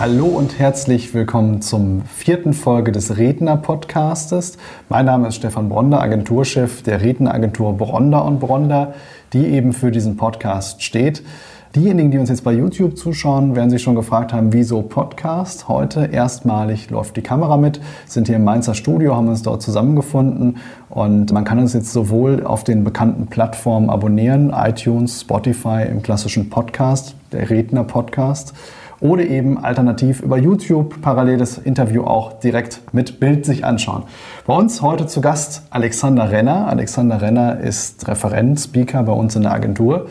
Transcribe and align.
Hallo 0.00 0.24
und 0.24 0.58
herzlich 0.58 1.12
willkommen 1.12 1.60
zum 1.60 2.00
vierten 2.06 2.54
Folge 2.54 2.90
des 2.90 3.18
Redner-Podcastes. 3.18 4.56
Mein 4.88 5.04
Name 5.04 5.28
ist 5.28 5.34
Stefan 5.34 5.68
Bronder, 5.68 6.00
Agenturchef 6.00 6.82
der 6.82 7.02
Redneragentur 7.02 7.76
Bronder 7.76 8.24
und 8.24 8.40
Bronder, 8.40 8.94
die 9.34 9.48
eben 9.48 9.74
für 9.74 9.90
diesen 9.90 10.16
Podcast 10.16 10.82
steht. 10.82 11.22
Diejenigen, 11.76 12.10
die 12.10 12.16
uns 12.16 12.30
jetzt 12.30 12.44
bei 12.44 12.52
YouTube 12.54 12.96
zuschauen, 12.96 13.54
werden 13.54 13.68
sich 13.68 13.82
schon 13.82 13.94
gefragt 13.94 14.32
haben, 14.32 14.54
wieso 14.54 14.80
Podcast? 14.80 15.68
Heute 15.68 16.06
erstmalig 16.06 16.88
läuft 16.88 17.18
die 17.18 17.22
Kamera 17.22 17.58
mit, 17.58 17.78
sind 18.06 18.26
hier 18.26 18.36
im 18.36 18.44
Mainzer 18.44 18.74
Studio, 18.74 19.16
haben 19.16 19.28
uns 19.28 19.42
dort 19.42 19.60
zusammengefunden 19.60 20.56
und 20.88 21.30
man 21.30 21.44
kann 21.44 21.58
uns 21.58 21.74
jetzt 21.74 21.92
sowohl 21.92 22.46
auf 22.46 22.64
den 22.64 22.84
bekannten 22.84 23.26
Plattformen 23.26 23.90
abonnieren, 23.90 24.50
iTunes, 24.56 25.20
Spotify 25.20 25.82
im 25.90 26.00
klassischen 26.00 26.48
Podcast, 26.48 27.16
der 27.32 27.50
Redner-Podcast 27.50 28.54
oder 29.00 29.24
eben 29.24 29.58
alternativ 29.58 30.20
über 30.20 30.38
YouTube 30.38 31.00
parallel 31.00 31.38
das 31.38 31.58
Interview 31.58 32.04
auch 32.04 32.34
direkt 32.40 32.82
mit 32.92 33.18
Bild 33.20 33.44
sich 33.46 33.64
anschauen. 33.64 34.04
Bei 34.46 34.54
uns 34.54 34.82
heute 34.82 35.06
zu 35.06 35.20
Gast 35.20 35.62
Alexander 35.70 36.30
Renner. 36.30 36.68
Alexander 36.68 37.20
Renner 37.22 37.58
ist 37.60 38.06
Referent, 38.08 38.60
Speaker 38.60 39.02
bei 39.02 39.12
uns 39.12 39.36
in 39.36 39.42
der 39.42 39.52
Agentur. 39.52 40.06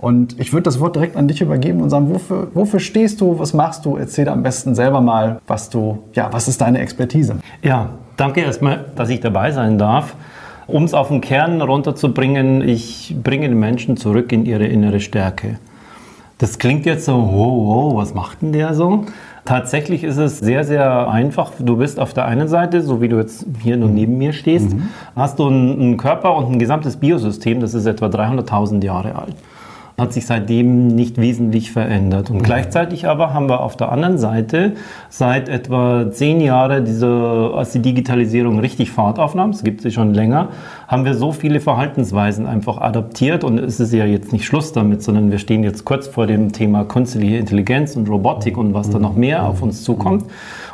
Und 0.00 0.40
ich 0.40 0.52
würde 0.52 0.64
das 0.64 0.80
Wort 0.80 0.96
direkt 0.96 1.16
an 1.16 1.28
dich 1.28 1.40
übergeben 1.40 1.80
und 1.80 1.88
sagen, 1.90 2.12
wofür, 2.12 2.48
wofür 2.54 2.80
stehst 2.80 3.20
du, 3.20 3.38
was 3.38 3.54
machst 3.54 3.84
du? 3.84 3.96
Erzähl 3.96 4.28
am 4.28 4.42
besten 4.42 4.74
selber 4.74 5.00
mal, 5.00 5.40
was 5.46 5.70
du, 5.70 6.00
ja, 6.12 6.28
was 6.32 6.48
ist 6.48 6.60
deine 6.60 6.80
Expertise? 6.80 7.36
Ja, 7.62 7.90
danke 8.16 8.40
erstmal, 8.40 8.86
dass 8.96 9.10
ich 9.10 9.20
dabei 9.20 9.52
sein 9.52 9.78
darf. 9.78 10.16
Um 10.66 10.82
es 10.82 10.94
auf 10.94 11.08
den 11.08 11.20
Kern 11.20 11.60
runterzubringen, 11.60 12.66
ich 12.66 13.14
bringe 13.22 13.48
den 13.48 13.60
Menschen 13.60 13.96
zurück 13.96 14.32
in 14.32 14.44
ihre 14.44 14.66
innere 14.66 14.98
Stärke. 14.98 15.58
Das 16.42 16.58
klingt 16.58 16.86
jetzt 16.86 17.04
so, 17.04 17.12
wow, 17.12 17.92
wow, 17.92 17.94
was 17.94 18.14
macht 18.14 18.42
denn 18.42 18.50
der 18.50 18.74
so? 18.74 19.04
Tatsächlich 19.44 20.02
ist 20.02 20.16
es 20.16 20.40
sehr, 20.40 20.64
sehr 20.64 21.08
einfach. 21.08 21.52
Du 21.60 21.76
bist 21.76 22.00
auf 22.00 22.14
der 22.14 22.24
einen 22.24 22.48
Seite, 22.48 22.82
so 22.82 23.00
wie 23.00 23.08
du 23.08 23.18
jetzt 23.18 23.46
hier 23.62 23.76
nur 23.76 23.88
neben 23.88 24.18
mir 24.18 24.32
stehst, 24.32 24.72
mhm. 24.74 24.88
hast 25.14 25.38
du 25.38 25.46
einen 25.46 25.96
Körper 25.98 26.34
und 26.34 26.50
ein 26.50 26.58
gesamtes 26.58 26.96
Biosystem, 26.96 27.60
das 27.60 27.74
ist 27.74 27.86
etwa 27.86 28.06
300.000 28.06 28.82
Jahre 28.84 29.14
alt 29.14 29.36
hat 29.98 30.12
sich 30.12 30.26
seitdem 30.26 30.88
nicht 30.88 31.18
wesentlich 31.18 31.70
verändert. 31.70 32.30
Und 32.30 32.38
mhm. 32.38 32.42
gleichzeitig 32.42 33.06
aber 33.06 33.34
haben 33.34 33.48
wir 33.48 33.60
auf 33.60 33.76
der 33.76 33.92
anderen 33.92 34.18
Seite 34.18 34.72
seit 35.08 35.48
etwa 35.48 36.10
zehn 36.10 36.40
Jahren, 36.40 36.84
diese, 36.84 37.52
als 37.54 37.72
die 37.72 37.80
Digitalisierung 37.80 38.58
richtig 38.58 38.90
Fahrt 38.90 39.18
aufnahm, 39.18 39.50
es 39.50 39.62
gibt 39.62 39.82
sie 39.82 39.90
schon 39.90 40.14
länger, 40.14 40.48
haben 40.92 41.06
wir 41.06 41.14
so 41.14 41.32
viele 41.32 41.60
Verhaltensweisen 41.60 42.46
einfach 42.46 42.76
adaptiert 42.76 43.44
und 43.44 43.56
es 43.56 43.80
ist 43.80 43.94
ja 43.94 44.04
jetzt 44.04 44.30
nicht 44.30 44.44
Schluss 44.44 44.74
damit, 44.74 45.02
sondern 45.02 45.30
wir 45.30 45.38
stehen 45.38 45.64
jetzt 45.64 45.86
kurz 45.86 46.06
vor 46.06 46.26
dem 46.26 46.52
Thema 46.52 46.84
künstliche 46.84 47.38
Intelligenz 47.38 47.96
und 47.96 48.10
Robotik 48.10 48.58
und 48.58 48.74
was 48.74 48.90
da 48.90 48.98
noch 48.98 49.16
mehr 49.16 49.46
auf 49.46 49.62
uns 49.62 49.84
zukommt. 49.84 50.26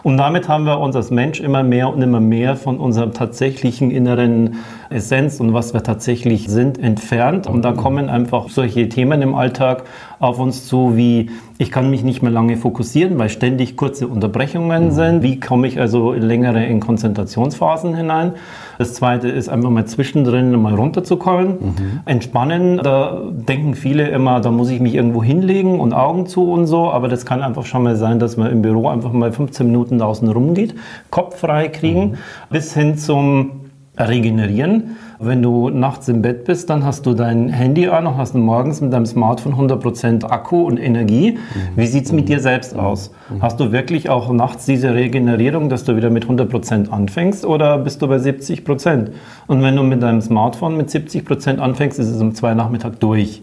Und 0.02 0.16
damit 0.16 0.48
haben 0.48 0.64
wir 0.64 0.80
uns 0.80 0.96
als 0.96 1.12
Mensch 1.12 1.38
immer 1.38 1.62
mehr 1.62 1.94
und 1.94 2.02
immer 2.02 2.18
mehr 2.18 2.56
von 2.56 2.80
unserer 2.80 3.12
tatsächlichen 3.12 3.92
inneren 3.92 4.56
Essenz 4.90 5.38
und 5.38 5.54
was 5.54 5.72
wir 5.72 5.84
tatsächlich 5.84 6.48
sind 6.48 6.82
entfernt. 6.82 7.46
Und 7.46 7.62
da 7.62 7.70
kommen 7.70 8.08
einfach 8.08 8.48
solche 8.48 8.88
Themen 8.88 9.22
im 9.22 9.36
Alltag 9.36 9.84
auf 10.20 10.38
uns 10.38 10.66
zu, 10.66 10.96
wie 10.96 11.30
ich 11.58 11.70
kann 11.72 11.90
mich 11.90 12.04
nicht 12.04 12.22
mehr 12.22 12.30
lange 12.30 12.56
fokussieren, 12.56 13.18
weil 13.18 13.28
ständig 13.28 13.76
kurze 13.76 14.06
Unterbrechungen 14.06 14.86
mhm. 14.86 14.90
sind. 14.90 15.22
Wie 15.22 15.40
komme 15.40 15.66
ich 15.66 15.80
also 15.80 16.12
längere 16.12 16.64
in 16.64 16.80
Konzentrationsphasen 16.80 17.94
hinein? 17.94 18.32
Das 18.78 18.94
zweite 18.94 19.28
ist 19.28 19.48
einfach 19.48 19.70
mal 19.70 19.84
zwischendrin 19.84 20.60
mal 20.60 20.74
runterzukommen, 20.74 21.48
mhm. 21.48 22.00
entspannen. 22.04 22.78
Da 22.78 23.22
denken 23.30 23.74
viele 23.74 24.08
immer, 24.08 24.40
da 24.40 24.50
muss 24.50 24.70
ich 24.70 24.80
mich 24.80 24.94
irgendwo 24.94 25.22
hinlegen 25.22 25.80
und 25.80 25.92
Augen 25.92 26.26
zu 26.26 26.50
und 26.50 26.66
so. 26.66 26.90
Aber 26.90 27.08
das 27.08 27.26
kann 27.26 27.42
einfach 27.42 27.66
schon 27.66 27.82
mal 27.82 27.96
sein, 27.96 28.18
dass 28.18 28.36
man 28.36 28.52
im 28.52 28.62
Büro 28.62 28.88
einfach 28.88 29.12
mal 29.12 29.32
15 29.32 29.66
Minuten 29.66 29.98
draußen 29.98 30.28
rumgeht, 30.28 30.74
Kopf 31.10 31.40
frei 31.40 31.68
kriegen, 31.68 32.10
mhm. 32.10 32.16
bis 32.50 32.74
hin 32.74 32.96
zum 32.96 33.50
Regenerieren. 33.98 34.96
Wenn 35.20 35.42
du 35.42 35.68
nachts 35.68 36.06
im 36.06 36.22
Bett 36.22 36.44
bist, 36.44 36.70
dann 36.70 36.84
hast 36.84 37.04
du 37.04 37.12
dein 37.12 37.48
Handy 37.48 37.88
an 37.88 38.06
und 38.06 38.16
hast 38.16 38.36
morgens 38.36 38.80
mit 38.80 38.92
deinem 38.92 39.04
Smartphone 39.04 39.54
100% 39.54 40.24
Akku 40.24 40.62
und 40.62 40.78
Energie. 40.78 41.32
Mhm. 41.32 41.36
Wie 41.76 41.86
sieht 41.86 42.04
es 42.04 42.12
mit 42.12 42.28
dir 42.28 42.38
selbst 42.38 42.76
aus? 42.76 43.10
Hast 43.40 43.58
du 43.58 43.72
wirklich 43.72 44.10
auch 44.10 44.32
nachts 44.32 44.64
diese 44.64 44.94
Regenerierung, 44.94 45.70
dass 45.70 45.82
du 45.82 45.96
wieder 45.96 46.10
mit 46.10 46.26
100% 46.26 46.90
anfängst 46.90 47.44
oder 47.44 47.78
bist 47.78 48.00
du 48.00 48.06
bei 48.06 48.16
70%? 48.16 49.10
Und 49.48 49.62
wenn 49.62 49.74
du 49.74 49.82
mit 49.82 50.04
deinem 50.04 50.20
Smartphone 50.20 50.76
mit 50.76 50.88
70% 50.88 51.58
anfängst, 51.58 51.98
ist 51.98 52.08
es 52.08 52.20
um 52.20 52.34
zwei 52.36 52.54
Nachmittag 52.54 53.00
durch. 53.00 53.42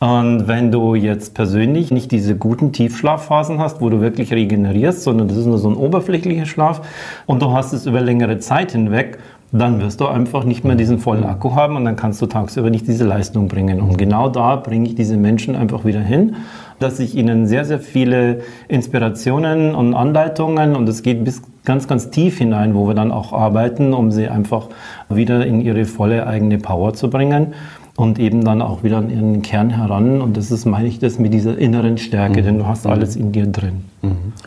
Und 0.00 0.48
wenn 0.48 0.70
du 0.70 0.94
jetzt 0.94 1.34
persönlich 1.34 1.90
nicht 1.90 2.10
diese 2.10 2.36
guten 2.36 2.72
Tiefschlafphasen 2.72 3.58
hast, 3.58 3.80
wo 3.80 3.88
du 3.88 4.02
wirklich 4.02 4.32
regenerierst, 4.32 5.02
sondern 5.02 5.28
das 5.28 5.38
ist 5.38 5.46
nur 5.46 5.56
so 5.56 5.70
ein 5.70 5.76
oberflächlicher 5.76 6.44
Schlaf 6.44 6.86
und 7.24 7.40
du 7.40 7.52
hast 7.52 7.72
es 7.72 7.86
über 7.86 8.02
längere 8.02 8.38
Zeit 8.38 8.72
hinweg, 8.72 9.18
dann 9.58 9.80
wirst 9.80 10.00
du 10.00 10.06
einfach 10.06 10.44
nicht 10.44 10.64
mehr 10.64 10.74
diesen 10.74 10.98
vollen 10.98 11.24
Akku 11.24 11.54
haben 11.54 11.76
und 11.76 11.84
dann 11.84 11.94
kannst 11.94 12.20
du 12.20 12.26
tagsüber 12.26 12.70
nicht 12.70 12.88
diese 12.88 13.04
Leistung 13.04 13.46
bringen. 13.46 13.80
Und 13.80 13.96
genau 13.96 14.28
da 14.28 14.56
bringe 14.56 14.88
ich 14.88 14.96
diese 14.96 15.16
Menschen 15.16 15.54
einfach 15.54 15.84
wieder 15.84 16.00
hin, 16.00 16.36
dass 16.80 16.98
ich 16.98 17.14
ihnen 17.14 17.46
sehr, 17.46 17.64
sehr 17.64 17.78
viele 17.78 18.40
Inspirationen 18.66 19.76
und 19.76 19.94
Anleitungen 19.94 20.74
und 20.74 20.88
es 20.88 21.02
geht 21.02 21.22
bis 21.24 21.42
ganz, 21.64 21.86
ganz 21.86 22.10
tief 22.10 22.38
hinein, 22.38 22.74
wo 22.74 22.88
wir 22.88 22.94
dann 22.94 23.12
auch 23.12 23.32
arbeiten, 23.32 23.94
um 23.94 24.10
sie 24.10 24.28
einfach 24.28 24.68
wieder 25.08 25.46
in 25.46 25.60
ihre 25.60 25.84
volle 25.84 26.26
eigene 26.26 26.58
Power 26.58 26.94
zu 26.94 27.08
bringen 27.08 27.54
und 27.96 28.18
eben 28.18 28.44
dann 28.44 28.60
auch 28.60 28.82
wieder 28.82 28.98
an 28.98 29.08
ihren 29.08 29.42
Kern 29.42 29.70
heran. 29.70 30.20
Und 30.20 30.36
das 30.36 30.50
ist, 30.50 30.64
meine 30.64 30.88
ich, 30.88 30.98
das 30.98 31.20
mit 31.20 31.32
dieser 31.32 31.56
inneren 31.56 31.96
Stärke, 31.96 32.40
mhm. 32.40 32.44
denn 32.44 32.58
du 32.58 32.66
hast 32.66 32.88
alles 32.88 33.14
in 33.14 33.30
dir 33.30 33.46
drin. 33.46 33.84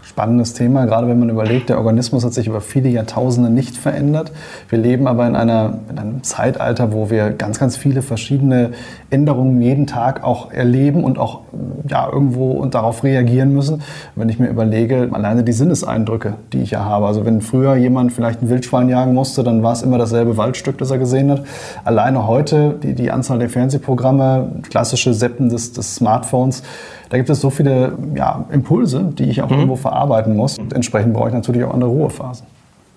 Spannendes 0.03 0.53
Thema, 0.53 0.85
gerade 0.85 1.07
wenn 1.07 1.19
man 1.19 1.29
überlegt, 1.29 1.69
der 1.69 1.77
Organismus 1.77 2.23
hat 2.25 2.33
sich 2.33 2.47
über 2.47 2.61
viele 2.61 2.89
Jahrtausende 2.89 3.49
nicht 3.49 3.77
verändert. 3.77 4.31
Wir 4.69 4.79
leben 4.79 5.07
aber 5.07 5.27
in, 5.27 5.35
einer, 5.35 5.79
in 5.89 5.99
einem 5.99 6.23
Zeitalter, 6.23 6.91
wo 6.91 7.09
wir 7.09 7.31
ganz, 7.31 7.59
ganz 7.59 7.77
viele 7.77 8.01
verschiedene 8.01 8.71
Änderungen 9.09 9.61
jeden 9.61 9.87
Tag 9.87 10.23
auch 10.23 10.51
erleben 10.51 11.03
und 11.03 11.17
auch 11.17 11.41
ja, 11.87 12.09
irgendwo 12.11 12.51
und 12.51 12.75
darauf 12.75 13.03
reagieren 13.03 13.53
müssen. 13.53 13.81
Wenn 14.15 14.29
ich 14.29 14.39
mir 14.39 14.47
überlege, 14.47 15.09
alleine 15.11 15.43
die 15.43 15.53
Sinneseindrücke, 15.53 16.35
die 16.53 16.61
ich 16.61 16.71
ja 16.71 16.83
habe. 16.83 17.05
Also 17.05 17.25
wenn 17.25 17.41
früher 17.41 17.75
jemand 17.75 18.13
vielleicht 18.13 18.41
ein 18.41 18.49
Wildschwein 18.49 18.89
jagen 18.89 19.13
musste, 19.13 19.43
dann 19.43 19.63
war 19.63 19.73
es 19.73 19.81
immer 19.81 19.97
dasselbe 19.97 20.37
Waldstück, 20.37 20.77
das 20.77 20.91
er 20.91 20.97
gesehen 20.97 21.31
hat. 21.31 21.43
Alleine 21.83 22.27
heute 22.27 22.75
die, 22.81 22.93
die 22.93 23.11
Anzahl 23.11 23.39
der 23.39 23.49
Fernsehprogramme, 23.49 24.61
klassische 24.69 25.13
Seppen 25.13 25.49
des, 25.49 25.73
des 25.73 25.95
Smartphones, 25.95 26.63
da 27.09 27.17
gibt 27.17 27.29
es 27.29 27.41
so 27.41 27.49
viele 27.49 27.97
ja, 28.15 28.45
Impulse, 28.51 29.13
die 29.17 29.25
ich 29.25 29.41
auch 29.41 29.49
mhm. 29.49 29.55
irgendwo 29.55 29.75
verarbeiten 29.75 30.35
muss. 30.35 30.57
Und 30.57 30.73
entsprechend 30.73 31.13
brauche 31.13 31.29
ich 31.29 31.33
natürlich 31.33 31.63
auch 31.63 31.73
andere 31.73 31.89
Ruhephasen. 31.89 32.45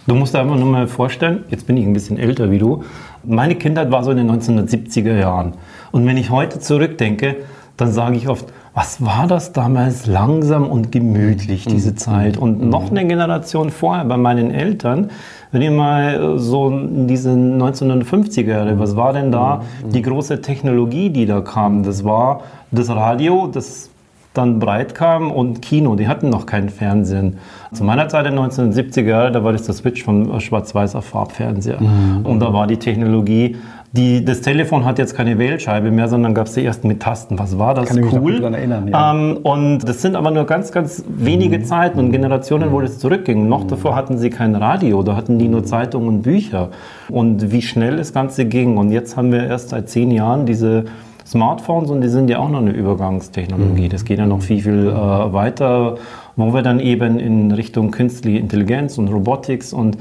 Du 0.07 0.15
musst 0.15 0.35
dir 0.35 0.41
einfach 0.41 0.57
nur 0.57 0.67
mal 0.67 0.89
vorstellen, 0.89 1.45
jetzt 1.51 1.67
bin 1.67 1.77
ich 1.77 1.87
ein 1.87 1.93
bisschen 1.93 2.19
älter 2.19 2.51
wie 2.51 2.59
du. 2.59 2.85
Meine 3.23 3.55
Kindheit 3.55 3.91
war 3.91 4.03
so 4.03 4.11
in 4.11 4.17
den 4.17 4.31
1970er 4.31 5.19
Jahren. 5.19 5.53
Und 5.93 6.07
wenn 6.07 6.17
ich 6.17 6.31
heute 6.31 6.59
zurückdenke, 6.59 7.37
dann 7.77 7.93
sage 7.93 8.17
ich 8.17 8.29
oft, 8.29 8.47
was 8.75 9.05
war 9.05 9.27
das 9.27 9.53
damals 9.53 10.07
langsam 10.07 10.67
und 10.67 10.93
gemütlich, 10.93 11.65
diese 11.65 11.91
mhm. 11.93 11.97
Zeit? 11.97 12.37
Und 12.37 12.63
mhm. 12.63 12.69
noch 12.71 12.91
eine 12.91 13.07
Generation 13.07 13.71
vorher 13.71 14.05
bei 14.05 14.17
meinen 14.17 14.51
Eltern, 14.51 15.11
wenn 15.53 15.63
ihr 15.63 15.71
mal 15.71 16.39
so 16.39 16.69
in 16.69 17.09
diese 17.09 17.31
1950er 17.31 18.49
Jahre, 18.49 18.79
was 18.79 18.97
war 18.97 19.13
denn 19.13 19.33
da 19.33 19.63
mhm. 19.85 19.93
die 19.93 20.03
große 20.03 20.41
Technologie, 20.41 21.11
die 21.11 21.27
da 21.27 21.41
kam? 21.41 21.83
Das 21.83 22.05
war 22.05 22.43
das 22.71 22.89
Radio, 22.89 23.49
das 23.53 23.91
dann 24.33 24.61
breit 24.61 24.95
kam 24.95 25.33
und 25.33 25.61
Kino, 25.61 25.97
die 25.97 26.07
hatten 26.07 26.29
noch 26.29 26.47
keinen 26.47 26.69
Fernsehen. 26.69 27.39
Zu 27.73 27.83
meiner 27.83 28.09
Zeit 28.09 28.27
in 28.27 28.37
den 28.37 28.45
1970er 28.45 29.03
Jahren, 29.03 29.33
da 29.33 29.43
war 29.43 29.53
das 29.53 29.65
der 29.65 29.75
Switch 29.75 30.05
von 30.05 30.41
Schwarz-Weiß 30.41 30.95
auf 30.95 31.07
Farbfernseher. 31.07 31.81
Mhm. 31.81 32.25
Und 32.25 32.41
da 32.41 32.53
war 32.53 32.69
die 32.69 32.77
Technologie, 32.77 33.57
die, 33.93 34.25
das 34.25 34.41
Telefon 34.41 34.85
hat 34.85 35.01
jetzt 35.01 35.17
keine 35.17 35.37
Wählscheibe 35.37 35.91
mehr, 35.91 36.07
sondern 36.07 36.33
gab 36.33 36.47
es 36.47 36.53
die 36.53 36.65
ersten 36.65 36.87
mit 36.87 37.01
Tasten. 37.01 37.41
Was 37.41 37.59
war 37.59 37.75
das? 37.75 37.89
Kann 37.89 37.99
ich 37.99 38.13
cool. 38.13 38.33
Mich 38.33 38.41
daran 38.41 38.55
erinnern, 38.55 38.87
ja. 38.87 39.13
Ähm, 39.13 39.39
und 39.43 39.81
das 39.81 40.01
sind 40.01 40.15
aber 40.15 40.31
nur 40.31 40.47
ganz, 40.47 40.71
ganz 40.71 41.03
wenige 41.09 41.59
mhm. 41.59 41.65
Zeiten 41.65 41.99
und 41.99 42.13
Generationen, 42.13 42.71
wo 42.71 42.81
das 42.81 43.01
zurückging. 43.01 43.49
Noch 43.49 43.65
mhm. 43.65 43.69
davor 43.69 43.97
hatten 43.97 44.17
sie 44.17 44.31
kein 44.31 44.55
Radio, 44.55 45.03
da 45.03 45.17
hatten 45.17 45.41
die 45.41 45.49
nur 45.49 45.65
Zeitungen 45.65 46.09
und 46.09 46.23
Bücher. 46.23 46.69
Und 47.09 47.51
wie 47.51 47.63
schnell 47.63 47.97
das 47.97 48.13
Ganze 48.13 48.45
ging. 48.45 48.77
Und 48.77 48.93
jetzt 48.93 49.17
haben 49.17 49.33
wir 49.33 49.45
erst 49.45 49.71
seit 49.71 49.89
zehn 49.89 50.13
Jahren 50.13 50.47
diese 50.47 50.85
Smartphones 51.31 51.91
und 51.91 52.01
die 52.01 52.09
sind 52.09 52.29
ja 52.29 52.41
auch 52.41 52.49
noch 52.49 52.59
eine 52.59 52.73
Übergangstechnologie. 52.73 53.85
Mhm. 53.85 53.89
Das 53.89 54.05
geht 54.05 54.19
ja 54.19 54.27
noch 54.27 54.43
viel, 54.43 54.63
viel 54.63 54.89
äh, 54.89 55.33
weiter, 55.33 55.97
wo 56.35 56.53
wir 56.53 56.63
dann 56.63 56.81
eben 56.81 57.21
in 57.21 57.53
Richtung 57.53 57.93
künstliche 57.93 58.39
Intelligenz 58.39 58.99
und 58.99 59.09
Robotics 59.09 59.73
und 59.73 59.97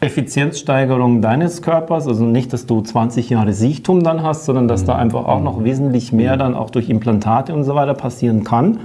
Effizienzsteigerung 0.00 1.20
deines 1.20 1.60
Körpers, 1.60 2.08
also 2.08 2.24
nicht, 2.24 2.54
dass 2.54 2.64
du 2.66 2.80
20 2.80 3.28
Jahre 3.30 3.52
Siechtum 3.52 4.02
dann 4.02 4.22
hast, 4.22 4.46
sondern 4.46 4.66
dass 4.66 4.84
da 4.84 4.96
einfach 4.96 5.26
auch 5.26 5.42
noch 5.42 5.62
wesentlich 5.62 6.10
mehr 6.12 6.38
dann 6.38 6.54
auch 6.54 6.70
durch 6.70 6.88
Implantate 6.88 7.54
und 7.54 7.64
so 7.64 7.74
weiter 7.74 7.94
passieren 7.94 8.42
kann. 8.42 8.78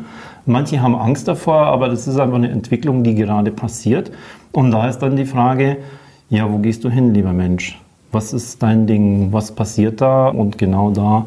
Manche 0.45 0.81
haben 0.81 0.94
Angst 0.94 1.28
davor, 1.28 1.68
aber 1.68 1.88
das 1.88 2.06
ist 2.07 2.19
einfach 2.19 2.36
eine 2.36 2.50
Entwicklung, 2.50 3.04
die 3.04 3.16
gerade 3.16 3.51
passiert. 3.51 4.12
Und 4.51 4.72
da 4.72 4.88
ist 4.89 5.00
dann 5.00 5.16
die 5.16 5.25
Frage, 5.25 5.78
ja, 6.30 6.51
wo 6.51 6.57
gehst 6.57 6.84
du 6.84 6.89
hin, 6.89 7.13
lieber 7.13 7.34
Mensch? 7.34 7.81
Was 8.12 8.34
ist 8.34 8.62
dein 8.62 8.88
Ding? 8.88 9.30
Was 9.31 9.54
passiert 9.54 10.01
da? 10.01 10.28
Und 10.28 10.57
genau 10.57 10.92
da 10.92 11.25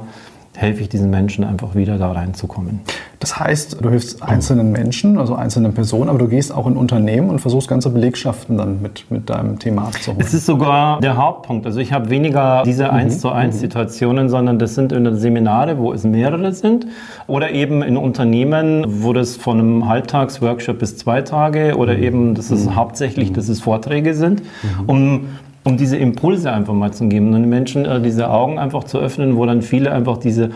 helfe 0.56 0.82
ich 0.82 0.88
diesen 0.88 1.11
Menschen 1.11 1.44
einfach 1.44 1.75
wieder 1.75 1.97
da 1.97 2.11
reinzukommen. 2.12 2.81
Das 3.20 3.38
heißt, 3.38 3.85
du 3.85 3.91
hilfst 3.91 4.23
einzelnen 4.23 4.73
Menschen, 4.73 5.19
also 5.19 5.35
einzelnen 5.35 5.75
Personen, 5.75 6.08
aber 6.08 6.19
du 6.19 6.26
gehst 6.26 6.52
auch 6.52 6.67
in 6.67 6.76
Unternehmen 6.76 7.31
und 7.31 7.38
versuchst 7.38 7.69
ganze 7.69 7.91
Belegschaften 7.91 8.58
dann 8.58 8.82
mit, 8.82 9.11
mit 9.11 9.31
deinem 9.31 9.58
Thema 9.58 9.85
abzuholen. 9.85 10.20
Es 10.20 10.35
ist 10.35 10.47
sogar 10.47 11.00
der 11.00 11.17
Hauptpunkt. 11.17 11.67
Also 11.67 11.81
ich 11.81 11.93
habe 11.93 12.11
weniger 12.11 12.62
diese 12.64 12.85
mhm. 12.85 12.91
1 12.91 13.20
zu 13.20 13.31
1 13.31 13.55
mhm. 13.55 13.61
Situationen, 13.61 14.29
sondern 14.29 14.58
das 14.58 14.75
sind 14.75 14.93
in 14.93 15.14
Seminare, 15.17 15.79
wo 15.79 15.93
es 15.93 16.05
mehrere 16.05 16.52
sind 16.52 16.87
oder 17.26 17.50
eben 17.50 17.82
in 17.82 17.97
Unternehmen, 17.97 19.02
wo 19.02 19.12
das 19.12 19.37
von 19.37 19.58
einem 19.58 19.88
Halbtagsworkshop 19.88 20.79
bis 20.79 20.97
zwei 20.97 21.23
Tage 21.23 21.76
oder 21.76 21.97
mhm. 21.97 22.02
eben, 22.02 22.35
das 22.35 22.50
ist 22.50 22.67
mhm. 22.67 22.75
hauptsächlich, 22.75 23.32
dass 23.32 23.49
es 23.49 23.61
Vorträge 23.61 24.14
sind, 24.14 24.43
mhm. 24.62 24.88
um 24.88 25.29
um 25.65 25.77
diese 25.77 25.97
Impulse 25.97 26.53
einfach 26.53 26.75
mal 26.75 26.93
zu 26.93 27.09
geben 27.09 27.35
und 27.35 27.43
den 27.43 27.49
Menschen 27.49 27.85
äh, 27.85 28.01
diese 28.01 28.31
Augen 28.31 28.59
einfach 28.59 28.85
zu 28.85 28.99
öffnen, 28.99 29.37
wo 29.37 29.47
dann 29.47 29.62
viele 29.62 29.93
einfach 29.93 30.19
diese 30.19 30.51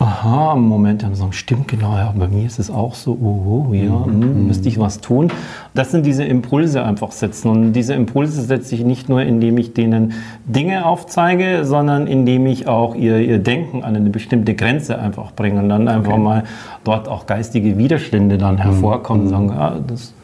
aha, 0.00 0.56
Moment 0.56 1.04
haben 1.04 1.14
sagen, 1.14 1.34
stimmt 1.34 1.68
genau, 1.68 1.94
ja, 1.94 2.14
bei 2.16 2.26
mir 2.26 2.46
ist 2.46 2.58
es 2.58 2.70
auch 2.70 2.94
so, 2.94 3.12
oh, 3.12 3.68
oh 3.68 3.74
ja, 3.74 3.90
mhm. 3.90 4.18
mh, 4.18 4.26
müsste 4.46 4.68
ich 4.68 4.78
was 4.78 5.02
tun. 5.02 5.28
Das 5.74 5.90
sind 5.90 6.06
diese 6.06 6.24
Impulse 6.24 6.82
einfach 6.82 7.12
setzen 7.12 7.50
und 7.50 7.72
diese 7.74 7.92
Impulse 7.92 8.40
setze 8.40 8.74
ich 8.74 8.82
nicht 8.82 9.10
nur, 9.10 9.20
indem 9.20 9.58
ich 9.58 9.74
denen 9.74 10.14
Dinge 10.46 10.86
aufzeige, 10.86 11.66
sondern 11.66 12.06
indem 12.06 12.46
ich 12.46 12.66
auch 12.66 12.94
ihr, 12.94 13.18
ihr 13.18 13.40
Denken 13.40 13.84
an 13.84 13.94
eine 13.94 14.08
bestimmte 14.08 14.54
Grenze 14.54 14.98
einfach 14.98 15.32
bringe 15.32 15.60
und 15.60 15.68
dann 15.68 15.86
einfach 15.86 16.12
okay. 16.12 16.22
mal 16.22 16.44
dort 16.82 17.06
auch 17.06 17.26
geistige 17.26 17.76
Widerstände 17.76 18.38
dann 18.38 18.56
hervorkommen, 18.56 19.24
mhm. 19.24 19.28
sagen, 19.28 19.48
ja, 19.50 19.76
das 19.86 20.14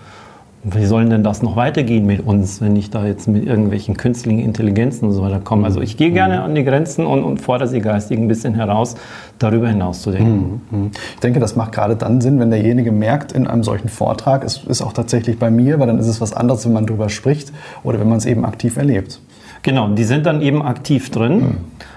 wie 0.69 0.85
sollen 0.85 1.11
denn 1.11 1.23
das 1.23 1.43
noch 1.43 1.55
weitergehen 1.55 2.07
mit 2.07 2.27
uns, 2.27 2.61
wenn 2.61 2.75
ich 2.75 2.91
da 2.91 3.07
jetzt 3.07 3.29
mit 3.29 3.47
irgendwelchen 3.47 3.97
künstlichen 3.97 4.41
Intelligenzen 4.41 5.07
und 5.07 5.13
so 5.13 5.23
weiter 5.23 5.39
komme? 5.39 5.65
Also 5.65 5.81
ich 5.81 5.97
gehe 5.97 6.11
gerne 6.11 6.43
an 6.43 6.57
die 6.57 6.65
Grenzen 6.65 7.07
und, 7.07 7.23
und 7.23 7.41
fordere 7.41 7.69
sie 7.69 7.81
geistig 7.81 8.19
ein 8.19 8.27
bisschen 8.27 8.55
heraus, 8.55 8.97
darüber 9.39 9.69
hinaus 9.69 10.03
zu 10.03 10.11
denken. 10.11 10.63
Mhm, 10.71 10.79
mhm. 10.79 10.91
Ich 11.15 11.21
denke, 11.21 11.39
das 11.39 11.55
macht 11.55 11.71
gerade 11.71 11.95
dann 11.95 12.21
Sinn, 12.21 12.41
wenn 12.41 12.51
derjenige 12.51 12.91
merkt 12.91 13.31
in 13.31 13.47
einem 13.47 13.63
solchen 13.63 13.89
Vortrag, 13.89 14.43
es 14.43 14.65
ist 14.65 14.83
auch 14.83 14.93
tatsächlich 14.93 15.39
bei 15.39 15.53
mir, 15.53 15.79
weil 15.79 15.87
dann 15.87 16.01
ist 16.01 16.09
es 16.09 16.21
was 16.21 16.33
anderes, 16.33 16.67
wenn 16.67 16.73
man 16.73 16.85
darüber 16.85 17.11
spricht 17.11 17.53
oder 17.85 18.01
wenn 18.01 18.09
man 18.09 18.19
es 18.19 18.27
eben 18.27 18.45
aktiv 18.45 18.77
erlebt. 18.77 19.21
Genau, 19.63 19.89
die 19.91 20.05
sind 20.05 20.27
dann 20.27 20.43
eben 20.43 20.63
aktiv 20.63 21.11
drin. 21.11 21.39
Mhm. 21.39 21.57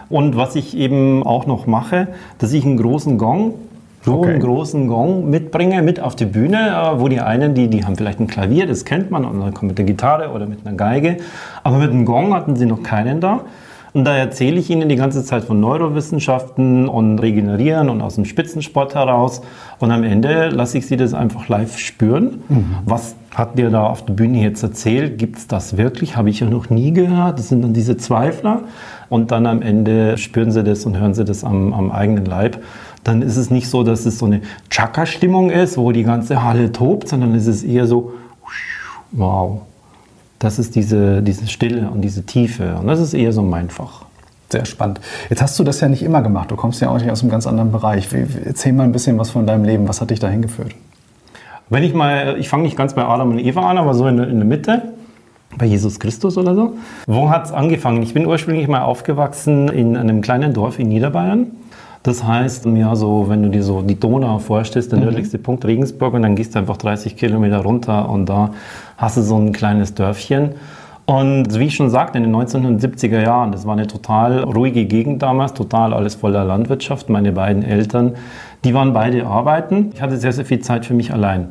Und 0.10 0.36
was 0.38 0.56
ich 0.56 0.78
eben 0.78 1.24
auch 1.24 1.48
noch 1.48 1.66
mache, 1.66 2.08
dass 2.38 2.54
ich 2.54 2.66
einen 2.66 2.78
großen 2.78 3.18
Gong 3.18 3.56
so 4.02 4.20
okay. 4.20 4.32
einen 4.32 4.40
großen 4.42 4.88
Gong 4.88 5.30
mitbringe, 5.30 5.82
mit 5.82 6.00
auf 6.00 6.16
die 6.16 6.26
Bühne, 6.26 6.70
äh, 6.70 7.00
wo 7.00 7.08
die 7.08 7.20
einen, 7.20 7.54
die, 7.54 7.68
die 7.70 7.86
haben 7.86 7.96
vielleicht 7.96 8.20
ein 8.20 8.28
Klavier, 8.28 8.66
das 8.68 8.86
kennt 8.86 9.12
man, 9.12 9.26
und 9.26 9.40
dann 9.40 9.54
kommt 9.54 9.70
mit 9.70 9.78
der 9.78 9.86
Gitarre 9.86 10.30
oder 10.32 10.46
mit 10.46 10.66
einer 10.66 10.76
Geige, 10.76 11.18
aber 11.64 11.78
mit 11.78 11.92
einem 11.92 12.06
Gong 12.06 12.34
hatten 12.34 12.56
sie 12.56 12.66
noch 12.66 12.84
keinen 12.84 13.20
da. 13.20 13.42
Und 13.92 14.06
da 14.06 14.16
erzähle 14.16 14.60
ich 14.60 14.70
Ihnen 14.70 14.88
die 14.88 14.96
ganze 14.96 15.24
Zeit 15.24 15.44
von 15.44 15.60
Neurowissenschaften 15.60 16.88
und 16.88 17.20
Regenerieren 17.20 17.90
und 17.90 18.02
aus 18.02 18.16
dem 18.16 18.26
Spitzensport 18.26 18.94
heraus. 18.94 19.42
Und 19.80 19.92
am 19.92 20.04
Ende 20.04 20.50
lasse 20.50 20.78
ich 20.78 20.86
Sie 20.86 20.96
das 20.96 21.14
einfach 21.14 21.48
live 21.48 21.78
spüren. 21.80 22.44
Mhm. 22.50 22.76
Was 22.86 23.16
hat 23.34 23.58
dir 23.58 23.70
da 23.70 23.88
auf 23.88 24.06
der 24.06 24.14
Bühne 24.14 24.44
jetzt 24.44 24.62
erzählt? 24.62 25.18
Gibt 25.18 25.38
es 25.38 25.48
das 25.48 25.78
wirklich? 25.78 26.16
Habe 26.16 26.30
ich 26.30 26.40
ja 26.40 26.48
noch 26.48 26.70
nie 26.70 26.92
gehört. 26.92 27.40
Das 27.40 27.50
sind 27.50 27.64
dann 27.64 27.74
diese 27.74 27.98
Zweifler. 27.98 28.62
Und 29.10 29.32
dann 29.32 29.48
am 29.48 29.64
Ende 29.64 30.20
spüren 30.20 30.52
Sie 30.52 30.64
das 30.64 30.86
und 30.86 31.00
hören 31.00 31.16
Sie 31.16 31.26
das 31.26 31.44
am, 31.44 31.74
am 31.74 31.92
eigenen 31.92 32.26
Leib 32.26 32.62
dann 33.04 33.22
ist 33.22 33.38
es 33.38 33.50
nicht 33.50 33.70
so, 33.70 33.84
dass 33.84 34.06
es 34.06 34.20
so 34.20 34.26
eine 34.26 34.42
Chaka-Stimmung 34.70 35.50
ist, 35.50 35.78
wo 35.78 35.92
die 35.92 36.04
ganze 36.04 36.44
Halle 36.44 36.72
tobt, 36.72 37.08
sondern 37.08 37.34
es 37.36 37.48
ist 37.48 37.64
eher 37.64 37.88
so, 37.88 38.14
wow, 39.12 39.62
das 40.40 40.60
ist 40.60 40.76
diese, 40.76 41.22
diese 41.22 41.48
Stille 41.48 41.90
und 41.90 42.02
diese 42.02 42.26
Tiefe. 42.26 42.76
Und 42.78 42.88
das 42.88 43.00
ist 43.00 43.14
eher 43.14 43.34
so 43.34 43.42
mein 43.42 43.70
Fach. 43.70 44.06
Sehr 44.50 44.66
spannend. 44.66 45.00
Jetzt 45.30 45.42
hast 45.42 45.60
du 45.60 45.64
das 45.64 45.80
ja 45.80 45.88
nicht 45.88 46.02
immer 46.02 46.22
gemacht. 46.24 46.50
Du 46.50 46.56
kommst 46.56 46.82
ja 46.82 46.90
auch 46.90 46.98
nicht 46.98 47.12
aus 47.12 47.22
einem 47.22 47.30
ganz 47.30 47.46
anderen 47.46 47.72
Bereich. 47.72 48.08
Erzähl 48.46 48.74
mal 48.74 48.84
ein 48.84 48.92
bisschen 48.92 49.18
was 49.20 49.30
von 49.30 49.46
deinem 49.46 49.64
Leben. 49.64 49.88
Was 49.88 50.02
hat 50.02 50.10
dich 50.10 50.20
dahin 50.20 50.42
geführt? 50.42 50.74
Wenn 51.70 51.84
ich 51.84 51.94
mal, 51.94 52.36
ich 52.40 52.50
fange 52.50 52.64
nicht 52.64 52.76
ganz 52.76 52.96
bei 52.96 53.04
Adam 53.04 53.30
und 53.30 53.40
Eva 53.40 53.70
an, 53.70 53.78
aber 53.78 53.94
so 53.94 54.08
in, 54.08 54.18
in 54.18 54.38
der 54.38 54.46
Mitte, 54.46 54.94
bei 55.56 55.68
Jesus 55.68 56.00
Christus 56.00 56.36
oder 56.38 56.56
so. 56.56 56.74
Wo 57.06 57.30
hat 57.30 57.46
es 57.46 57.52
angefangen? 57.52 58.02
Ich 58.02 58.16
bin 58.16 58.26
ursprünglich 58.26 58.68
mal 58.68 58.82
aufgewachsen 58.82 59.70
in 59.70 59.96
einem 59.96 60.22
kleinen 60.22 60.54
Dorf 60.54 60.80
in 60.80 60.90
Niederbayern. 60.90 61.48
Das 62.04 62.24
heißt, 62.24 62.66
ja, 62.66 62.96
so, 62.96 63.28
wenn 63.28 63.44
du 63.44 63.50
dir 63.50 63.64
so 63.64 63.82
die 63.82 64.00
Donau 64.00 64.40
vorstellst, 64.40 64.92
der 64.92 65.00
mhm. 65.00 65.06
nördlichste 65.06 65.38
Punkt 65.38 65.66
Regensburg, 65.66 66.14
und 66.14 66.22
dann 66.22 66.36
gehst 66.36 66.56
du 66.56 66.60
einfach 66.60 66.78
30 66.78 67.18
Kilometer 67.18 67.60
runter 67.60 68.10
und 68.10 68.28
da 68.28 68.52
hast 68.98 69.18
du 69.18 69.22
so 69.22 69.38
ein 69.38 69.52
kleines 69.52 69.96
Dörfchen. 69.96 70.52
Und 71.06 71.58
wie 71.60 71.66
ich 71.66 71.76
schon 71.76 71.90
sagte, 71.90 72.20
in 72.20 72.24
den 72.24 72.36
1970er 72.36 73.22
Jahren, 73.22 73.52
das 73.52 73.66
war 73.66 73.74
eine 73.74 73.88
total 73.88 74.44
ruhige 74.44 74.86
Gegend 74.86 75.24
damals, 75.24 75.54
total 75.54 75.94
alles 75.94 76.16
voller 76.16 76.46
Landwirtschaft. 76.46 77.10
Meine 77.10 77.32
beiden 77.32 77.64
Eltern, 77.64 78.16
die 78.64 78.74
waren 78.74 78.94
beide 78.94 79.26
arbeiten. 79.26 79.92
Ich 79.94 80.02
hatte 80.02 80.18
sehr, 80.18 80.34
sehr 80.34 80.46
viel 80.46 80.60
Zeit 80.60 80.86
für 80.86 80.94
mich 80.94 81.12
allein 81.12 81.48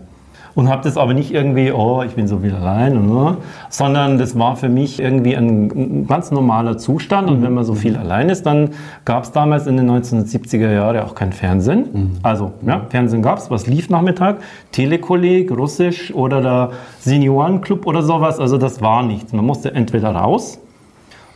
und 0.58 0.68
habe 0.68 0.82
das 0.82 0.96
aber 0.96 1.14
nicht 1.14 1.32
irgendwie, 1.32 1.70
oh, 1.70 2.02
ich 2.02 2.16
bin 2.16 2.26
so 2.26 2.42
wieder 2.42 2.56
allein, 2.56 3.06
ne? 3.06 3.36
sondern 3.68 4.18
das 4.18 4.36
war 4.36 4.56
für 4.56 4.68
mich 4.68 4.98
irgendwie 4.98 5.36
ein, 5.36 6.04
ganz 6.08 6.32
normaler 6.32 6.78
Zustand. 6.78 7.30
Und 7.30 7.44
wenn 7.44 7.54
man 7.54 7.62
so 7.62 7.76
viel 7.76 7.96
allein 7.96 8.28
ist, 8.28 8.44
dann 8.44 8.70
gab 9.04 9.22
es 9.22 9.30
damals 9.30 9.68
in 9.68 9.76
den 9.76 9.88
1970er 9.88 10.72
Jahren 10.72 10.98
auch 10.98 11.14
kein 11.14 11.32
Fernsehen. 11.32 11.84
Mhm. 11.92 12.10
Also, 12.24 12.50
ja, 12.66 12.82
Fernsehen 12.88 13.22
gab 13.22 13.38
es, 13.38 13.52
was 13.52 13.68
lief 13.68 13.88
Nachmittag? 13.88 14.38
Telekolleg, 14.72 15.48
Russisch 15.52 16.12
oder 16.12 16.40
der 16.40 16.70
Seniorenclub 16.98 17.86
oder 17.86 18.02
sowas. 18.02 18.40
Also 18.40 18.58
das 18.58 18.82
war 18.82 19.04
nichts. 19.04 19.32
Man 19.32 19.46
musste 19.46 19.72
entweder 19.72 20.10
raus 20.10 20.58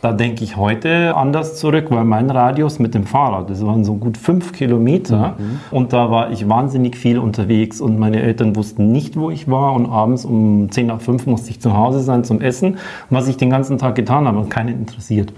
da 0.03 0.11
denke 0.11 0.43
ich 0.43 0.57
heute 0.57 1.15
anders 1.15 1.55
zurück, 1.55 1.85
weil 1.87 2.03
mein 2.03 2.29
Radius 2.29 2.77
mit 2.77 2.93
dem 2.93 3.05
Fahrrad, 3.05 3.49
das 3.49 3.65
waren 3.65 3.85
so 3.85 3.95
gut 3.95 4.17
fünf 4.17 4.51
Kilometer 4.51 5.35
mhm. 5.37 5.59
und 5.71 5.93
da 5.93 6.11
war 6.11 6.29
ich 6.29 6.49
wahnsinnig 6.49 6.97
viel 6.97 7.17
unterwegs 7.17 7.79
und 7.79 7.97
meine 7.97 8.21
Eltern 8.21 8.57
wussten 8.57 8.91
nicht, 8.91 9.15
wo 9.15 9.31
ich 9.31 9.49
war 9.49 9.71
und 9.71 9.85
abends 9.85 10.25
um 10.25 10.69
10 10.69 10.87
nach 10.87 10.99
5 10.99 11.25
musste 11.27 11.51
ich 11.51 11.61
zu 11.61 11.77
Hause 11.77 12.01
sein 12.01 12.25
zum 12.25 12.41
Essen, 12.41 12.79
was 13.09 13.29
ich 13.29 13.37
den 13.37 13.49
ganzen 13.49 13.77
Tag 13.77 13.95
getan 13.95 14.27
habe 14.27 14.39
und 14.39 14.49
keinen 14.49 14.77
interessiert. 14.77 15.31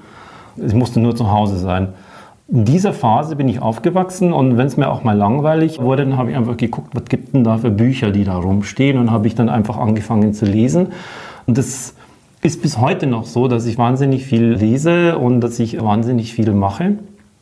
Ich 0.57 0.73
musste 0.73 0.99
nur 0.99 1.15
zu 1.15 1.29
Hause 1.29 1.57
sein. 1.57 1.89
In 2.47 2.65
dieser 2.65 2.93
Phase 2.93 3.35
bin 3.35 3.47
ich 3.47 3.61
aufgewachsen 3.61 4.33
und 4.33 4.57
wenn 4.57 4.65
es 4.65 4.77
mir 4.77 4.89
auch 4.89 5.03
mal 5.03 5.15
langweilig 5.15 5.79
wurde, 5.79 6.05
dann 6.05 6.17
habe 6.17 6.31
ich 6.31 6.37
einfach 6.37 6.57
geguckt, 6.57 6.89
was 6.95 7.05
gibt 7.05 7.35
denn 7.35 7.43
da 7.43 7.59
für 7.59 7.69
Bücher, 7.69 8.09
die 8.09 8.23
da 8.23 8.35
rumstehen 8.35 8.97
und 8.97 9.11
habe 9.11 9.27
ich 9.27 9.35
dann 9.35 9.49
einfach 9.49 9.77
angefangen 9.77 10.33
zu 10.33 10.45
lesen. 10.45 10.87
Und 11.45 11.59
das 11.59 11.93
ist 12.45 12.61
bis 12.61 12.77
heute 12.77 13.07
noch 13.07 13.25
so, 13.25 13.47
dass 13.47 13.65
ich 13.65 13.79
wahnsinnig 13.79 14.23
viel 14.23 14.53
lese 14.53 15.17
und 15.17 15.41
dass 15.41 15.57
ich 15.57 15.81
wahnsinnig 15.81 16.31
viel 16.31 16.53
mache. 16.53 16.99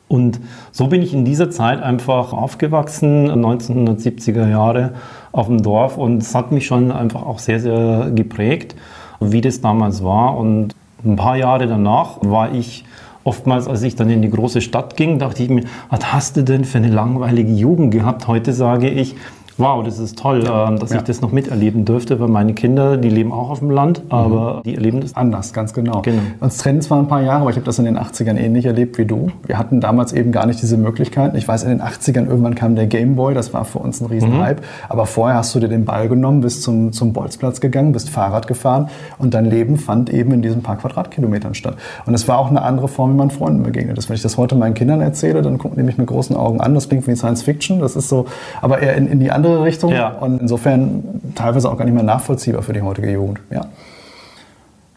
Und 0.07 0.39
so 0.72 0.88
bin 0.88 1.01
ich 1.01 1.13
in 1.13 1.25
dieser 1.25 1.51
Zeit 1.51 1.83
einfach 1.83 2.31
aufgewachsen, 2.31 3.29
1970er 3.29 4.50
Jahre 4.50 4.93
auf 5.33 5.48
dem 5.48 5.62
Dorf. 5.62 5.98
Und 5.98 6.19
es 6.19 6.33
hat 6.33 6.53
mich 6.53 6.65
schon 6.65 6.89
einfach 6.93 7.24
auch 7.24 7.39
sehr, 7.39 7.60
sehr 7.60 8.12
geprägt, 8.15 8.75
wie 9.19 9.41
das 9.41 9.60
damals 9.60 10.05
war. 10.05 10.38
Und 10.38 10.74
ein 11.03 11.17
paar 11.17 11.36
Jahre 11.36 11.67
danach 11.67 12.19
war 12.22 12.53
ich 12.53 12.86
oftmals, 13.25 13.67
als 13.67 13.83
ich 13.83 13.98
dann 13.98 14.10
in 14.10 14.22
die 14.22 14.29
große 14.29 14.62
Stadt 14.62 14.95
ging, 14.95 15.19
dachte 15.19 15.43
ich 15.43 15.50
mir, 15.50 15.63
was 15.89 16.13
hast 16.13 16.38
du 16.38 16.43
denn 16.43 16.63
für 16.63 16.77
eine 16.77 16.89
langweilige 16.89 17.51
Jugend 17.51 17.91
gehabt? 17.91 18.27
Heute 18.29 18.53
sage 18.53 18.89
ich, 18.89 19.15
Wow, 19.63 19.82
das 19.82 19.98
ist 19.98 20.17
toll, 20.17 20.43
ja. 20.43 20.72
dass 20.72 20.91
ja. 20.91 20.98
ich 20.98 21.03
das 21.03 21.22
noch 21.22 21.32
miterleben 21.32 21.86
dürfte, 21.86 22.20
weil 22.20 22.27
meine 22.27 22.53
Kinder, 22.53 22.98
die 22.98 23.08
leben 23.08 23.32
auch 23.32 23.50
auf 23.50 23.60
dem 23.60 23.72
Land, 23.72 24.03
mhm. 24.03 24.12
aber 24.12 24.62
die 24.65 24.75
erleben 24.75 25.00
das 25.00 25.15
anders, 25.15 25.53
ganz 25.53 25.74
genau. 25.74 26.01
genau. 26.01 26.22
Uns 26.41 26.58
trennen 26.58 26.82
zwar 26.82 27.00
ein 27.00 27.08
paar 27.08 27.22
Jahre, 27.22 27.43
aber 27.43 27.50
ich 27.50 27.55
habe 27.55 27.65
das 27.65 27.79
in 27.79 27.86
den 27.86 27.98
80ern 27.98 28.36
ähnlich 28.36 28.65
erlebt 28.65 28.98
wie 28.98 29.05
du. 29.05 29.32
Wir 29.46 29.58
hatten 29.58 29.79
damals 29.79 30.12
eben 30.12 30.34
gar 30.34 30.46
nicht 30.48 30.62
diese 30.62 30.75
Möglichkeiten. 30.75 31.38
Ich 31.38 31.48
weiß, 31.48 31.63
in 31.63 31.70
den 31.70 31.82
80ern 31.82 32.27
irgendwann 32.27 32.55
kam 32.55 32.75
der 32.75 32.88
Gameboy, 32.88 33.34
das 33.34 33.53
war 33.53 33.63
für 33.63 33.79
uns 33.79 34.01
ein 34.01 34.08
Riesenhype. 34.08 34.60
Mhm. 34.60 34.65
Aber 34.89 35.05
vorher 35.05 35.38
hast 35.38 35.55
du 35.55 35.62
dir 35.62 35.70
den 35.70 35.86
Ball 35.86 36.10
genommen, 36.10 36.41
bist 36.41 36.62
zum, 36.62 36.91
zum 36.91 37.13
Bolzplatz 37.13 37.62
gegangen, 37.62 37.93
bist 37.93 38.10
Fahrrad 38.10 38.48
gefahren 38.48 38.89
und 39.17 39.34
dein 39.34 39.46
Leben 39.46 39.77
fand 39.77 40.10
eben 40.10 40.34
in 40.34 40.41
diesen 40.41 40.62
paar 40.62 40.75
Quadratkilometern 40.75 41.53
statt. 41.53 41.77
Und 42.05 42.13
es 42.13 42.27
war 42.27 42.38
auch 42.38 42.50
eine 42.50 42.63
andere 42.63 42.89
Form, 42.89 43.13
wie 43.13 43.17
man 43.17 43.32
Freunden 43.32 43.63
begegnet 43.63 43.98
ist. 43.98 44.10
Wenn 44.10 44.17
ich 44.17 44.24
das 44.24 44.36
heute 44.36 44.55
meinen 44.55 44.74
Kindern 44.74 45.00
erzähle, 45.00 45.41
dann 45.41 45.58
gucken 45.58 45.77
die 45.77 45.84
mich 45.84 45.98
mit 45.98 46.08
großen 46.08 46.36
Augen 46.36 46.60
an. 46.60 46.74
Das 46.74 46.89
klingt 46.89 47.08
wie 47.08 47.15
Science 47.15 47.43
Fiction, 47.43 47.79
das 47.79 47.96
ist 47.96 48.10
so, 48.10 48.25
aber 48.62 48.79
eher 48.79 48.96
in, 48.98 49.08
in 49.08 49.22
die 49.22 49.32
andere 49.32 49.52
andere 49.53 49.65
Richtung. 49.65 49.91
Ja. 49.91 50.10
Und 50.10 50.41
insofern 50.41 51.03
teilweise 51.36 51.72
auch 51.72 51.77
gar 51.77 51.86
nicht 51.86 51.93
mehr 51.93 52.03
nachvollziehbar 52.03 52.62
für 52.62 52.74
die 52.74 52.81
heutige 52.81 53.12
Jugend. 53.12 53.39
Ja. 53.50 53.65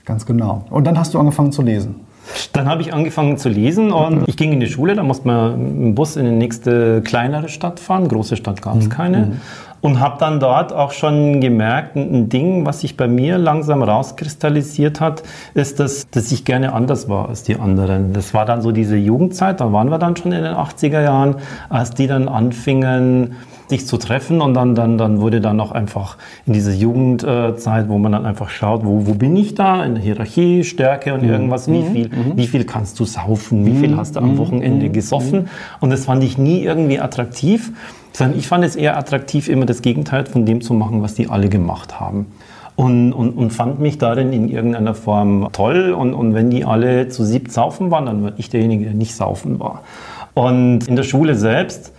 Ganz 0.04 0.24
genau. 0.24 0.64
Und 0.70 0.86
dann 0.86 0.98
hast 0.98 1.14
du 1.14 1.18
angefangen 1.18 1.52
zu 1.52 1.62
lesen. 1.62 1.96
Dann 2.52 2.68
habe 2.68 2.82
ich 2.82 2.92
angefangen 2.92 3.38
zu 3.38 3.48
lesen 3.48 3.92
und 3.92 4.28
ich 4.28 4.36
ging 4.36 4.52
in 4.52 4.58
die 4.58 4.66
Schule, 4.66 4.96
da 4.96 5.04
musste 5.04 5.28
man 5.28 5.54
im 5.54 5.94
Bus 5.94 6.16
in 6.16 6.24
die 6.24 6.32
nächste 6.32 7.00
kleinere 7.02 7.48
Stadt 7.48 7.78
fahren, 7.78 8.08
große 8.08 8.36
Stadt 8.36 8.62
gab 8.62 8.76
es 8.78 8.90
keine. 8.90 9.40
Und 9.80 10.00
habe 10.00 10.16
dann 10.18 10.40
dort 10.40 10.72
auch 10.72 10.90
schon 10.90 11.40
gemerkt, 11.40 11.94
ein 11.94 12.28
Ding, 12.28 12.66
was 12.66 12.80
sich 12.80 12.96
bei 12.96 13.06
mir 13.06 13.38
langsam 13.38 13.84
rauskristallisiert 13.84 15.00
hat, 15.00 15.22
ist, 15.54 15.78
dass, 15.78 16.08
dass 16.10 16.32
ich 16.32 16.44
gerne 16.44 16.72
anders 16.72 17.08
war 17.08 17.28
als 17.28 17.44
die 17.44 17.56
anderen. 17.56 18.12
Das 18.12 18.34
war 18.34 18.44
dann 18.46 18.62
so 18.62 18.72
diese 18.72 18.96
Jugendzeit, 18.96 19.60
da 19.60 19.72
waren 19.72 19.90
wir 19.90 19.98
dann 19.98 20.16
schon 20.16 20.32
in 20.32 20.42
den 20.42 20.54
80er 20.54 21.02
Jahren, 21.02 21.36
als 21.68 21.90
die 21.90 22.08
dann 22.08 22.26
anfingen, 22.26 23.36
sich 23.68 23.86
zu 23.86 23.96
treffen 23.96 24.40
und 24.40 24.54
dann, 24.54 24.74
dann, 24.74 24.96
dann 24.96 25.20
wurde 25.20 25.40
dann 25.40 25.60
auch 25.60 25.72
einfach 25.72 26.16
in 26.46 26.52
dieser 26.52 26.72
Jugendzeit, 26.72 27.88
wo 27.88 27.98
man 27.98 28.12
dann 28.12 28.24
einfach 28.24 28.48
schaut, 28.48 28.84
wo, 28.84 29.06
wo 29.06 29.14
bin 29.14 29.36
ich 29.36 29.54
da? 29.54 29.84
In 29.84 29.94
der 29.94 30.02
Hierarchie, 30.02 30.62
Stärke 30.64 31.14
und 31.14 31.24
irgendwas, 31.24 31.68
wie 31.68 31.82
viel, 31.82 32.10
wie 32.36 32.46
viel 32.46 32.64
kannst 32.64 33.00
du 33.00 33.04
saufen, 33.04 33.66
wie 33.66 33.74
viel 33.74 33.96
hast 33.96 34.16
du 34.16 34.20
am 34.20 34.38
Wochenende 34.38 34.88
gesoffen? 34.88 35.48
Und 35.80 35.90
das 35.90 36.04
fand 36.04 36.22
ich 36.22 36.38
nie 36.38 36.62
irgendwie 36.62 37.00
attraktiv, 37.00 37.72
sondern 38.12 38.38
ich 38.38 38.46
fand 38.46 38.64
es 38.64 38.76
eher 38.76 38.96
attraktiv, 38.96 39.48
immer 39.48 39.66
das 39.66 39.82
Gegenteil 39.82 40.26
von 40.26 40.46
dem 40.46 40.60
zu 40.60 40.72
machen, 40.72 41.02
was 41.02 41.14
die 41.14 41.28
alle 41.28 41.48
gemacht 41.48 41.98
haben. 41.98 42.26
Und, 42.76 43.14
und, 43.14 43.30
und 43.30 43.52
fand 43.52 43.80
mich 43.80 43.98
darin 43.98 44.32
in 44.34 44.48
irgendeiner 44.48 44.94
Form 44.94 45.48
toll. 45.52 45.92
Und, 45.92 46.12
und 46.12 46.34
wenn 46.34 46.50
die 46.50 46.64
alle 46.64 47.08
zu 47.08 47.24
siebt 47.24 47.50
saufen 47.50 47.90
waren, 47.90 48.06
dann 48.06 48.22
war 48.22 48.32
ich 48.36 48.50
derjenige, 48.50 48.84
der 48.84 48.94
nicht 48.94 49.14
saufen 49.14 49.58
war. 49.58 49.82
Und 50.34 50.86
in 50.86 50.94
der 50.94 51.02
Schule 51.02 51.34
selbst 51.34 51.92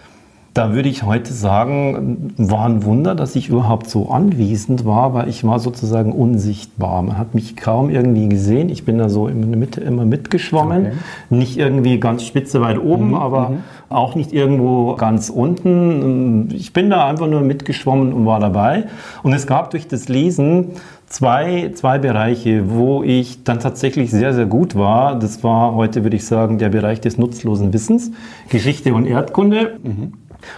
da 0.57 0.73
würde 0.73 0.89
ich 0.89 1.03
heute 1.03 1.33
sagen, 1.33 2.33
war 2.37 2.65
ein 2.65 2.83
Wunder, 2.83 3.13
dass 3.13 3.35
ich 3.35 3.49
überhaupt 3.49 3.87
so 3.91 4.09
anwesend 4.09 4.85
war, 4.85 5.13
weil 5.13 5.29
ich 5.29 5.43
war 5.43 5.59
sozusagen 5.59 6.11
unsichtbar. 6.11 7.03
Man 7.03 7.15
hat 7.19 7.35
mich 7.35 7.55
kaum 7.55 7.91
irgendwie 7.91 8.27
gesehen. 8.27 8.69
Ich 8.69 8.83
bin 8.83 8.97
da 8.97 9.07
so 9.07 9.27
in 9.27 9.47
der 9.51 9.59
Mitte 9.59 9.81
immer 9.81 10.03
mitgeschwommen. 10.03 10.87
Okay. 10.87 10.95
Nicht 11.29 11.57
irgendwie 11.57 11.99
ganz 11.99 12.23
spitze 12.23 12.59
weit 12.59 12.79
oben, 12.79 13.09
mhm, 13.09 13.13
aber 13.15 13.49
mhm. 13.49 13.57
auch 13.89 14.15
nicht 14.15 14.33
irgendwo 14.33 14.95
ganz 14.95 15.29
unten. 15.29 16.49
Ich 16.51 16.73
bin 16.73 16.89
da 16.89 17.07
einfach 17.07 17.27
nur 17.27 17.41
mitgeschwommen 17.41 18.11
und 18.11 18.25
war 18.25 18.39
dabei. 18.39 18.85
Und 19.21 19.33
es 19.33 19.45
gab 19.45 19.69
durch 19.69 19.87
das 19.87 20.09
Lesen 20.09 20.69
zwei, 21.05 21.71
zwei 21.75 21.99
Bereiche, 21.99 22.71
wo 22.71 23.03
ich 23.03 23.43
dann 23.43 23.59
tatsächlich 23.59 24.09
sehr, 24.09 24.33
sehr 24.33 24.47
gut 24.47 24.73
war. 24.73 25.19
Das 25.19 25.43
war 25.43 25.75
heute, 25.75 26.01
würde 26.01 26.15
ich 26.15 26.25
sagen, 26.25 26.57
der 26.57 26.69
Bereich 26.69 26.99
des 26.99 27.19
nutzlosen 27.19 27.73
Wissens, 27.73 28.11
Geschichte 28.49 28.95
und 28.95 29.05
Erdkunde. 29.05 29.77
Mhm. 29.83 30.13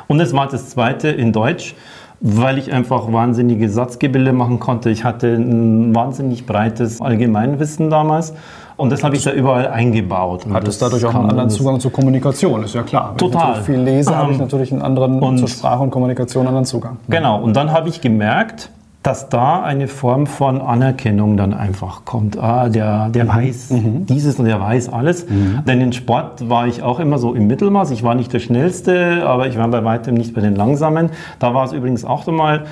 Und 0.08 0.20
es 0.20 0.34
war 0.34 0.48
das 0.48 0.70
zweite 0.70 1.10
in 1.10 1.32
Deutsch, 1.32 1.76
weil 2.22 2.58
ich 2.58 2.72
einfach 2.72 3.12
wahnsinnige 3.12 3.70
Satzgebilde 3.70 4.34
machen 4.34 4.60
konnte. 4.60 4.90
Ich 4.90 5.04
hatte 5.04 5.28
ein 5.34 5.96
wahnsinnig 5.96 6.46
breites 6.46 7.02
Allgemeinwissen 7.02 7.90
damals. 7.90 8.34
Und 8.76 8.92
das 8.92 9.04
habe 9.04 9.16
ich 9.16 9.24
da 9.24 9.32
überall 9.32 9.68
eingebaut. 9.68 10.46
Hat 10.52 10.68
es 10.68 10.78
dadurch 10.78 11.06
auch 11.06 11.14
einen 11.14 11.30
anderen 11.30 11.50
Zugang 11.50 11.82
zur 11.82 11.92
Kommunikation, 11.92 12.64
ist 12.64 12.76
ja 12.76 12.84
klar. 12.84 13.10
Wenn 13.12 13.18
total. 13.18 13.60
ich 13.60 13.66
viel 13.66 13.80
lese, 13.80 14.16
habe 14.16 14.32
ich 14.32 14.38
ähm, 14.38 14.44
natürlich 14.44 14.72
einen 14.72 14.82
anderen, 14.82 15.20
und 15.22 15.38
zur 15.38 15.50
Sprache 15.50 15.84
und 15.84 15.92
Kommunikation 15.92 16.42
einen 16.42 16.50
anderen 16.50 16.66
Zugang. 16.66 16.98
Genau, 17.10 17.42
und 17.42 17.58
dann 17.58 17.74
habe 17.74 17.90
ich 17.90 18.00
gemerkt, 18.00 18.70
dass 19.04 19.30
da 19.30 19.64
eine 19.64 19.88
Form 19.88 20.28
von 20.28 20.62
Anerkennung 20.62 21.38
dann 21.38 21.54
einfach 21.54 22.04
kommt. 22.04 22.38
Ah, 22.38 22.68
der, 22.68 23.10
der 23.10 23.24
mhm. 23.24 23.30
weiß 23.30 23.70
mhm. 23.70 24.06
dieses 24.06 24.40
und 24.40 24.46
der 24.46 24.60
weiß 24.60 24.90
alles. 24.90 25.28
Mhm. 25.30 25.64
Denn 25.66 25.80
in 25.80 25.94
Sport 25.94 26.50
war 26.50 26.68
ich 26.68 26.84
auch 26.84 27.00
immer 27.00 27.18
so 27.18 27.34
im 27.34 27.48
Mittelmaß. 27.48 27.92
Ich 27.92 28.04
war 28.04 28.14
nicht 28.16 28.34
der 28.34 28.40
Schnellste, 28.40 29.26
aber 29.26 29.48
ich 29.48 29.58
war 29.58 29.68
bei 29.70 29.86
weitem 29.86 30.16
nicht 30.16 30.34
bei 30.34 30.42
den 30.42 30.56
Langsamen. 30.56 31.12
Da 31.40 31.54
war 31.54 31.64
es 31.64 31.72
übrigens 31.72 32.04
auch 32.04 32.28
mal 32.28 32.66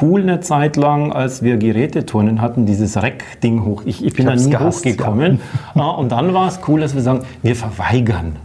cool 0.00 0.22
eine 0.22 0.40
Zeit 0.40 0.76
lang, 0.76 1.12
als 1.12 1.42
wir 1.42 1.58
Geräteturnen 1.58 2.40
hatten, 2.40 2.64
dieses 2.64 3.00
Reck-Ding 3.00 3.64
hoch. 3.64 3.82
Ich, 3.84 4.04
ich 4.04 4.14
bin 4.14 4.26
ich 4.26 4.34
da 4.34 4.40
nie 4.40 4.50
gehasst, 4.50 4.78
hochgekommen. 4.78 5.40
Ja. 5.74 5.84
Und 5.90 6.10
dann 6.12 6.32
war 6.32 6.48
es 6.48 6.60
cool, 6.66 6.80
dass 6.80 6.94
wir 6.94 7.02
sagen, 7.02 7.20
wir 7.42 7.54
verweigern. 7.54 8.36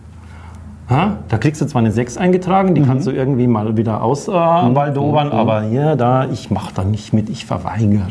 Ha? 0.90 1.18
Da 1.28 1.38
kriegst 1.38 1.62
du 1.62 1.66
zwar 1.68 1.82
eine 1.82 1.92
6 1.92 2.18
eingetragen, 2.18 2.74
die 2.74 2.82
mhm. 2.82 2.86
kannst 2.88 3.08
du 3.08 3.12
irgendwie 3.12 3.48
mal 3.48 3.78
wieder 3.78 4.02
ausbaldobern, 4.02 5.28
äh, 5.28 5.34
mhm. 5.34 5.40
aber 5.40 5.62
hier, 5.62 5.96
da, 5.96 6.28
ich 6.32 6.50
mache 6.50 6.74
da 6.74 6.84
nicht 6.84 7.14
mit, 7.14 7.30
ich 7.30 7.46
verweigere. 7.46 8.08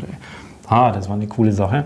Ah, 0.67 0.91
das 0.91 1.09
war 1.09 1.15
eine 1.15 1.27
coole 1.27 1.51
Sache. 1.51 1.85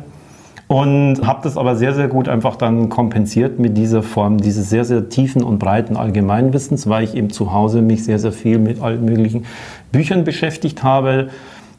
Und 0.67 1.25
habe 1.25 1.41
das 1.43 1.57
aber 1.57 1.75
sehr, 1.75 1.93
sehr 1.93 2.07
gut 2.07 2.27
einfach 2.27 2.55
dann 2.55 2.89
kompensiert 2.89 3.59
mit 3.59 3.77
dieser 3.77 4.01
Form 4.01 4.37
dieses 4.37 4.69
sehr, 4.69 4.85
sehr 4.85 5.09
tiefen 5.09 5.43
und 5.43 5.59
breiten 5.59 5.97
Allgemeinwissens, 5.97 6.87
weil 6.87 7.03
ich 7.03 7.15
eben 7.15 7.29
zu 7.29 7.53
Hause 7.53 7.81
mich 7.81 8.03
sehr, 8.05 8.17
sehr 8.17 8.31
viel 8.31 8.59
mit 8.59 8.81
allen 8.81 9.03
möglichen 9.03 9.45
Büchern 9.91 10.23
beschäftigt 10.23 10.83
habe 10.83 11.29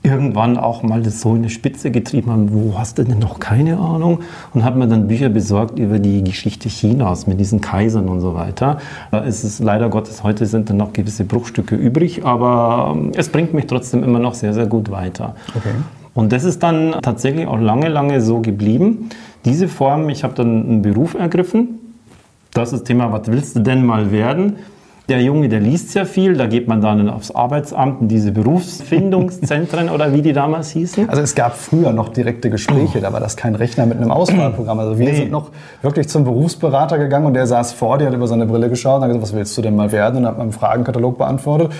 irgendwann 0.05 0.59
auch 0.59 0.83
mal 0.83 1.03
das 1.03 1.23
so 1.23 1.35
in 1.35 1.43
die 1.43 1.51
Spitze 1.51 1.91
getrieben 1.91 2.31
haben, 2.31 2.53
wo 2.53 2.79
hast 2.79 2.99
du 2.99 3.05
denn 3.05 3.19
noch 3.19 3.41
keine 3.41 3.79
Ahnung? 3.79 4.21
Und 4.53 4.63
habe 4.63 4.79
mir 4.79 4.87
dann 4.87 5.09
Bücher 5.09 5.31
besorgt 5.31 5.79
über 5.79 5.99
die 5.99 6.23
Geschichte 6.23 6.69
Chinas 6.69 7.27
mit 7.27 7.41
diesen 7.41 7.63
Kaisern 7.63 8.09
und 8.09 8.21
so 8.21 8.35
weiter. 8.35 8.79
Ist 9.27 9.45
es 9.45 9.61
leider 9.61 9.89
Gottes, 9.89 10.23
heute 10.23 10.45
sind 10.45 10.69
dann 10.69 10.77
noch 10.77 10.93
gewisse 10.93 11.25
Bruchstücke 11.25 11.75
übrig, 11.75 12.25
aber 12.25 12.93
ähm, 12.95 13.13
es 13.17 13.31
bringt 13.31 13.55
mich 13.55 13.67
trotzdem 13.67 14.05
immer 14.05 14.19
noch 14.19 14.35
sehr, 14.35 14.53
sehr 14.53 14.67
gut 14.67 14.91
weiter. 14.91 15.35
Okay. 15.57 15.71
Und 16.13 16.33
das 16.33 16.45
ist 16.45 16.63
dann 16.63 16.97
tatsächlich 17.03 17.47
auch 17.47 17.59
lange, 17.59 17.89
lange 17.89 18.21
so 18.21 18.41
geblieben. 18.41 19.09
Diese 19.47 19.69
Form, 19.69 20.11
ich 20.11 20.23
habe 20.23 20.35
dann 20.35 20.67
einen 20.67 20.83
Beruf 20.83 21.15
ergriffen. 21.15 21.81
Das 22.53 22.73
ist 22.73 22.81
das 22.81 22.85
Thema, 22.85 23.11
was 23.11 23.27
willst 23.27 23.57
du 23.57 23.61
denn 23.61 23.85
mal 23.85 24.13
werden? 24.13 24.57
Der 25.11 25.21
Junge, 25.21 25.51
der 25.51 25.61
liest 25.61 25.91
sehr 25.91 26.07
viel, 26.07 26.35
da 26.35 26.47
geht 26.47 26.67
man 26.67 26.81
dann 26.81 27.11
aufs 27.11 27.31
Arbeitsamt 27.31 28.01
in 28.01 28.09
diese 28.09 28.33
Berufsfindungszentren 28.33 29.91
oder 29.95 30.15
wie 30.15 30.23
die 30.23 30.33
damals 30.33 30.71
hießen. 30.71 31.11
Also 31.11 31.21
es 31.21 31.35
gab 31.35 31.57
früher 31.57 31.93
noch 31.93 32.09
direkte 32.09 32.49
Gespräche, 32.49 32.99
oh. 32.99 33.03
da 33.03 33.13
war 33.13 33.21
das 33.21 33.37
kein 33.37 33.55
Rechner 33.55 33.85
mit 33.85 33.99
einem 33.99 34.11
Auswahlprogramm. 34.11 34.79
Also 34.79 34.99
wir 34.99 35.11
nee. 35.11 35.15
sind 35.15 35.31
noch 35.31 35.51
wirklich 35.83 36.09
zum 36.09 36.25
Berufsberater 36.25 36.97
gegangen 36.97 37.27
und 37.27 37.35
der 37.35 37.47
saß 37.47 37.75
vor 37.75 37.99
dir, 37.99 38.07
hat 38.07 38.15
über 38.15 38.27
seine 38.27 38.47
Brille 38.47 38.71
geschaut 38.71 38.97
und 38.97 39.03
hat 39.03 39.09
gesagt, 39.09 39.23
was 39.25 39.35
willst 39.35 39.59
du 39.59 39.61
denn 39.61 39.77
mal 39.77 39.93
werden? 39.93 40.21
Und 40.21 40.27
hat 40.27 40.41
einen 40.41 40.53
Fragenkatalog 40.53 41.19
beantwortet 41.19 41.73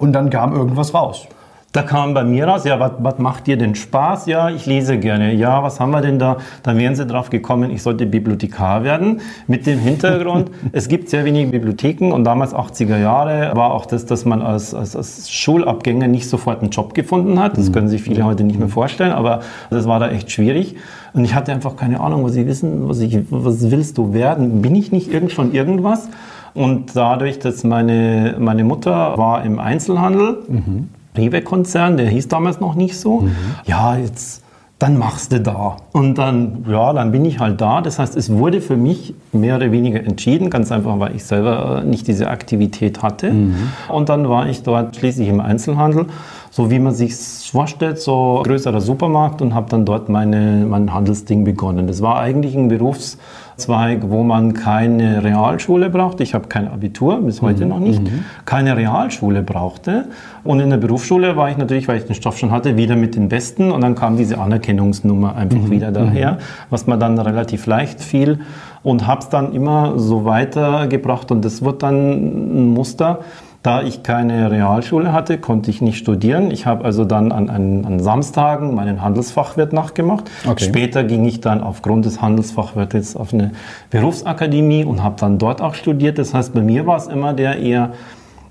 und 0.00 0.12
dann 0.12 0.28
kam 0.28 0.52
irgendwas 0.52 0.92
raus. 0.92 1.28
Da 1.72 1.80
kam 1.80 2.12
bei 2.12 2.22
mir 2.22 2.46
raus, 2.46 2.64
ja, 2.64 2.78
was 2.78 3.18
macht 3.18 3.46
dir 3.46 3.56
denn 3.56 3.74
Spaß? 3.74 4.26
Ja, 4.26 4.50
ich 4.50 4.66
lese 4.66 4.98
gerne. 4.98 5.32
Ja, 5.32 5.62
was 5.62 5.80
haben 5.80 5.90
wir 5.92 6.02
denn 6.02 6.18
da? 6.18 6.36
Dann 6.62 6.76
wären 6.76 6.94
sie 6.94 7.06
drauf 7.06 7.30
gekommen, 7.30 7.70
ich 7.70 7.82
sollte 7.82 8.04
Bibliothekar 8.04 8.84
werden. 8.84 9.22
Mit 9.46 9.64
dem 9.64 9.78
Hintergrund, 9.78 10.50
es 10.72 10.88
gibt 10.88 11.08
sehr 11.08 11.24
wenige 11.24 11.50
Bibliotheken 11.50 12.12
und 12.12 12.24
damals 12.24 12.54
80er 12.54 12.98
Jahre 12.98 13.56
war 13.56 13.72
auch 13.72 13.86
das, 13.86 14.04
dass 14.04 14.26
man 14.26 14.42
als, 14.42 14.74
als, 14.74 14.94
als 14.94 15.30
Schulabgänger 15.30 16.08
nicht 16.08 16.28
sofort 16.28 16.60
einen 16.60 16.68
Job 16.68 16.92
gefunden 16.92 17.40
hat. 17.40 17.56
Das 17.56 17.72
können 17.72 17.88
sich 17.88 18.02
viele 18.02 18.22
heute 18.24 18.44
nicht 18.44 18.58
mehr 18.58 18.68
vorstellen, 18.68 19.12
aber 19.12 19.40
das 19.70 19.86
war 19.86 19.98
da 19.98 20.10
echt 20.10 20.30
schwierig. 20.30 20.76
Und 21.14 21.24
ich 21.24 21.34
hatte 21.34 21.52
einfach 21.52 21.76
keine 21.76 22.00
Ahnung, 22.00 22.22
was 22.22 22.36
ich 22.36 22.46
wissen, 22.46 22.86
was, 22.86 23.00
ich, 23.00 23.18
was 23.30 23.70
willst 23.70 23.96
du 23.96 24.12
werden? 24.12 24.60
Bin 24.60 24.74
ich 24.74 24.92
nicht 24.92 25.10
irgend 25.10 25.32
schon 25.32 25.54
irgendwas? 25.54 26.10
Und 26.52 26.94
dadurch, 26.94 27.38
dass 27.38 27.64
meine, 27.64 28.36
meine 28.38 28.62
Mutter 28.62 29.16
war 29.16 29.42
im 29.42 29.58
Einzelhandel, 29.58 30.42
mhm 30.46 30.88
Rewe-Konzern, 31.16 31.96
der 31.96 32.08
hieß 32.08 32.28
damals 32.28 32.60
noch 32.60 32.74
nicht 32.74 32.98
so. 32.98 33.20
Mhm. 33.20 33.36
Ja, 33.66 33.96
jetzt, 33.96 34.42
dann 34.78 34.98
machst 34.98 35.32
du 35.32 35.40
da. 35.40 35.76
Und 35.92 36.16
dann, 36.18 36.64
ja, 36.68 36.92
dann 36.92 37.12
bin 37.12 37.24
ich 37.24 37.38
halt 37.38 37.60
da. 37.60 37.80
Das 37.82 37.98
heißt, 37.98 38.16
es 38.16 38.32
wurde 38.32 38.60
für 38.60 38.76
mich 38.76 39.14
mehr 39.32 39.56
oder 39.56 39.70
weniger 39.70 40.00
entschieden, 40.00 40.50
ganz 40.50 40.72
einfach, 40.72 40.98
weil 40.98 41.14
ich 41.14 41.24
selber 41.24 41.82
nicht 41.84 42.08
diese 42.08 42.28
Aktivität 42.28 43.02
hatte. 43.02 43.30
Mhm. 43.30 43.54
Und 43.88 44.08
dann 44.08 44.28
war 44.28 44.48
ich 44.48 44.62
dort 44.62 44.96
schließlich 44.96 45.28
im 45.28 45.40
Einzelhandel, 45.40 46.06
so 46.54 46.70
wie 46.70 46.78
man 46.78 46.92
sich 46.92 47.16
vorstellt, 47.16 47.98
so 47.98 48.42
größerer 48.44 48.82
Supermarkt 48.82 49.40
und 49.40 49.54
habe 49.54 49.70
dann 49.70 49.86
dort 49.86 50.10
meine, 50.10 50.66
mein 50.68 50.92
Handelsding 50.92 51.44
begonnen. 51.44 51.86
Das 51.86 52.02
war 52.02 52.18
eigentlich 52.18 52.54
ein 52.54 52.68
Berufs- 52.68 53.16
Zweig, 53.56 54.10
wo 54.10 54.22
man 54.22 54.54
keine 54.54 55.22
Realschule 55.22 55.90
brauchte. 55.90 56.22
Ich 56.22 56.34
habe 56.34 56.48
kein 56.48 56.68
Abitur, 56.68 57.20
bis 57.20 57.42
heute 57.42 57.64
mhm. 57.64 57.70
noch 57.70 57.78
nicht. 57.80 58.02
Mhm. 58.02 58.24
Keine 58.44 58.76
Realschule 58.76 59.42
brauchte. 59.42 60.06
Und 60.42 60.60
in 60.60 60.70
der 60.70 60.78
Berufsschule 60.78 61.36
war 61.36 61.50
ich 61.50 61.58
natürlich, 61.58 61.86
weil 61.86 61.98
ich 61.98 62.04
den 62.04 62.14
Stoff 62.14 62.38
schon 62.38 62.50
hatte, 62.50 62.76
wieder 62.76 62.96
mit 62.96 63.14
den 63.14 63.28
Besten. 63.28 63.70
Und 63.70 63.82
dann 63.82 63.94
kam 63.94 64.16
diese 64.16 64.38
Anerkennungsnummer 64.38 65.36
einfach 65.36 65.60
mhm. 65.60 65.70
wieder 65.70 65.92
daher, 65.92 66.32
mhm. 66.32 66.36
was 66.70 66.86
mir 66.86 66.98
dann 66.98 67.18
relativ 67.18 67.66
leicht 67.66 68.00
fiel. 68.00 68.40
Und 68.82 69.06
habe 69.06 69.20
es 69.20 69.28
dann 69.28 69.52
immer 69.52 69.98
so 69.98 70.24
weitergebracht. 70.24 71.30
Und 71.30 71.44
das 71.44 71.62
wird 71.62 71.82
dann 71.82 71.94
ein 71.94 72.68
Muster 72.68 73.20
da 73.62 73.82
ich 73.82 74.02
keine 74.02 74.50
Realschule 74.50 75.12
hatte, 75.12 75.38
konnte 75.38 75.70
ich 75.70 75.80
nicht 75.80 75.98
studieren. 75.98 76.50
Ich 76.50 76.66
habe 76.66 76.84
also 76.84 77.04
dann 77.04 77.30
an, 77.30 77.48
an, 77.48 77.84
an, 77.84 78.00
Samstagen 78.00 78.74
meinen 78.74 79.02
Handelsfachwirt 79.02 79.72
nachgemacht. 79.72 80.30
Okay. 80.48 80.64
Später 80.64 81.04
ging 81.04 81.24
ich 81.24 81.40
dann 81.40 81.62
aufgrund 81.62 82.04
des 82.04 82.20
Handelsfachwirtes 82.20 83.14
auf 83.14 83.32
eine 83.32 83.52
Berufsakademie 83.90 84.84
und 84.84 85.02
habe 85.04 85.14
dann 85.20 85.38
dort 85.38 85.62
auch 85.62 85.74
studiert. 85.74 86.18
Das 86.18 86.34
heißt, 86.34 86.54
bei 86.54 86.60
mir 86.60 86.86
war 86.86 86.96
es 86.96 87.06
immer 87.06 87.34
der 87.34 87.60
eher 87.60 87.92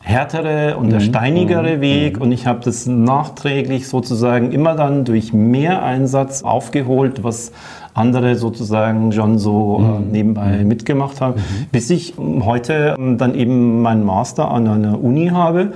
härtere 0.01 0.77
und 0.77 0.89
der 0.89 1.00
mhm. 1.00 1.05
steinigere 1.05 1.77
mhm. 1.77 1.81
Weg 1.81 2.15
mhm. 2.17 2.24
und 2.24 2.31
ich 2.31 2.48
habe 2.48 2.60
das 2.63 2.88
nachträglich 2.88 3.88
sozusagen 3.88 4.51
immer 4.51 4.75
dann 4.75 5.05
durch 5.05 5.34
mehr 5.34 5.84
Einsatz 5.84 6.43
aufgeholt, 6.43 7.24
was 7.24 7.51
andere 7.93 8.36
sozusagen 8.36 9.12
schon 9.12 9.38
so 9.38 9.79
äh, 9.79 10.00
mhm. 10.00 10.12
nebenbei 10.12 10.58
mhm. 10.60 10.67
mitgemacht 10.67 11.22
haben, 11.22 11.36
mhm. 11.36 11.65
bis 11.72 11.89
ich 11.89 12.15
heute 12.17 12.96
ähm, 12.98 13.17
dann 13.17 13.36
eben 13.36 13.81
meinen 13.81 14.05
Master 14.05 14.50
an 14.50 14.67
einer 14.67 15.03
Uni 15.03 15.27
habe 15.27 15.74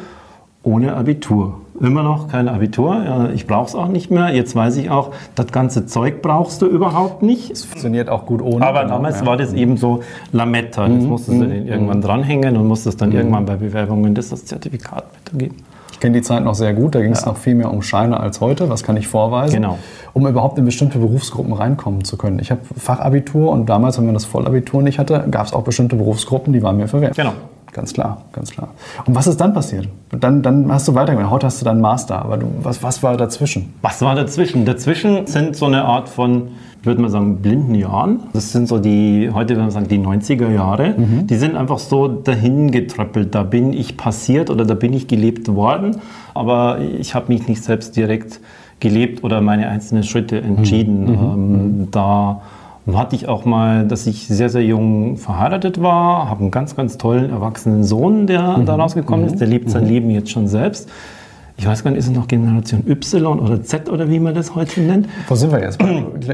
ohne 0.63 0.95
Abitur. 0.95 1.64
Immer 1.79 2.03
noch 2.03 2.29
kein 2.29 2.47
Abitur. 2.47 3.29
Ich 3.33 3.47
brauche 3.47 3.67
es 3.67 3.75
auch 3.75 3.87
nicht 3.87 4.09
mehr. 4.09 4.33
Jetzt 4.33 4.55
weiß 4.55 4.77
ich 4.77 4.89
auch, 4.89 5.11
das 5.35 5.47
ganze 5.47 5.85
Zeug 5.85 6.21
brauchst 6.21 6.61
du 6.61 6.67
überhaupt 6.67 7.21
nicht. 7.21 7.51
Es 7.51 7.65
funktioniert 7.65 8.09
auch 8.09 8.25
gut 8.25 8.41
ohne. 8.41 8.65
Aber 8.65 8.85
damals 8.85 9.21
ja. 9.21 9.25
war 9.25 9.35
das 9.35 9.51
eben 9.51 9.75
so 9.75 10.01
Lametta. 10.31 10.87
Das 10.87 11.03
mhm. 11.03 11.09
musstest 11.09 11.41
du 11.41 11.45
mhm. 11.45 11.67
irgendwann 11.67 12.01
dranhängen 12.01 12.55
und 12.55 12.67
musstest 12.67 13.01
dann 13.01 13.09
mhm. 13.09 13.15
irgendwann 13.15 13.45
bei 13.45 13.57
Bewerbungen 13.57 14.15
das 14.15 14.31
als 14.31 14.45
Zertifikat 14.45 15.03
weitergeben. 15.13 15.55
Ich 15.91 16.01
kenne 16.01 16.17
die 16.17 16.21
Zeit 16.21 16.43
noch 16.43 16.55
sehr 16.55 16.73
gut, 16.73 16.93
da 16.93 17.01
ging 17.01 17.13
es 17.13 17.21
ja. 17.21 17.27
noch 17.27 17.37
viel 17.37 17.55
mehr 17.55 17.71
um 17.71 17.81
Scheine 17.81 18.19
als 18.19 18.41
heute, 18.41 18.69
was 18.69 18.83
kann 18.83 18.97
ich 18.97 19.07
vorweisen, 19.07 19.55
genau. 19.55 19.79
um 20.11 20.27
überhaupt 20.27 20.57
in 20.57 20.65
bestimmte 20.65 20.99
Berufsgruppen 20.99 21.53
reinkommen 21.53 22.03
zu 22.03 22.17
können. 22.17 22.39
Ich 22.39 22.51
habe 22.51 22.59
Fachabitur 22.77 23.49
und 23.49 23.69
damals, 23.69 23.97
wenn 23.97 24.05
man 24.05 24.13
das 24.13 24.25
Vollabitur 24.25 24.81
nicht 24.81 24.99
hatte, 24.99 25.25
gab 25.31 25.45
es 25.45 25.53
auch 25.53 25.63
bestimmte 25.63 25.95
Berufsgruppen, 25.95 26.51
die 26.51 26.61
waren 26.61 26.75
mir 26.75 26.89
verwehrt. 26.89 27.15
Genau. 27.15 27.31
Ganz 27.75 27.91
klar, 27.91 28.21
ganz 28.31 28.51
klar. 28.51 28.69
Und 29.05 29.15
was 29.15 29.27
ist 29.27 29.41
dann 29.41 29.53
passiert? 29.53 29.89
Dann, 30.17 30.41
dann 30.41 30.71
hast 30.71 30.87
du 30.87 30.95
weitergemacht. 30.95 31.29
Heute 31.29 31.47
hast 31.47 31.59
du 31.59 31.65
deinen 31.65 31.81
Master. 31.81 32.23
Aber 32.23 32.37
du, 32.37 32.47
was, 32.63 32.81
was 32.81 33.03
war 33.03 33.17
dazwischen? 33.17 33.73
Was 33.81 34.01
war 34.01 34.15
dazwischen? 34.15 34.63
Dazwischen 34.63 35.27
sind 35.27 35.57
so 35.57 35.65
eine 35.65 35.83
Art 35.83 36.07
von 36.07 36.51
ich 36.79 36.87
würde 36.87 37.01
mal 37.01 37.09
sagen, 37.09 37.41
blinden 37.41 37.73
Jahren. 37.73 38.19
Das 38.31 38.51
sind 38.51 38.67
so 38.67 38.77
die, 38.77 39.31
heute 39.33 39.55
würde 39.55 39.63
man 39.63 39.71
sagen, 39.71 39.87
die 39.87 39.97
90er 39.97 40.51
Jahre. 40.51 40.93
Mhm. 40.95 41.25
Die 41.25 41.35
sind 41.35 41.57
einfach 41.57 41.79
so 41.79 42.07
dahin 42.07 42.69
getröppelt. 42.69 43.33
Da 43.33 43.41
bin 43.41 43.73
ich 43.73 43.97
passiert 43.97 44.51
oder 44.51 44.65
da 44.65 44.75
bin 44.75 44.93
ich 44.93 45.07
gelebt 45.07 45.47
worden. 45.47 45.97
Aber 46.35 46.77
ich 46.79 47.15
habe 47.15 47.33
mich 47.33 47.47
nicht 47.47 47.63
selbst 47.63 47.97
direkt 47.97 48.39
gelebt 48.79 49.23
oder 49.23 49.41
meine 49.41 49.67
einzelnen 49.67 50.03
Schritte 50.03 50.39
entschieden. 50.39 51.05
Mhm. 51.05 51.09
Ähm, 51.09 51.79
mhm. 51.79 51.91
da 51.91 52.41
hatte 52.93 53.15
ich 53.15 53.27
auch 53.27 53.45
mal, 53.45 53.87
dass 53.87 54.05
ich 54.07 54.27
sehr, 54.27 54.49
sehr 54.49 54.63
jung 54.63 55.17
verheiratet 55.17 55.81
war, 55.81 56.29
habe 56.29 56.41
einen 56.41 56.51
ganz, 56.51 56.75
ganz 56.75 56.97
tollen 56.97 57.29
erwachsenen 57.29 57.83
Sohn, 57.83 58.27
der 58.27 58.57
mhm. 58.57 58.65
da 58.65 58.75
rausgekommen 58.75 59.25
ist. 59.25 59.39
Der 59.39 59.47
lebt 59.47 59.69
sein 59.69 59.83
mhm. 59.83 59.89
Leben 59.89 60.09
jetzt 60.11 60.29
schon 60.29 60.47
selbst 60.47 60.89
ich 61.57 61.65
weiß 61.65 61.83
gar 61.83 61.91
nicht, 61.91 61.99
ist 61.99 62.07
es 62.07 62.11
noch 62.11 62.27
Generation 62.27 62.83
Y 62.85 63.39
oder 63.39 63.61
Z 63.63 63.89
oder 63.89 64.09
wie 64.09 64.19
man 64.19 64.35
das 64.35 64.55
heute 64.55 64.81
nennt? 64.81 65.07
Wo 65.27 65.35
sind 65.35 65.51
wir 65.51 65.61
jetzt? 65.61 65.79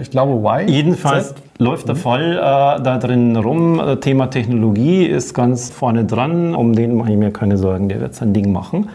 Ich 0.01 0.09
glaube 0.09 0.33
Y. 0.33 0.67
Jedenfalls 0.67 1.29
Z? 1.29 1.35
läuft 1.59 1.87
der 1.87 1.95
mhm. 1.95 1.99
Fall 1.99 2.31
äh, 2.33 2.83
da 2.83 2.97
drin 2.97 3.35
rum. 3.35 3.79
Äh, 3.79 3.97
Thema 3.97 4.27
Technologie 4.27 5.05
ist 5.05 5.33
ganz 5.33 5.69
vorne 5.69 6.05
dran. 6.05 6.55
Um 6.55 6.73
den 6.73 6.95
mache 6.95 7.11
ich 7.11 7.17
mir 7.17 7.31
keine 7.31 7.57
Sorgen, 7.57 7.87
der 7.87 8.01
wird 8.01 8.15
sein 8.15 8.33
Ding 8.33 8.51
machen. 8.51 8.89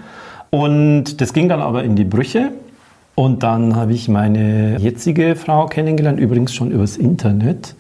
Und 0.50 1.20
das 1.20 1.32
ging 1.32 1.48
dann 1.48 1.60
aber 1.60 1.84
in 1.84 1.94
die 1.94 2.04
Brüche. 2.04 2.50
Und 3.16 3.42
dann 3.42 3.74
habe 3.76 3.94
ich 3.94 4.08
meine 4.08 4.76
jetzige 4.78 5.36
Frau 5.36 5.66
kennengelernt, 5.66 6.20
übrigens 6.20 6.54
schon 6.54 6.70
übers 6.70 6.98
Internet. 6.98 7.74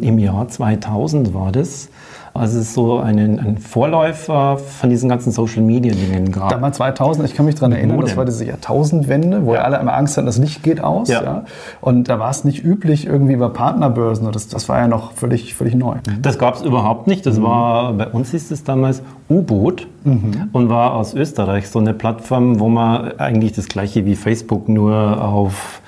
Im 0.00 0.18
Jahr 0.18 0.48
2000 0.48 1.32
war 1.32 1.52
das. 1.52 1.88
Also 2.34 2.58
es 2.58 2.68
ist 2.68 2.74
so 2.74 2.98
ein, 2.98 3.18
ein 3.18 3.58
Vorläufer 3.58 4.56
von 4.56 4.88
diesen 4.88 5.08
ganzen 5.08 5.32
Social-Media-Dingen 5.32 6.32
gab. 6.32 6.48
Damals 6.48 6.78
2000, 6.78 7.28
ich 7.28 7.34
kann 7.34 7.44
mich 7.44 7.56
daran 7.56 7.72
erinnern, 7.72 8.00
das 8.00 8.16
war 8.16 8.24
diese 8.24 8.46
Jahrtausendwende, 8.46 9.44
wo 9.44 9.54
ja. 9.54 9.62
alle 9.62 9.78
immer 9.78 9.92
Angst 9.92 10.16
hatten, 10.16 10.26
das 10.26 10.38
Licht 10.38 10.62
geht 10.62 10.82
aus. 10.82 11.08
Ja. 11.08 11.22
ja. 11.22 11.44
Und 11.82 12.08
da 12.08 12.18
war 12.18 12.30
es 12.30 12.44
nicht 12.44 12.64
üblich 12.64 13.06
irgendwie 13.06 13.34
über 13.34 13.50
Partnerbörsen. 13.50 14.30
Das, 14.32 14.48
das 14.48 14.68
war 14.70 14.78
ja 14.78 14.88
noch 14.88 15.12
völlig, 15.12 15.54
völlig 15.54 15.74
neu. 15.74 15.96
Das 16.22 16.38
gab 16.38 16.54
es 16.54 16.62
überhaupt 16.62 17.06
nicht. 17.06 17.26
Das 17.26 17.38
mhm. 17.38 17.42
war, 17.42 17.92
bei 17.92 18.06
uns 18.06 18.30
hieß 18.30 18.50
es 18.50 18.64
damals 18.64 19.02
U-Boot 19.28 19.86
mhm. 20.04 20.48
und 20.52 20.70
war 20.70 20.94
aus 20.94 21.12
Österreich 21.12 21.68
so 21.68 21.80
eine 21.80 21.92
Plattform, 21.92 22.60
wo 22.60 22.68
man 22.68 23.18
eigentlich 23.18 23.52
das 23.52 23.68
gleiche 23.68 24.06
wie 24.06 24.16
Facebook 24.16 24.70
nur 24.70 25.22
auf 25.22 25.81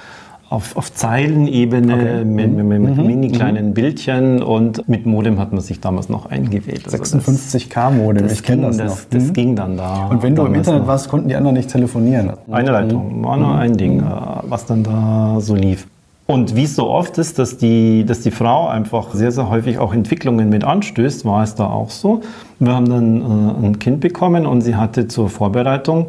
auf, 0.55 0.77
auf 0.77 0.95
Zeilenebene 0.95 1.95
okay. 1.95 2.25
mit, 2.25 2.53
mit, 2.53 2.81
mit 2.81 2.97
mhm. 2.97 3.07
mini 3.07 3.31
kleinen 3.31 3.69
mhm. 3.69 3.75
Bildchen 3.75 4.43
und 4.43 4.89
mit 4.89 5.05
Modem 5.05 5.41
hat 5.41 5.53
man 5.53 5.61
sich 5.61 5.81
damals 5.81 6.09
noch 6.09 6.27
eingewählt. 6.27 6.87
56K 6.87 7.77
also 7.77 7.97
Modem, 8.01 8.27
ich 8.27 8.43
kenne 8.43 8.69
das, 8.69 8.77
das. 8.77 9.09
Das 9.09 9.25
mhm. 9.25 9.33
ging 9.33 9.57
dann 9.57 9.77
da. 9.77 10.07
Und 10.07 10.23
wenn 10.23 10.37
du 10.37 10.47
im 10.47 10.55
Internet 10.55 10.83
noch. 10.83 10.87
warst, 10.87 11.09
konnten 11.09 11.29
die 11.29 11.35
anderen 11.35 11.57
nicht 11.57 11.71
telefonieren? 11.71 12.33
Eine 12.51 12.71
Leitung, 12.71 13.19
mhm. 13.19 13.25
war 13.25 13.37
nur 13.37 13.55
ein 13.57 13.77
Ding, 13.77 13.97
mhm. 13.97 14.07
äh, 14.07 14.11
was 14.45 14.65
dann 14.67 14.85
da 14.85 15.39
so 15.41 15.57
lief. 15.57 15.89
Und 16.27 16.57
wie 16.57 16.63
es 16.63 16.77
so 16.77 16.89
oft 16.89 17.19
ist, 17.19 17.39
dass 17.39 17.59
die, 17.59 18.05
dass 18.07 18.21
die 18.21 18.31
Frau 18.31 18.69
einfach 18.69 19.13
sehr, 19.13 19.31
sehr 19.31 19.51
häufig 19.51 19.79
auch 19.79 19.93
Entwicklungen 19.93 20.49
mit 20.49 20.65
anstößt, 20.65 21.27
war 21.27 21.43
es 21.43 21.55
da 21.55 21.67
auch 21.67 21.91
so. 21.91 22.23
Wir 22.61 22.73
haben 22.73 22.89
dann 22.89 23.21
äh, 23.21 23.67
ein 23.67 23.79
Kind 23.79 24.01
bekommen 24.01 24.47
und 24.47 24.63
sie 24.63 24.77
hatte 24.77 25.09
zur 25.09 25.29
Vorbereitung 25.29 26.07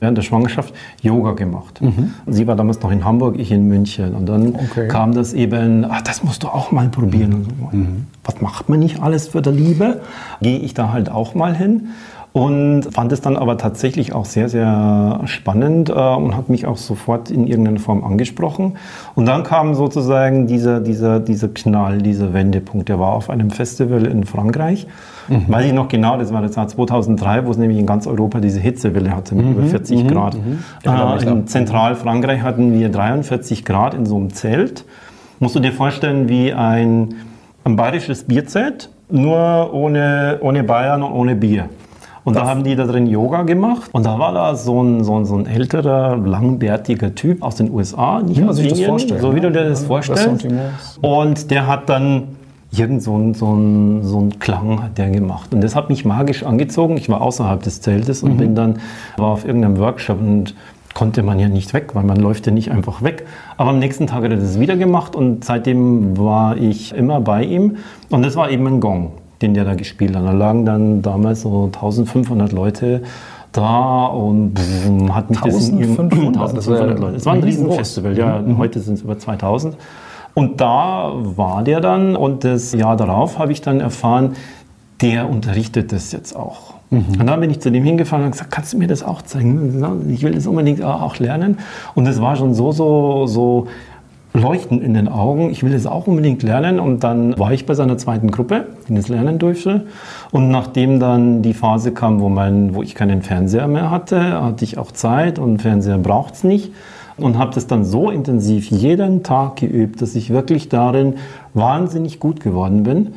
während 0.00 0.16
der 0.16 0.22
Schwangerschaft 0.22 0.74
Yoga 1.02 1.32
gemacht. 1.32 1.80
Mhm. 1.80 2.14
Sie 2.26 2.46
war 2.46 2.56
damals 2.56 2.80
noch 2.82 2.90
in 2.90 3.04
Hamburg, 3.04 3.36
ich 3.38 3.50
in 3.50 3.66
München. 3.66 4.14
Und 4.14 4.26
dann 4.26 4.54
okay. 4.54 4.88
kam 4.88 5.12
das 5.12 5.32
eben, 5.32 5.84
ach, 5.88 6.02
das 6.02 6.22
musst 6.22 6.42
du 6.42 6.48
auch 6.48 6.70
mal 6.70 6.88
probieren. 6.88 7.46
Mhm. 7.72 7.84
So. 7.84 8.32
Was 8.32 8.40
macht 8.40 8.68
man 8.68 8.78
nicht 8.78 9.02
alles 9.02 9.28
für 9.28 9.42
die 9.42 9.50
Liebe? 9.50 10.02
Gehe 10.40 10.58
ich 10.58 10.74
da 10.74 10.92
halt 10.92 11.10
auch 11.10 11.34
mal 11.34 11.56
hin. 11.56 11.88
Und 12.32 12.82
fand 12.92 13.10
es 13.12 13.20
dann 13.20 13.36
aber 13.36 13.56
tatsächlich 13.56 14.12
auch 14.12 14.24
sehr, 14.24 14.48
sehr 14.48 15.20
spannend 15.24 15.88
äh, 15.88 15.92
und 15.92 16.36
hat 16.36 16.48
mich 16.48 16.66
auch 16.66 16.76
sofort 16.76 17.30
in 17.30 17.46
irgendeiner 17.46 17.80
Form 17.80 18.04
angesprochen. 18.04 18.76
Und 19.14 19.26
dann 19.26 19.42
kam 19.42 19.74
sozusagen 19.74 20.46
dieser, 20.46 20.80
dieser, 20.80 21.20
dieser 21.20 21.48
Knall, 21.48 21.98
dieser 21.98 22.34
Wendepunkt. 22.34 22.88
Der 22.88 23.00
war 23.00 23.14
auf 23.14 23.30
einem 23.30 23.50
Festival 23.50 24.06
in 24.06 24.24
Frankreich. 24.24 24.86
Mhm. 25.28 25.44
Weiß 25.48 25.66
ich 25.66 25.72
noch 25.72 25.88
genau, 25.88 26.18
das 26.18 26.32
war 26.32 26.42
das 26.42 26.54
Jahr 26.54 26.68
2003, 26.68 27.46
wo 27.46 27.50
es 27.50 27.56
nämlich 27.56 27.78
in 27.78 27.86
ganz 27.86 28.06
Europa 28.06 28.40
diese 28.40 28.60
Hitzewelle 28.60 29.14
hatte 29.14 29.34
mit 29.34 29.46
mhm. 29.46 29.52
über 29.52 29.62
40 29.64 30.04
mhm. 30.04 30.08
Grad. 30.08 30.34
Mhm. 30.34 30.64
Äh, 30.84 31.30
in 31.30 31.46
Zentralfrankreich 31.46 32.42
hatten 32.42 32.72
wir 32.78 32.90
43 32.90 33.64
Grad 33.64 33.94
in 33.94 34.06
so 34.06 34.16
einem 34.16 34.32
Zelt. 34.32 34.84
Musst 35.40 35.54
du 35.54 35.60
dir 35.60 35.72
vorstellen, 35.72 36.28
wie 36.28 36.52
ein, 36.52 37.14
ein 37.64 37.76
bayerisches 37.76 38.24
Bierzelt, 38.24 38.90
nur 39.10 39.72
ohne, 39.72 40.38
ohne 40.40 40.64
Bayern 40.64 41.02
und 41.02 41.12
ohne 41.12 41.34
Bier. 41.34 41.68
Und 42.28 42.36
das 42.36 42.44
da 42.44 42.48
haben 42.48 42.64
die 42.64 42.76
da 42.76 42.86
drin 42.86 43.06
Yoga 43.06 43.42
gemacht. 43.42 43.90
Und 43.92 44.06
da 44.06 44.18
war 44.18 44.32
da 44.32 44.54
so 44.54 44.82
ein, 44.82 45.04
so 45.04 45.16
ein, 45.18 45.24
so 45.24 45.36
ein 45.36 45.46
älterer, 45.46 46.16
langbärtiger 46.16 47.14
Typ 47.14 47.42
aus 47.42 47.56
den 47.56 47.70
USA, 47.70 48.20
nicht 48.20 48.42
aus 48.42 48.58
Indien, 48.58 48.98
so 48.98 49.34
wie 49.34 49.40
du 49.40 49.50
dir 49.50 49.68
das 49.68 49.84
vorstellst. 49.84 50.46
Und 51.00 51.50
der 51.50 51.66
hat 51.66 51.88
dann 51.88 52.28
irgend 52.70 53.02
so 53.02 53.16
ein, 53.16 53.34
so, 53.34 53.54
ein, 53.54 54.04
so 54.04 54.20
ein 54.20 54.38
Klang 54.38 54.82
hat 54.82 54.98
der 54.98 55.10
gemacht. 55.10 55.54
Und 55.54 55.62
das 55.62 55.74
hat 55.74 55.88
mich 55.88 56.04
magisch 56.04 56.42
angezogen. 56.42 56.96
Ich 56.96 57.08
war 57.08 57.22
außerhalb 57.22 57.62
des 57.62 57.80
Zeltes 57.80 58.22
und 58.22 58.34
mhm. 58.34 58.38
bin 58.38 58.54
dann, 58.54 58.78
war 59.16 59.28
auf 59.28 59.46
irgendeinem 59.46 59.78
Workshop 59.78 60.20
und 60.20 60.54
konnte 60.94 61.22
man 61.22 61.38
ja 61.38 61.48
nicht 61.48 61.72
weg, 61.74 61.94
weil 61.94 62.04
man 62.04 62.16
läuft 62.16 62.46
ja 62.46 62.52
nicht 62.52 62.70
einfach 62.70 63.02
weg. 63.02 63.24
Aber 63.56 63.70
am 63.70 63.78
nächsten 63.78 64.06
Tag 64.06 64.24
hat 64.24 64.30
er 64.30 64.36
das 64.36 64.58
wieder 64.58 64.76
gemacht 64.76 65.14
und 65.14 65.44
seitdem 65.44 66.18
war 66.18 66.56
ich 66.56 66.94
immer 66.94 67.20
bei 67.20 67.44
ihm. 67.44 67.76
Und 68.10 68.22
das 68.22 68.36
war 68.36 68.50
eben 68.50 68.66
ein 68.66 68.80
Gong, 68.80 69.12
den 69.42 69.54
der 69.54 69.64
da 69.64 69.74
gespielt 69.74 70.16
hat. 70.16 70.24
Da 70.24 70.32
lagen 70.32 70.64
dann 70.64 71.02
damals 71.02 71.42
so 71.42 71.64
1500 71.66 72.52
Leute 72.52 73.02
da 73.52 74.06
und 74.06 74.58
pff, 74.58 75.10
hat 75.12 75.30
mich 75.30 75.42
1500? 75.42 75.46
das 75.46 75.68
in 75.68 76.74
1500 76.74 76.98
Leute. 76.98 77.16
Es 77.16 77.26
war 77.26 77.34
ein 77.34 77.42
Riesenfestival, 77.42 78.16
ja. 78.16 78.40
Mhm. 78.40 78.58
Heute 78.58 78.80
sind 78.80 78.94
es 78.94 79.02
über 79.02 79.18
2000. 79.18 79.76
Und 80.34 80.60
da 80.60 81.12
war 81.14 81.64
der 81.64 81.80
dann 81.80 82.14
und 82.14 82.44
das 82.44 82.72
Jahr 82.72 82.96
darauf 82.96 83.38
habe 83.38 83.52
ich 83.52 83.60
dann 83.60 83.80
erfahren, 83.80 84.36
der 85.00 85.28
unterrichtet 85.28 85.92
das 85.92 86.12
jetzt 86.12 86.36
auch. 86.36 86.74
Mhm. 86.90 87.20
Und 87.20 87.26
dann 87.26 87.40
bin 87.40 87.50
ich 87.50 87.60
zu 87.60 87.70
dem 87.70 87.84
hingefahren 87.84 88.24
und 88.24 88.32
gesagt, 88.32 88.50
kannst 88.50 88.72
du 88.72 88.78
mir 88.78 88.86
das 88.86 89.02
auch 89.02 89.22
zeigen? 89.22 90.10
Ich 90.10 90.22
will 90.22 90.32
das 90.32 90.46
unbedingt 90.46 90.82
auch 90.82 91.18
lernen. 91.18 91.58
Und 91.94 92.06
es 92.06 92.20
war 92.20 92.36
schon 92.36 92.54
so, 92.54 92.72
so, 92.72 93.26
so 93.26 93.66
leuchtend 94.38 94.82
in 94.82 94.94
den 94.94 95.08
Augen. 95.08 95.50
Ich 95.50 95.62
will 95.62 95.72
das 95.72 95.86
auch 95.86 96.06
unbedingt 96.06 96.42
lernen. 96.42 96.80
Und 96.80 97.04
dann 97.04 97.38
war 97.38 97.52
ich 97.52 97.66
bei 97.66 97.74
seiner 97.74 97.98
zweiten 97.98 98.30
Gruppe, 98.30 98.66
die 98.88 98.94
das 98.94 99.08
lernen 99.08 99.38
durfte. 99.38 99.86
Und 100.30 100.50
nachdem 100.50 101.00
dann 101.00 101.42
die 101.42 101.54
Phase 101.54 101.92
kam, 101.92 102.20
wo, 102.20 102.28
mein, 102.28 102.74
wo 102.74 102.82
ich 102.82 102.94
keinen 102.94 103.22
Fernseher 103.22 103.68
mehr 103.68 103.90
hatte, 103.90 104.42
hatte 104.42 104.64
ich 104.64 104.78
auch 104.78 104.92
Zeit 104.92 105.38
und 105.38 105.62
Fernseher 105.62 105.98
braucht 105.98 106.34
es 106.34 106.44
nicht 106.44 106.72
und 107.18 107.36
habe 107.38 107.52
das 107.54 107.66
dann 107.66 107.84
so 107.84 108.10
intensiv 108.10 108.70
jeden 108.70 109.22
Tag 109.22 109.56
geübt, 109.56 110.00
dass 110.00 110.14
ich 110.14 110.30
wirklich 110.30 110.68
darin 110.68 111.14
wahnsinnig 111.54 112.20
gut 112.20 112.40
geworden 112.40 112.84
bin 112.84 113.14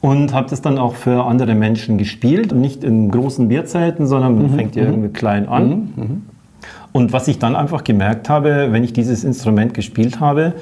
und 0.00 0.34
habe 0.34 0.48
das 0.50 0.62
dann 0.62 0.78
auch 0.78 0.94
für 0.94 1.24
andere 1.24 1.54
Menschen 1.54 1.98
gespielt 1.98 2.52
und 2.52 2.60
nicht 2.60 2.84
in 2.84 3.10
großen 3.10 3.48
Bierzelten, 3.48 4.06
sondern 4.06 4.36
man 4.36 4.52
mhm. 4.52 4.56
fängt 4.56 4.76
ja 4.76 4.84
mhm. 4.84 4.90
irgendwie 4.90 5.08
klein 5.10 5.48
an. 5.48 5.68
Mhm. 5.68 5.92
mhm. 5.96 6.22
Und 6.96 7.12
was 7.12 7.28
ich 7.28 7.38
dann 7.38 7.54
einfach 7.56 7.84
gemerkt 7.84 8.30
habe, 8.30 8.68
wenn 8.72 8.82
ich 8.82 8.94
dieses 8.94 9.22
Instrument 9.22 9.74
gespielt 9.74 10.18
habe, 10.18 10.54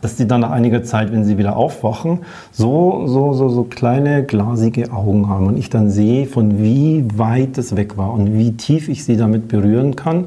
dass 0.00 0.16
die 0.16 0.26
dann 0.26 0.40
nach 0.40 0.50
einiger 0.50 0.82
Zeit, 0.82 1.12
wenn 1.12 1.22
sie 1.24 1.36
wieder 1.36 1.54
aufwachen, 1.54 2.20
so, 2.50 3.06
so, 3.06 3.34
so, 3.34 3.50
so 3.50 3.64
kleine 3.64 4.24
glasige 4.24 4.90
Augen 4.90 5.28
haben 5.28 5.46
und 5.46 5.58
ich 5.58 5.68
dann 5.68 5.90
sehe, 5.90 6.26
von 6.26 6.62
wie 6.62 7.06
weit 7.14 7.58
es 7.58 7.76
weg 7.76 7.98
war 7.98 8.12
und 8.12 8.38
wie 8.38 8.52
tief 8.52 8.88
ich 8.88 9.04
sie 9.04 9.18
damit 9.18 9.48
berühren 9.48 9.94
kann. 9.94 10.26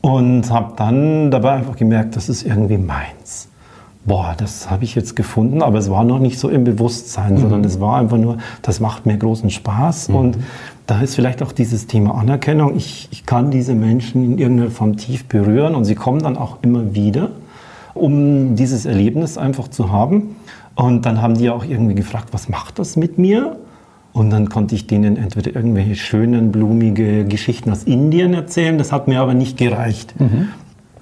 Und 0.00 0.50
habe 0.50 0.74
dann 0.76 1.30
dabei 1.30 1.52
einfach 1.52 1.76
gemerkt, 1.76 2.14
das 2.14 2.28
ist 2.28 2.44
irgendwie 2.44 2.78
meins. 2.78 3.48
Boah, 4.06 4.34
das 4.36 4.70
habe 4.70 4.84
ich 4.84 4.94
jetzt 4.94 5.16
gefunden, 5.16 5.62
aber 5.62 5.78
es 5.78 5.90
war 5.90 6.04
noch 6.04 6.18
nicht 6.18 6.38
so 6.38 6.50
im 6.50 6.62
Bewusstsein, 6.62 7.34
mhm. 7.34 7.38
sondern 7.38 7.64
es 7.64 7.80
war 7.80 7.96
einfach 7.96 8.18
nur, 8.18 8.36
das 8.60 8.78
macht 8.78 9.06
mir 9.06 9.16
großen 9.16 9.48
Spaß. 9.48 10.10
Mhm. 10.10 10.14
Und 10.14 10.36
da 10.86 11.00
ist 11.00 11.14
vielleicht 11.14 11.42
auch 11.42 11.52
dieses 11.52 11.86
Thema 11.86 12.14
Anerkennung. 12.14 12.76
Ich, 12.76 13.08
ich 13.10 13.24
kann 13.24 13.50
diese 13.50 13.74
Menschen 13.74 14.24
in 14.24 14.38
irgendeiner 14.38 14.70
Form 14.70 14.96
tief 14.96 15.24
berühren 15.24 15.74
und 15.74 15.84
sie 15.84 15.94
kommen 15.94 16.20
dann 16.20 16.36
auch 16.36 16.58
immer 16.62 16.94
wieder, 16.94 17.30
um 17.94 18.56
dieses 18.56 18.84
Erlebnis 18.84 19.38
einfach 19.38 19.68
zu 19.68 19.90
haben. 19.90 20.36
Und 20.74 21.06
dann 21.06 21.22
haben 21.22 21.34
die 21.34 21.50
auch 21.50 21.64
irgendwie 21.64 21.94
gefragt, 21.94 22.28
was 22.32 22.48
macht 22.48 22.78
das 22.78 22.96
mit 22.96 23.18
mir? 23.18 23.56
Und 24.12 24.30
dann 24.30 24.48
konnte 24.48 24.74
ich 24.74 24.86
denen 24.86 25.16
entweder 25.16 25.54
irgendwelche 25.56 25.96
schönen, 25.96 26.52
blumige 26.52 27.24
Geschichten 27.24 27.70
aus 27.70 27.84
Indien 27.84 28.34
erzählen. 28.34 28.78
Das 28.78 28.92
hat 28.92 29.08
mir 29.08 29.20
aber 29.20 29.34
nicht 29.34 29.56
gereicht. 29.56 30.18
Mhm. 30.20 30.48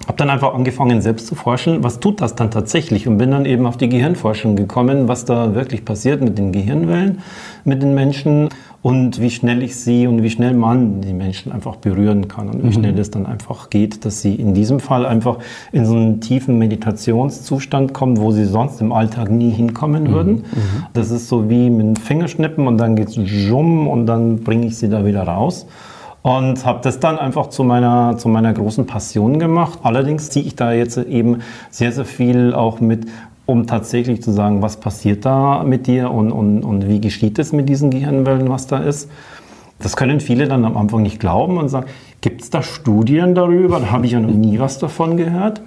Habe 0.06 0.16
dann 0.16 0.30
einfach 0.30 0.54
angefangen, 0.54 1.00
selbst 1.00 1.28
zu 1.28 1.34
forschen, 1.34 1.84
was 1.84 2.00
tut 2.00 2.20
das 2.20 2.34
dann 2.34 2.50
tatsächlich 2.50 3.06
und 3.06 3.18
bin 3.18 3.30
dann 3.30 3.46
eben 3.46 3.66
auf 3.66 3.76
die 3.76 3.88
Gehirnforschung 3.88 4.56
gekommen, 4.56 5.06
was 5.06 5.24
da 5.24 5.54
wirklich 5.54 5.84
passiert 5.84 6.22
mit 6.22 6.38
den 6.38 6.50
Gehirnwellen, 6.50 7.20
mit 7.64 7.82
den 7.82 7.94
Menschen 7.94 8.48
und 8.82 9.20
wie 9.20 9.30
schnell 9.30 9.62
ich 9.62 9.76
sie 9.76 10.08
und 10.08 10.24
wie 10.24 10.30
schnell 10.30 10.54
man 10.54 11.00
die 11.02 11.12
Menschen 11.12 11.52
einfach 11.52 11.76
berühren 11.76 12.26
kann 12.26 12.48
und 12.48 12.62
wie 12.64 12.66
mhm. 12.66 12.72
schnell 12.72 12.98
es 12.98 13.12
dann 13.12 13.26
einfach 13.26 13.70
geht, 13.70 14.04
dass 14.04 14.20
sie 14.22 14.34
in 14.34 14.54
diesem 14.54 14.80
Fall 14.80 15.06
einfach 15.06 15.38
in 15.70 15.86
so 15.86 15.94
einen 15.94 16.20
tiefen 16.20 16.58
Meditationszustand 16.58 17.94
kommen, 17.94 18.18
wo 18.18 18.32
sie 18.32 18.44
sonst 18.44 18.80
im 18.80 18.92
Alltag 18.92 19.30
nie 19.30 19.50
hinkommen 19.50 20.04
mhm. 20.04 20.12
würden. 20.12 20.32
Mhm. 20.34 20.86
Das 20.94 21.12
ist 21.12 21.28
so 21.28 21.48
wie 21.48 21.70
mit 21.70 21.86
dem 21.86 21.96
Fingerschnippen 21.96 22.66
und 22.66 22.76
dann 22.78 22.96
geht 22.96 23.08
es 23.08 23.16
jum 23.16 23.86
und 23.86 24.06
dann 24.06 24.40
bringe 24.40 24.66
ich 24.66 24.76
sie 24.76 24.88
da 24.88 25.06
wieder 25.06 25.22
raus 25.22 25.66
und 26.22 26.64
habe 26.64 26.80
das 26.82 27.00
dann 27.00 27.18
einfach 27.18 27.48
zu 27.48 27.64
meiner, 27.64 28.16
zu 28.16 28.28
meiner 28.28 28.52
großen 28.52 28.87
Passion 28.87 29.38
gemacht. 29.38 29.80
Allerdings 29.82 30.30
ziehe 30.30 30.44
ich 30.44 30.56
da 30.56 30.72
jetzt 30.72 30.96
eben 30.96 31.38
sehr, 31.70 31.92
sehr 31.92 32.04
viel 32.04 32.54
auch 32.54 32.80
mit, 32.80 33.06
um 33.44 33.66
tatsächlich 33.66 34.22
zu 34.22 34.30
sagen, 34.30 34.62
was 34.62 34.78
passiert 34.78 35.24
da 35.24 35.64
mit 35.64 35.87
dir 35.87 36.11
und, 36.11 36.30
und, 36.30 36.62
und 36.62 36.88
wie 36.88 37.00
geschieht 37.00 37.38
es 37.38 37.52
mit 37.52 37.68
diesen 37.68 37.90
Gehirnwellen, 37.90 38.48
was 38.48 38.68
da 38.68 38.78
ist. 38.78 39.11
Das 39.80 39.96
können 39.96 40.20
viele 40.20 40.46
dann 40.46 40.64
am 40.64 40.76
Anfang 40.76 41.02
nicht 41.02 41.18
glauben 41.18 41.58
und 41.58 41.68
sagen, 41.68 41.87
gibt 42.20 42.42
es 42.42 42.50
da 42.50 42.62
Studien 42.62 43.35
darüber? 43.35 43.80
Da 43.80 43.90
habe 43.90 44.06
ich 44.06 44.12
ja 44.12 44.20
noch 44.20 44.30
nie 44.30 44.61
was 44.61 44.78
davon 44.78 45.16
gehört. 45.16 45.61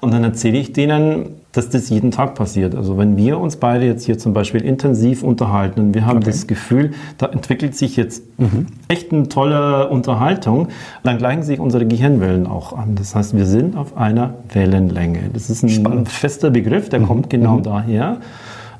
Und 0.00 0.12
dann 0.12 0.24
erzähle 0.24 0.58
ich 0.58 0.72
denen, 0.72 1.26
dass 1.52 1.70
das 1.70 1.88
jeden 1.88 2.10
Tag 2.10 2.34
passiert. 2.34 2.74
Also 2.74 2.98
wenn 2.98 3.16
wir 3.16 3.38
uns 3.38 3.56
beide 3.56 3.86
jetzt 3.86 4.04
hier 4.04 4.18
zum 4.18 4.34
Beispiel 4.34 4.62
intensiv 4.62 5.22
unterhalten 5.22 5.80
und 5.80 5.94
wir 5.94 6.04
haben 6.04 6.18
okay. 6.18 6.26
das 6.26 6.46
Gefühl, 6.46 6.92
da 7.18 7.26
entwickelt 7.26 7.76
sich 7.76 7.96
jetzt 7.96 8.24
mhm. 8.38 8.66
echt 8.88 9.12
eine 9.12 9.28
tolle 9.28 9.88
Unterhaltung, 9.88 10.68
dann 11.04 11.18
gleichen 11.18 11.42
sich 11.42 11.60
unsere 11.60 11.86
Gehirnwellen 11.86 12.46
auch 12.46 12.72
an. 12.72 12.96
Das 12.96 13.14
heißt, 13.14 13.36
wir 13.36 13.46
sind 13.46 13.76
auf 13.76 13.96
einer 13.96 14.34
Wellenlänge. 14.52 15.30
Das 15.32 15.48
ist 15.48 15.62
ein 15.62 15.68
Spannend. 15.68 16.08
fester 16.08 16.50
Begriff, 16.50 16.88
der 16.88 17.00
mhm. 17.00 17.06
kommt 17.06 17.30
genau 17.30 17.58
mhm. 17.58 17.62
daher. 17.62 18.16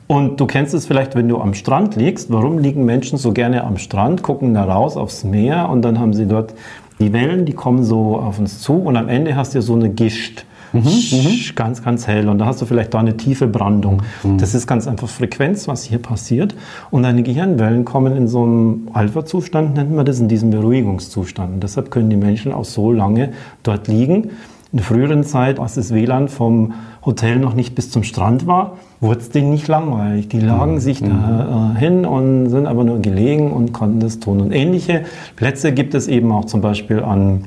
Und 0.07 0.39
du 0.39 0.47
kennst 0.47 0.75
es 0.75 0.85
vielleicht, 0.85 1.15
wenn 1.15 1.29
du 1.29 1.41
am 1.41 1.55
Strand 1.55 1.97
liegst. 1.97 2.31
Warum 2.31 2.59
liegen 2.59 2.85
Menschen 2.85 3.17
so 3.19 3.33
gerne 3.33 3.65
am 3.65 3.79
Strand, 3.79 4.23
gucken 4.23 4.53
da 4.53 4.65
raus 4.65 4.97
aufs 4.97 5.25
Meer 5.25 5.71
und 5.71 5.83
dann 5.83 5.99
haben 5.99 6.13
sie 6.13 6.27
dort 6.27 6.55
die 6.99 7.13
Wellen, 7.13 7.45
die 7.47 7.53
kommen 7.53 7.83
so 7.83 8.17
auf 8.17 8.39
uns 8.39 8.61
zu 8.61 8.75
und 8.75 8.97
am 8.97 9.09
Ende 9.09 9.35
hast 9.37 9.55
du 9.55 9.63
so 9.63 9.75
eine 9.75 9.91
Gischt. 9.91 10.45
Mhm, 10.75 10.81
mhm, 10.83 11.55
ganz, 11.55 11.83
ganz 11.83 12.07
hell. 12.07 12.29
Und 12.29 12.39
da 12.39 12.47
hast 12.47 12.61
du 12.61 12.67
vielleicht 12.67 12.93
da 12.93 12.99
eine 12.99 13.17
tiefe 13.17 13.47
Brandung. 13.47 14.03
Mhm. 14.23 14.39
Das 14.39 14.55
ist 14.55 14.67
ganz 14.67 14.87
einfach 14.87 15.09
Frequenz, 15.09 15.69
was 15.69 15.85
hier 15.85 15.99
passiert. 15.99 16.55
Und 16.91 17.05
deine 17.05 17.23
Gehirnwellen 17.23 17.85
kommen 17.85 18.17
in 18.17 18.29
so 18.29 18.43
einem 18.43 18.89
Alpha-Zustand, 18.93 19.77
nennt 19.77 19.93
man 19.95 20.05
das, 20.05 20.21
in 20.21 20.29
diesem 20.29 20.51
Beruhigungszustand. 20.51 21.55
Und 21.55 21.63
deshalb 21.63 21.91
können 21.91 22.11
die 22.11 22.17
Menschen 22.17 22.53
auch 22.53 22.65
so 22.65 22.93
lange 22.93 23.31
dort 23.63 23.89
liegen. 23.89 24.31
In 24.73 24.79
der 24.79 24.87
früheren 24.87 25.23
Zeit, 25.23 25.61
als 25.61 25.75
das 25.75 25.95
WLAN 25.95 26.29
vom 26.29 26.73
Hotel 27.07 27.39
noch 27.39 27.55
nicht 27.55 27.77
bis 27.77 27.93
zum 27.93 28.03
Strand 28.03 28.49
war, 28.49 28.77
wurde 29.01 29.21
es 29.21 29.31
denen 29.31 29.51
nicht 29.51 29.69
langweilig. 29.69 30.27
Die 30.27 30.41
lagen 30.41 30.73
mhm. 30.73 30.79
sich 30.81 31.01
da 31.01 31.07
mhm. 31.07 31.77
äh, 31.77 31.79
hin 31.79 32.05
und 32.05 32.51
sind 32.51 32.67
aber 32.67 32.83
nur 32.83 33.01
gelegen 33.01 33.53
und 33.53 33.73
konnten 33.73 34.01
das 34.01 34.19
tun. 34.19 34.41
Und 34.41 34.51
ähnliche 34.51 35.05
Plätze 35.37 35.71
gibt 35.71 35.95
es 35.95 36.09
eben 36.09 36.33
auch 36.33 36.47
zum 36.47 36.61
Beispiel 36.61 37.05
an 37.05 37.45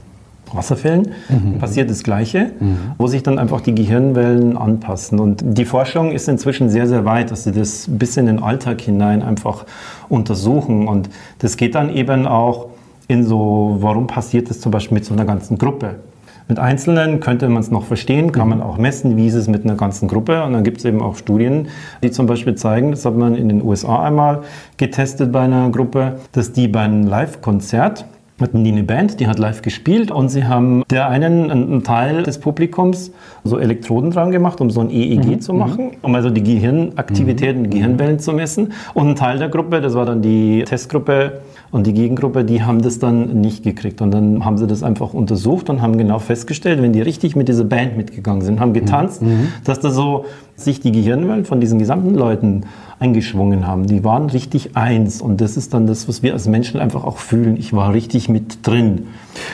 Wasserfällen 0.55 1.09
mhm. 1.29 1.59
passiert 1.59 1.89
das 1.89 2.03
Gleiche, 2.03 2.51
mhm. 2.59 2.77
wo 2.97 3.07
sich 3.07 3.23
dann 3.23 3.39
einfach 3.39 3.61
die 3.61 3.75
Gehirnwellen 3.75 4.57
anpassen. 4.57 5.19
Und 5.19 5.43
die 5.43 5.65
Forschung 5.65 6.11
ist 6.11 6.27
inzwischen 6.27 6.69
sehr, 6.69 6.87
sehr 6.87 7.05
weit, 7.05 7.31
dass 7.31 7.43
sie 7.43 7.51
das 7.51 7.87
bis 7.89 8.17
in 8.17 8.25
den 8.25 8.41
Alltag 8.41 8.81
hinein 8.81 9.23
einfach 9.23 9.65
untersuchen. 10.09 10.87
Und 10.87 11.09
das 11.39 11.57
geht 11.57 11.75
dann 11.75 11.89
eben 11.89 12.27
auch 12.27 12.67
in 13.07 13.23
so, 13.23 13.77
warum 13.79 14.07
passiert 14.07 14.49
das 14.49 14.59
zum 14.59 14.71
Beispiel 14.71 14.95
mit 14.95 15.05
so 15.05 15.13
einer 15.13 15.25
ganzen 15.25 15.57
Gruppe? 15.57 15.95
Mit 16.49 16.59
Einzelnen 16.59 17.19
könnte 17.19 17.49
man 17.49 17.61
es 17.61 17.71
noch 17.71 17.83
verstehen, 17.83 18.31
kann 18.31 18.47
man 18.47 18.61
auch 18.61 18.77
messen, 18.77 19.17
wie 19.17 19.27
ist 19.27 19.33
es 19.33 19.49
mit 19.49 19.65
einer 19.65 19.75
ganzen 19.75 20.07
Gruppe. 20.07 20.43
Und 20.43 20.53
dann 20.53 20.63
gibt 20.63 20.77
es 20.77 20.85
eben 20.85 21.01
auch 21.01 21.17
Studien, 21.17 21.67
die 22.01 22.09
zum 22.09 22.25
Beispiel 22.25 22.55
zeigen, 22.55 22.91
das 22.91 23.03
hat 23.03 23.15
man 23.15 23.35
in 23.35 23.49
den 23.49 23.61
USA 23.61 24.03
einmal 24.03 24.43
getestet 24.77 25.33
bei 25.33 25.41
einer 25.41 25.69
Gruppe, 25.71 26.19
dass 26.31 26.53
die 26.53 26.69
bei 26.69 26.81
einem 26.81 27.05
Live-Konzert, 27.05 28.05
hatten 28.39 28.63
die 28.63 28.71
eine 28.71 28.83
Band, 28.83 29.19
die 29.19 29.27
hat 29.27 29.39
live 29.39 29.61
gespielt 29.61 30.11
und 30.11 30.29
sie 30.29 30.45
haben 30.45 30.83
der 30.91 31.09
einen 31.09 31.49
einen 31.49 31.83
Teil 31.83 32.23
des 32.23 32.39
Publikums 32.39 33.11
so 33.43 33.57
Elektroden 33.57 34.11
dran 34.11 34.31
gemacht, 34.31 34.61
um 34.61 34.69
so 34.69 34.81
ein 34.81 34.91
EEG 34.91 35.25
mhm. 35.25 35.41
zu 35.41 35.53
machen, 35.53 35.85
mhm. 35.85 35.97
um 36.01 36.15
also 36.15 36.29
die 36.29 36.43
Gehirnaktivitäten, 36.43 37.63
mhm. 37.63 37.69
Gehirnwellen 37.71 38.19
zu 38.19 38.33
messen. 38.33 38.73
Und 38.93 39.09
ein 39.09 39.15
Teil 39.15 39.39
der 39.39 39.49
Gruppe, 39.49 39.81
das 39.81 39.95
war 39.95 40.05
dann 40.05 40.21
die 40.21 40.63
Testgruppe 40.65 41.41
und 41.71 41.87
die 41.87 41.93
Gegengruppe, 41.93 42.43
die 42.45 42.63
haben 42.63 42.81
das 42.81 42.99
dann 42.99 43.41
nicht 43.41 43.63
gekriegt. 43.63 44.01
Und 44.01 44.11
dann 44.11 44.45
haben 44.45 44.57
sie 44.57 44.67
das 44.67 44.83
einfach 44.83 45.13
untersucht 45.13 45.69
und 45.69 45.81
haben 45.81 45.97
genau 45.97 46.19
festgestellt, 46.19 46.81
wenn 46.81 46.93
die 46.93 47.01
richtig 47.01 47.35
mit 47.35 47.47
dieser 47.47 47.63
Band 47.63 47.97
mitgegangen 47.97 48.41
sind, 48.41 48.59
haben 48.59 48.73
getanzt, 48.73 49.21
mhm. 49.21 49.29
mhm. 49.29 49.47
dass 49.63 49.79
da 49.79 49.89
so 49.89 50.25
sich 50.57 50.79
die 50.79 50.91
Gehirnwellen 50.91 51.45
von 51.45 51.61
diesen 51.61 51.77
gesamten 51.77 52.15
Leuten 52.15 52.63
eingeschwungen 52.99 53.67
haben. 53.67 53.85
Die 53.85 54.03
waren 54.03 54.27
richtig 54.31 54.75
eins 54.75 55.21
und 55.21 55.39
das 55.39 55.55
ist 55.55 55.75
dann 55.75 55.85
das, 55.85 56.07
was 56.07 56.23
wir 56.23 56.33
als 56.33 56.47
Menschen 56.47 56.79
einfach 56.79 57.03
auch 57.03 57.19
fühlen. 57.19 57.55
Ich 57.55 57.73
war 57.73 57.93
richtig 57.93 58.27
mit 58.27 58.65
drin. 58.65 59.05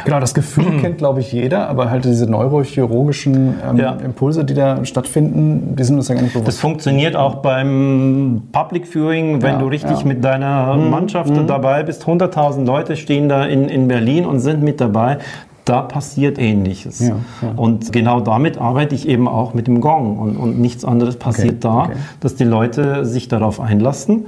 Genau, 0.06 0.22
das 0.22 0.34
Gefühl 0.34 0.78
kennt, 0.82 0.98
glaube 0.98 1.20
ich, 1.20 1.34
jeder, 1.34 1.68
aber 1.68 1.90
halt 1.90 2.06
diese 2.06 2.26
neurochirurgischen 2.26 3.56
ähm, 3.70 3.78
ja. 3.78 3.92
Impulse, 3.96 4.46
die 4.46 4.54
da 4.54 4.86
stattfinden, 4.86 5.76
die 5.76 5.84
sind 5.84 5.98
uns 5.98 6.08
ja 6.08 6.16
gar 6.16 6.22
nicht 6.22 6.32
bewusst. 6.32 6.48
Das 6.48 6.58
funktioniert 6.60 7.18
auch 7.18 7.36
beim 7.36 8.44
Public 8.54 8.88
Viewing, 8.88 9.42
wenn 9.42 9.56
ja, 9.56 9.60
du 9.60 9.68
richtig 9.68 10.00
ja. 10.00 10.06
mit 10.06 10.24
deiner 10.24 10.76
mhm. 10.76 10.90
Mannschaft 10.90 11.36
mhm. 11.36 11.48
dabei 11.48 11.84
bist. 11.84 12.06
100.000 12.06 12.64
Leute 12.64 12.96
stehen 12.96 13.28
da 13.28 13.46
in, 13.46 13.68
in 13.68 13.90
Berlin 13.90 14.26
und 14.26 14.40
sind 14.40 14.64
mit 14.64 14.80
dabei 14.80 15.18
da 15.66 15.82
passiert 15.82 16.38
Ähnliches. 16.38 17.00
Ja, 17.00 17.18
ja. 17.42 17.54
Und 17.56 17.92
genau 17.92 18.20
damit 18.20 18.58
arbeite 18.58 18.96
ich 18.96 19.08
eben 19.08 19.28
auch 19.28 19.54
mit 19.54 19.68
dem 19.68 19.82
Gong. 19.82 20.18
Und, 20.18 20.38
und 20.38 20.60
nichts 20.60 20.84
anderes 20.84 21.18
passiert 21.18 21.56
okay, 21.56 21.60
da, 21.62 21.84
okay. 21.84 21.94
dass 22.20 22.36
die 22.36 22.44
Leute 22.44 23.06
sich 23.06 23.28
darauf 23.28 23.60
einlassen 23.60 24.26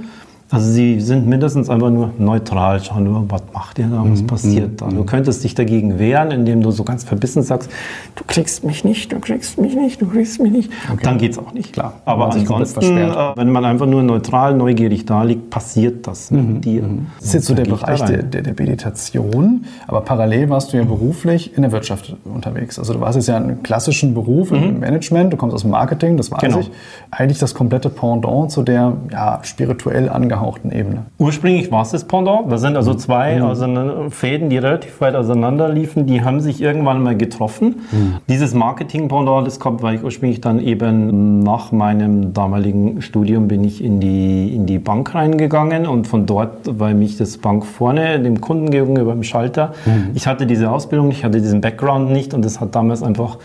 also 0.50 0.70
sie 0.70 1.00
sind 1.00 1.26
mindestens 1.26 1.68
einfach 1.68 1.90
nur 1.90 2.12
neutral, 2.18 2.82
schauen 2.82 3.04
nur, 3.04 3.24
was 3.28 3.42
macht 3.56 3.78
ihr 3.78 3.86
da, 3.86 4.04
was 4.06 4.20
mhm. 4.20 4.26
passiert 4.26 4.70
mhm. 4.72 4.76
da. 4.76 4.88
Du 4.88 5.04
könntest 5.04 5.42
dich 5.42 5.54
dagegen 5.54 5.98
wehren, 5.98 6.30
indem 6.30 6.62
du 6.62 6.70
so 6.72 6.84
ganz 6.84 7.04
verbissen 7.04 7.42
sagst, 7.42 7.70
du 8.14 8.22
kriegst 8.26 8.64
mich 8.64 8.84
nicht, 8.84 9.10
du 9.12 9.18
kriegst 9.18 9.58
mich 9.58 9.74
nicht, 9.74 10.02
du 10.02 10.06
kriegst 10.06 10.38
mich 10.40 10.52
nicht. 10.52 10.70
Okay. 10.92 11.00
Dann 11.02 11.16
geht 11.16 11.32
es 11.32 11.38
auch 11.38 11.54
nicht. 11.54 11.72
Klar. 11.72 11.94
Aber 12.04 12.30
ansonsten, 12.32 12.98
äh, 12.98 13.10
wenn 13.34 13.50
man 13.50 13.64
einfach 13.64 13.86
nur 13.86 14.02
neutral, 14.02 14.54
neugierig 14.54 15.06
da 15.06 15.22
liegt, 15.22 15.48
passiert 15.48 16.06
das 16.06 16.30
mhm. 16.30 16.52
mit 16.52 16.64
dir. 16.66 16.82
Mhm. 16.82 17.06
Das 17.18 17.28
ist 17.28 17.32
jetzt 17.32 17.46
so 17.46 17.54
der 17.54 17.64
Bereich 17.64 18.02
der, 18.02 18.24
der, 18.24 18.42
der, 18.42 18.52
Meditation, 18.58 19.64
aber 19.86 20.02
parallel 20.02 20.50
warst 20.50 20.74
du 20.74 20.76
ja 20.76 20.84
beruflich 20.84 21.56
in 21.56 21.62
der 21.62 21.72
Wirtschaft 21.72 22.14
unterwegs. 22.24 22.78
Also 22.78 22.92
du 22.92 23.00
warst 23.00 23.16
jetzt 23.16 23.28
ja 23.28 23.36
einen 23.36 23.62
klassischen 23.62 24.12
Beruf 24.12 24.52
im 24.52 24.74
mhm. 24.74 24.80
Management, 24.80 25.32
du 25.32 25.38
kommst 25.38 25.54
aus 25.54 25.62
dem 25.62 25.70
Marketing, 25.70 26.18
das 26.18 26.30
weiß 26.30 26.40
genau. 26.40 26.58
ich. 26.58 26.70
Eigentlich 27.10 27.38
das 27.38 27.54
komplette 27.54 27.88
Pendant 27.88 28.50
zu 28.50 28.62
der 28.62 28.92
ja, 29.10 29.40
spirituell 29.44 30.10
angehauchten 30.10 30.70
Ebene. 30.72 31.06
Ursprünglich 31.16 31.72
war 31.72 31.80
es 31.80 31.92
das 31.92 32.04
Pendant. 32.04 32.52
Das 32.52 32.60
sind 32.60 32.76
also 32.76 32.92
mhm. 32.92 32.98
zwei 32.98 33.45
Fäden, 34.10 34.50
die 34.50 34.58
relativ 34.58 35.00
weit 35.00 35.14
auseinander 35.14 35.68
liefen. 35.68 36.06
Die 36.06 36.22
haben 36.22 36.40
sich 36.40 36.60
irgendwann 36.60 37.02
mal 37.02 37.16
getroffen. 37.16 37.76
Mhm. 37.92 38.14
Dieses 38.28 38.54
Marketing-Pendant, 38.54 39.46
das 39.46 39.60
kommt, 39.60 39.82
weil 39.82 39.96
ich 39.96 40.02
ursprünglich 40.02 40.40
dann 40.40 40.58
eben 40.58 41.40
nach 41.40 41.72
meinem 41.72 42.32
damaligen 42.32 43.02
Studium 43.02 43.48
bin 43.48 43.64
ich 43.64 43.82
in 43.82 44.00
die, 44.00 44.54
in 44.54 44.66
die 44.66 44.78
Bank 44.78 45.14
reingegangen 45.14 45.86
und 45.86 46.06
von 46.06 46.26
dort, 46.26 46.78
weil 46.78 46.94
mich 46.94 47.16
das 47.16 47.38
Bank 47.38 47.64
vorne 47.64 48.20
dem 48.20 48.40
Kunden 48.40 48.70
gegenüber 48.70 49.12
im 49.12 49.22
Schalter, 49.22 49.72
mhm. 49.84 50.10
ich 50.14 50.26
hatte 50.26 50.46
diese 50.46 50.70
Ausbildung, 50.70 51.10
ich 51.10 51.24
hatte 51.24 51.40
diesen 51.40 51.60
Background 51.60 52.10
nicht 52.10 52.34
und 52.34 52.44
das 52.44 52.60
hat 52.60 52.74
damals 52.74 53.02
einfach 53.02 53.38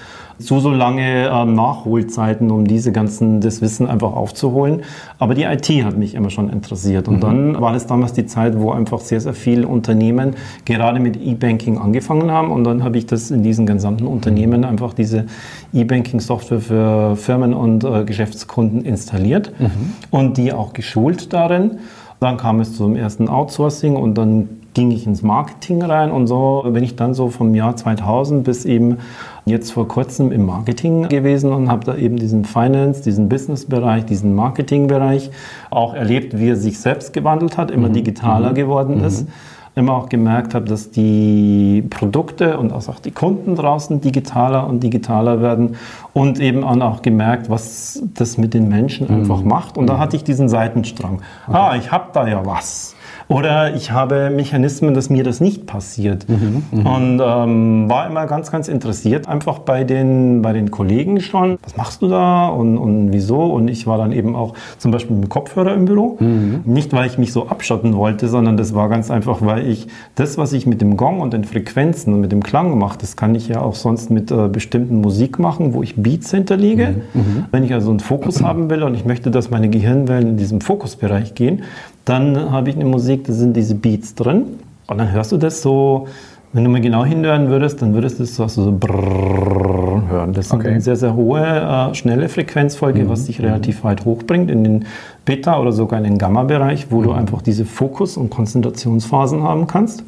so, 0.43 0.59
so 0.59 0.71
lange 0.71 1.29
ähm, 1.29 1.53
Nachholzeiten, 1.53 2.51
um 2.51 2.65
diese 2.65 2.91
ganzen, 2.91 3.41
das 3.41 3.61
Wissen 3.61 3.87
einfach 3.87 4.13
aufzuholen. 4.13 4.81
Aber 5.19 5.35
die 5.35 5.43
IT 5.43 5.67
hat 5.83 5.97
mich 5.97 6.15
immer 6.15 6.29
schon 6.29 6.49
interessiert. 6.49 7.07
Und 7.07 7.17
mhm. 7.17 7.21
dann 7.21 7.61
war 7.61 7.75
es 7.75 7.85
damals 7.87 8.13
die 8.13 8.25
Zeit, 8.25 8.59
wo 8.59 8.71
einfach 8.71 8.99
sehr, 8.99 9.21
sehr 9.21 9.33
viele 9.33 9.67
Unternehmen 9.67 10.35
gerade 10.65 10.99
mit 10.99 11.17
E-Banking 11.17 11.77
angefangen 11.77 12.31
haben. 12.31 12.51
Und 12.51 12.63
dann 12.63 12.83
habe 12.83 12.97
ich 12.97 13.05
das 13.05 13.31
in 13.31 13.43
diesen 13.43 13.65
gesamten 13.65 14.07
Unternehmen 14.07 14.65
einfach 14.65 14.93
diese 14.93 15.25
E-Banking-Software 15.73 16.59
für 16.59 17.15
Firmen 17.15 17.53
und 17.53 17.83
äh, 17.83 18.03
Geschäftskunden 18.03 18.83
installiert 18.83 19.51
mhm. 19.59 19.93
und 20.11 20.37
die 20.37 20.53
auch 20.53 20.73
geschult 20.73 21.33
darin. 21.33 21.79
Dann 22.19 22.37
kam 22.37 22.59
es 22.59 22.75
zum 22.75 22.95
ersten 22.95 23.27
Outsourcing 23.27 23.95
und 23.95 24.15
dann 24.15 24.60
ging 24.73 24.91
ich 24.91 25.05
ins 25.05 25.21
Marketing 25.21 25.81
rein 25.81 26.11
und 26.11 26.27
so 26.27 26.63
bin 26.69 26.83
ich 26.83 26.95
dann 26.95 27.13
so 27.13 27.29
vom 27.29 27.53
Jahr 27.53 27.75
2000 27.75 28.43
bis 28.43 28.65
eben 28.65 28.97
jetzt 29.45 29.71
vor 29.71 29.87
kurzem 29.87 30.31
im 30.31 30.45
Marketing 30.45 31.09
gewesen 31.09 31.51
und 31.51 31.69
habe 31.69 31.85
da 31.85 31.95
eben 31.95 32.17
diesen 32.17 32.45
Finance, 32.45 33.01
diesen 33.03 33.27
Business-Bereich, 33.27 34.05
diesen 34.05 34.35
Marketing-Bereich 34.35 35.31
auch 35.69 35.93
erlebt, 35.93 36.37
wie 36.37 36.49
er 36.49 36.55
sich 36.55 36.79
selbst 36.79 37.11
gewandelt 37.13 37.57
hat, 37.57 37.71
immer 37.71 37.89
mhm. 37.89 37.93
digitaler 37.93 38.51
mhm. 38.51 38.55
geworden 38.55 38.97
mhm. 38.99 39.05
ist. 39.05 39.27
Immer 39.73 39.93
auch 39.93 40.09
gemerkt 40.09 40.53
habe, 40.53 40.65
dass 40.65 40.91
die 40.91 41.81
Produkte 41.89 42.57
und 42.57 42.73
auch 42.73 42.99
die 42.99 43.11
Kunden 43.11 43.55
draußen 43.55 44.01
digitaler 44.01 44.67
und 44.67 44.83
digitaler 44.83 45.41
werden 45.41 45.77
und 46.11 46.41
eben 46.41 46.65
auch 46.65 47.01
gemerkt, 47.01 47.49
was 47.49 48.03
das 48.13 48.37
mit 48.37 48.53
den 48.53 48.67
Menschen 48.67 49.07
mhm. 49.07 49.21
einfach 49.21 49.43
macht. 49.43 49.77
Und 49.77 49.87
da 49.87 49.93
mhm. 49.93 49.99
hatte 49.99 50.17
ich 50.17 50.25
diesen 50.25 50.49
Seitenstrang. 50.49 51.21
Okay. 51.47 51.57
Ah, 51.57 51.75
ich 51.77 51.89
habe 51.89 52.07
da 52.11 52.27
ja 52.27 52.45
was. 52.45 52.95
Oder 53.31 53.75
ich 53.75 53.91
habe 53.91 54.29
Mechanismen, 54.29 54.93
dass 54.93 55.09
mir 55.09 55.23
das 55.23 55.39
nicht 55.39 55.65
passiert. 55.65 56.25
Mhm, 56.27 56.85
und 56.85 57.21
ähm, 57.23 57.89
war 57.89 58.05
immer 58.07 58.25
ganz, 58.25 58.51
ganz 58.51 58.67
interessiert, 58.67 59.27
einfach 59.27 59.59
bei 59.59 59.85
den, 59.85 60.41
bei 60.41 60.51
den 60.51 60.69
Kollegen 60.69 61.21
schon, 61.21 61.57
was 61.63 61.77
machst 61.77 62.01
du 62.01 62.09
da 62.09 62.47
und, 62.49 62.77
und 62.77 63.13
wieso? 63.13 63.41
Und 63.41 63.69
ich 63.69 63.87
war 63.87 63.97
dann 63.97 64.11
eben 64.11 64.35
auch 64.35 64.53
zum 64.77 64.91
Beispiel 64.91 65.15
mit 65.15 65.25
dem 65.25 65.29
Kopfhörer 65.29 65.73
im 65.73 65.85
Büro. 65.85 66.17
Mhm. 66.19 66.61
Nicht, 66.65 66.91
weil 66.93 67.07
ich 67.07 67.17
mich 67.17 67.31
so 67.31 67.47
abschotten 67.47 67.95
wollte, 67.95 68.27
sondern 68.27 68.57
das 68.57 68.75
war 68.75 68.89
ganz 68.89 69.09
einfach, 69.09 69.39
weil 69.41 69.65
ich 69.65 69.87
das, 70.15 70.37
was 70.37 70.51
ich 70.51 70.65
mit 70.65 70.81
dem 70.81 70.97
Gong 70.97 71.21
und 71.21 71.31
den 71.31 71.45
Frequenzen 71.45 72.13
und 72.13 72.19
mit 72.19 72.33
dem 72.33 72.43
Klang 72.43 72.77
mache, 72.77 72.97
das 72.99 73.15
kann 73.15 73.33
ich 73.33 73.47
ja 73.47 73.61
auch 73.61 73.75
sonst 73.75 74.11
mit 74.11 74.29
äh, 74.31 74.49
bestimmten 74.49 74.99
Musik 74.99 75.39
machen, 75.39 75.73
wo 75.73 75.83
ich 75.83 75.95
Beats 75.95 76.31
hinterlege. 76.31 76.95
Mhm, 77.13 77.45
Wenn 77.51 77.63
ich 77.63 77.73
also 77.73 77.91
einen 77.91 78.01
Fokus 78.01 78.43
haben 78.43 78.69
will 78.69 78.83
und 78.83 78.93
ich 78.93 79.05
möchte, 79.05 79.31
dass 79.31 79.49
meine 79.49 79.69
Gehirnwellen 79.69 80.29
in 80.29 80.37
diesem 80.37 80.59
Fokusbereich 80.59 81.33
gehen, 81.33 81.63
dann 82.05 82.51
habe 82.51 82.69
ich 82.69 82.75
eine 82.75 82.85
Musik, 82.85 83.25
da 83.25 83.33
sind 83.33 83.55
diese 83.55 83.75
Beats 83.75 84.15
drin. 84.15 84.45
Und 84.87 84.97
dann 84.97 85.11
hörst 85.11 85.31
du 85.31 85.37
das 85.37 85.61
so, 85.61 86.07
wenn 86.53 86.63
du 86.65 86.69
mal 86.69 86.81
genau 86.81 87.05
hinhören 87.05 87.47
würdest, 87.49 87.81
dann 87.81 87.93
würdest 87.93 88.19
du 88.19 88.23
das 88.23 88.35
so, 88.35 88.47
so 88.47 88.75
brrrr 88.77 90.03
hören. 90.09 90.33
Das 90.33 90.47
ist 90.47 90.53
Okay. 90.53 90.69
eine 90.69 90.81
sehr, 90.81 90.97
sehr 90.97 91.15
hohe, 91.15 91.39
äh, 91.41 91.93
schnelle 91.95 92.27
Frequenzfolge, 92.27 93.07
was 93.07 93.25
dich 93.25 93.41
relativ 93.41 93.83
weit 93.83 94.03
hochbringt 94.03 94.51
in 94.51 94.63
den 94.63 94.85
Beta- 95.25 95.59
oder 95.59 95.71
sogar 95.71 95.99
in 95.99 96.03
den 96.03 96.17
Gamma-Bereich, 96.17 96.87
wo 96.89 97.01
du 97.01 97.11
einfach 97.11 97.41
diese 97.41 97.63
Fokus- 97.65 98.17
und 98.17 98.29
Konzentrationsphasen 98.29 99.43
haben 99.43 99.67
kannst. 99.67 100.03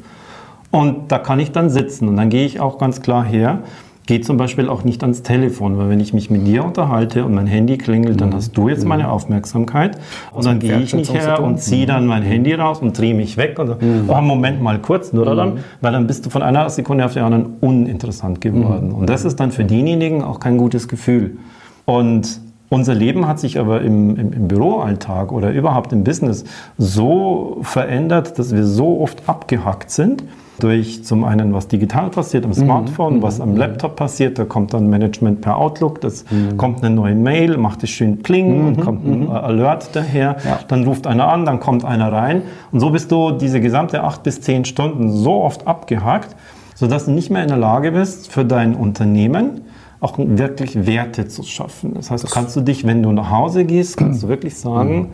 Und 0.70 1.10
da 1.12 1.18
kann 1.18 1.38
ich 1.40 1.52
dann 1.52 1.70
sitzen 1.70 2.08
und 2.08 2.16
dann 2.16 2.28
gehe 2.28 2.44
ich 2.44 2.60
auch 2.60 2.78
ganz 2.78 3.00
klar 3.00 3.24
her. 3.24 3.60
Gehe 4.06 4.20
zum 4.20 4.36
Beispiel 4.36 4.68
auch 4.68 4.84
nicht 4.84 5.02
ans 5.02 5.22
Telefon, 5.22 5.78
weil 5.78 5.88
wenn 5.88 6.00
ich 6.00 6.12
mich 6.12 6.30
mit 6.30 6.46
dir 6.46 6.62
unterhalte 6.62 7.24
und 7.24 7.34
mein 7.34 7.46
Handy 7.46 7.78
klingelt, 7.78 8.20
dann 8.20 8.34
hast 8.34 8.54
du 8.54 8.68
jetzt 8.68 8.84
meine 8.84 9.10
Aufmerksamkeit. 9.10 9.98
Und 10.30 10.44
dann 10.44 10.58
mit 10.58 10.66
gehe 10.66 10.78
ich 10.80 10.94
nicht 10.94 11.14
her 11.14 11.42
und 11.42 11.58
ziehe 11.58 11.86
dann 11.86 12.06
mein 12.06 12.22
Handy 12.22 12.52
raus 12.52 12.80
und 12.80 12.98
drehe 12.98 13.14
mich 13.14 13.38
weg. 13.38 13.58
Und 13.58 13.66
so, 13.68 13.76
oh, 14.08 14.20
Moment 14.20 14.60
mal 14.60 14.78
kurz, 14.78 15.14
nur 15.14 15.24
dann, 15.24 15.60
weil 15.80 15.92
dann 15.92 16.06
bist 16.06 16.26
du 16.26 16.30
von 16.30 16.42
einer 16.42 16.68
Sekunde 16.68 17.06
auf 17.06 17.14
die 17.14 17.20
andere 17.20 17.46
uninteressant 17.60 18.42
geworden. 18.42 18.92
Und 18.92 19.08
das 19.08 19.24
ist 19.24 19.40
dann 19.40 19.52
für 19.52 19.64
denjenigen 19.64 20.22
auch 20.22 20.38
kein 20.38 20.58
gutes 20.58 20.86
Gefühl. 20.86 21.38
Und 21.86 22.43
unser 22.70 22.94
Leben 22.94 23.26
hat 23.28 23.38
sich 23.38 23.58
aber 23.58 23.82
im, 23.82 24.16
im, 24.16 24.32
im 24.32 24.48
Büroalltag 24.48 25.32
oder 25.32 25.52
überhaupt 25.52 25.92
im 25.92 26.02
Business 26.04 26.44
so 26.78 27.58
verändert, 27.62 28.38
dass 28.38 28.54
wir 28.54 28.64
so 28.64 29.00
oft 29.00 29.28
abgehackt 29.28 29.90
sind. 29.90 30.24
Durch 30.60 31.02
zum 31.04 31.24
einen, 31.24 31.52
was 31.52 31.66
digital 31.66 32.10
passiert 32.10 32.44
am 32.44 32.54
Smartphone, 32.54 33.22
was 33.22 33.40
am 33.40 33.56
Laptop 33.56 33.96
passiert, 33.96 34.38
da 34.38 34.44
kommt 34.44 34.72
dann 34.72 34.88
Management 34.88 35.40
per 35.40 35.58
Outlook, 35.58 36.00
das 36.00 36.24
kommt 36.56 36.84
eine 36.84 36.94
neue 36.94 37.16
Mail, 37.16 37.56
macht 37.58 37.82
es 37.82 37.90
schön 37.90 38.22
klingen 38.22 38.68
und 38.68 38.80
kommt 38.80 39.04
ein 39.04 39.28
Alert 39.28 39.90
daher, 39.96 40.36
Ja. 40.44 40.60
dann 40.68 40.84
ruft 40.84 41.08
einer 41.08 41.26
an, 41.26 41.44
dann 41.44 41.58
kommt 41.58 41.84
einer 41.84 42.12
rein. 42.12 42.42
Und 42.70 42.78
so 42.78 42.90
bist 42.90 43.10
du 43.10 43.32
diese 43.32 43.60
gesamte 43.60 44.04
acht 44.04 44.22
bis 44.22 44.40
zehn 44.42 44.64
Stunden 44.64 45.10
so 45.10 45.42
oft 45.42 45.66
abgehakt, 45.66 46.36
sodass 46.76 47.06
du 47.06 47.10
nicht 47.10 47.30
mehr 47.30 47.42
in 47.42 47.48
der 47.48 47.58
Lage 47.58 47.90
bist, 47.90 48.30
für 48.30 48.44
dein 48.44 48.76
Unternehmen 48.76 49.62
auch 50.04 50.14
wirklich 50.18 50.86
Werte 50.86 51.26
zu 51.28 51.42
schaffen. 51.42 51.94
Das 51.94 52.10
heißt, 52.10 52.30
kannst 52.30 52.54
du 52.54 52.60
dich, 52.60 52.86
wenn 52.86 53.02
du 53.02 53.10
nach 53.10 53.30
Hause 53.30 53.64
gehst, 53.64 53.96
kannst 53.96 54.22
du 54.22 54.28
wirklich 54.28 54.56
sagen, 54.56 55.12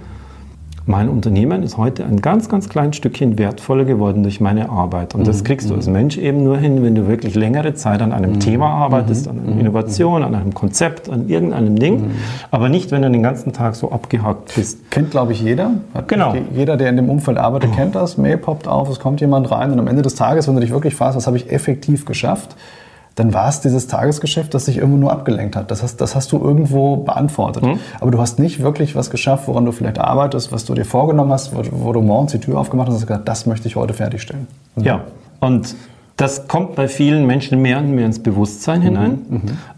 mein 0.87 1.09
Unternehmen 1.09 1.62
ist 1.62 1.76
heute 1.76 2.05
ein 2.05 2.20
ganz, 2.20 2.48
ganz 2.48 2.68
kleines 2.68 2.96
Stückchen 2.96 3.38
wertvoller 3.38 3.85
geworden 3.85 4.24
durch 4.24 4.40
meine 4.40 4.70
Arbeit. 4.70 5.14
Und 5.14 5.29
das 5.29 5.44
kriegst 5.44 5.70
du 5.70 5.74
als 5.74 5.87
Mensch 5.87 6.18
eben 6.18 6.42
nur 6.42 6.59
hin, 6.59 6.83
wenn 6.83 6.96
du 6.96 7.07
wirklich 7.07 7.37
längere 7.37 7.74
Zeit 7.74 8.03
an 8.03 8.12
einem 8.12 8.40
Thema 8.40 8.70
arbeitest, 8.70 9.29
an 9.29 9.38
einer 9.38 9.61
Innovation, 9.61 10.24
an 10.24 10.35
einem 10.35 10.53
Konzept, 10.53 11.09
an 11.09 11.29
irgendeinem 11.29 11.79
Ding. 11.79 12.11
Aber 12.50 12.68
nicht, 12.68 12.90
wenn 12.90 13.03
du 13.03 13.11
den 13.11 13.22
ganzen 13.22 13.53
Tag 13.53 13.76
so 13.76 13.92
abgehakt 13.92 14.55
bist. 14.57 14.90
Kennt, 14.90 15.12
glaube 15.12 15.33
ich, 15.33 15.40
jeder. 15.40 15.70
Hat 15.94 16.09
Genau. 16.09 16.35
Jeder, 16.53 16.76
der 16.76 16.88
in 16.88 16.96
dem 16.96 17.09
Umfeld 17.09 17.38
arbeitet, 17.38 17.72
kennt 17.76 17.94
das. 17.94 18.18
Mail 18.18 18.38
poppt 18.38 18.66
auf, 18.66 18.88
es 18.88 18.98
kommt 18.98 19.20
jemand 19.20 19.53
rein 19.53 19.70
und 19.70 19.79
am 19.79 19.87
Ende 19.87 20.03
des 20.03 20.16
Tages, 20.16 20.48
wenn 20.48 20.57
du 20.57 20.61
dich 20.61 20.72
wirklich 20.72 20.96
fragst, 20.96 21.16
was 21.16 21.29
habe 21.29 21.37
ich 21.37 21.53
effektiv 21.53 22.05
geschafft, 22.07 22.57
dann 23.20 23.35
war 23.35 23.50
es 23.50 23.61
dieses 23.61 23.87
Tagesgeschäft, 23.87 24.54
das 24.54 24.64
sich 24.64 24.78
irgendwo 24.78 24.96
nur 24.96 25.12
abgelenkt 25.12 25.54
hat. 25.54 25.70
Das 25.70 25.83
hast, 25.83 26.00
das 26.00 26.16
hast 26.16 26.33
du 26.33 26.38
irgendwo 26.38 26.96
beantwortet. 26.96 27.62
Mhm. 27.62 27.78
Aber 28.00 28.11
du 28.11 28.18
hast 28.18 28.38
nicht 28.38 28.62
wirklich 28.62 28.96
was 28.96 29.11
geschafft, 29.11 29.46
woran 29.46 29.66
du 29.66 29.72
vielleicht 29.72 29.98
arbeitest, 29.98 30.52
was 30.52 30.64
du 30.64 30.72
dir 30.72 30.87
vorgenommen 30.87 31.30
hast, 31.30 31.54
wo, 31.54 31.61
wo 31.70 31.92
du 31.92 32.00
morgens 32.00 32.33
die 32.33 32.40
Tür 32.40 32.59
aufgemacht 32.59 32.88
hast 32.88 32.94
und 32.94 33.00
hast 33.02 33.06
gesagt, 33.06 33.28
das 33.28 33.44
möchte 33.44 33.68
ich 33.68 33.76
heute 33.76 33.92
fertigstellen. 33.92 34.46
Ja, 34.76 35.02
und 35.40 35.76
das 36.16 36.48
kommt 36.48 36.76
bei 36.76 36.88
vielen 36.88 37.26
Menschen 37.26 37.61
mehr 37.61 37.76
und 37.78 37.94
mehr 37.94 38.06
ins 38.06 38.22
Bewusstsein 38.22 38.80
hinein, 38.80 39.18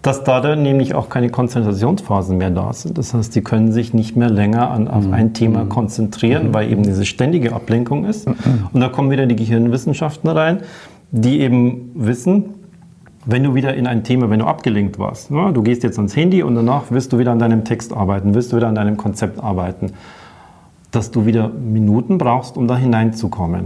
dass 0.02 0.22
da 0.22 0.40
dann 0.40 0.62
nämlich 0.62 0.94
auch 0.94 1.08
keine 1.08 1.28
Konzentrationsphasen 1.28 2.36
mehr 2.36 2.50
da 2.50 2.72
sind. 2.72 2.96
Das 2.96 3.12
heißt, 3.12 3.34
die 3.34 3.42
können 3.42 3.72
sich 3.72 3.92
nicht 3.92 4.16
mehr 4.16 4.30
länger 4.30 4.70
an, 4.70 4.86
auf 4.86 5.10
ein 5.10 5.34
Thema 5.34 5.64
konzentrieren, 5.64 6.54
weil 6.54 6.70
eben 6.70 6.84
diese 6.84 7.06
ständige 7.06 7.52
Ablenkung 7.52 8.04
ist. 8.04 8.28
Und 8.72 8.80
da 8.80 8.88
kommen 8.88 9.10
wieder 9.10 9.26
die 9.26 9.36
Gehirnwissenschaften 9.36 10.30
rein, 10.30 10.60
die 11.10 11.40
eben 11.40 11.90
wissen, 11.94 12.61
wenn 13.24 13.44
du 13.44 13.54
wieder 13.54 13.74
in 13.74 13.86
ein 13.86 14.04
Thema, 14.04 14.30
wenn 14.30 14.40
du 14.40 14.46
abgelenkt 14.46 14.98
warst, 14.98 15.30
ne, 15.30 15.52
du 15.52 15.62
gehst 15.62 15.82
jetzt 15.82 15.98
ans 15.98 16.16
Handy 16.16 16.42
und 16.42 16.54
danach 16.54 16.90
wirst 16.90 17.12
du 17.12 17.18
wieder 17.18 17.32
an 17.32 17.38
deinem 17.38 17.64
Text 17.64 17.92
arbeiten, 17.92 18.34
wirst 18.34 18.52
du 18.52 18.56
wieder 18.56 18.68
an 18.68 18.74
deinem 18.74 18.96
Konzept 18.96 19.42
arbeiten, 19.42 19.92
dass 20.90 21.10
du 21.10 21.24
wieder 21.24 21.48
Minuten 21.48 22.18
brauchst, 22.18 22.56
um 22.56 22.68
da 22.68 22.76
hineinzukommen. 22.76 23.64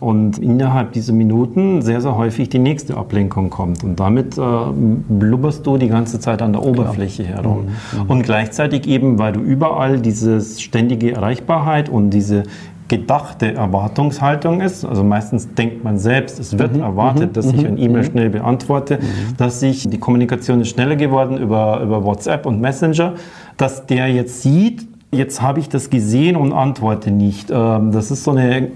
Und 0.00 0.38
innerhalb 0.38 0.92
dieser 0.92 1.12
Minuten 1.12 1.82
sehr, 1.82 2.00
sehr 2.00 2.16
häufig 2.16 2.48
die 2.48 2.58
nächste 2.58 2.96
Ablenkung 2.96 3.50
kommt. 3.50 3.84
Und 3.84 4.00
damit 4.00 4.38
äh, 4.38 4.40
blubberst 4.72 5.66
du 5.66 5.76
die 5.76 5.88
ganze 5.88 6.18
Zeit 6.18 6.40
an 6.40 6.52
der 6.54 6.64
Oberfläche 6.64 7.24
herum. 7.24 7.68
Und 8.08 8.22
gleichzeitig 8.22 8.86
eben, 8.86 9.18
weil 9.18 9.34
du 9.34 9.40
überall 9.40 10.00
diese 10.00 10.40
ständige 10.40 11.12
Erreichbarkeit 11.12 11.90
und 11.90 12.08
diese 12.08 12.44
gedachte 12.88 13.54
Erwartungshaltung 13.54 14.60
ist. 14.60 14.84
Also 14.84 15.02
meistens 15.02 15.54
denkt 15.54 15.82
man 15.82 15.98
selbst, 15.98 16.38
es 16.38 16.58
wird 16.58 16.76
erwartet, 16.76 17.36
dass 17.36 17.46
ich 17.52 17.66
ein 17.66 17.78
E-Mail 17.78 18.04
schnell 18.04 18.28
beantworte, 18.30 18.98
dass 19.38 19.62
ich, 19.62 19.88
die 19.88 19.98
Kommunikation 19.98 20.60
ist 20.60 20.68
schneller 20.68 20.96
geworden 20.96 21.38
über, 21.38 21.80
über 21.80 22.04
WhatsApp 22.04 22.44
und 22.44 22.60
Messenger, 22.60 23.14
dass 23.56 23.86
der 23.86 24.08
jetzt 24.08 24.42
sieht, 24.42 24.86
jetzt 25.10 25.40
habe 25.40 25.60
ich 25.60 25.68
das 25.68 25.90
gesehen 25.90 26.36
und 26.36 26.52
antworte 26.52 27.10
nicht. 27.10 27.50
Ähm, 27.50 27.92
Das 27.92 28.10
ist 28.10 28.24
so 28.24 28.32
eine 28.32 28.68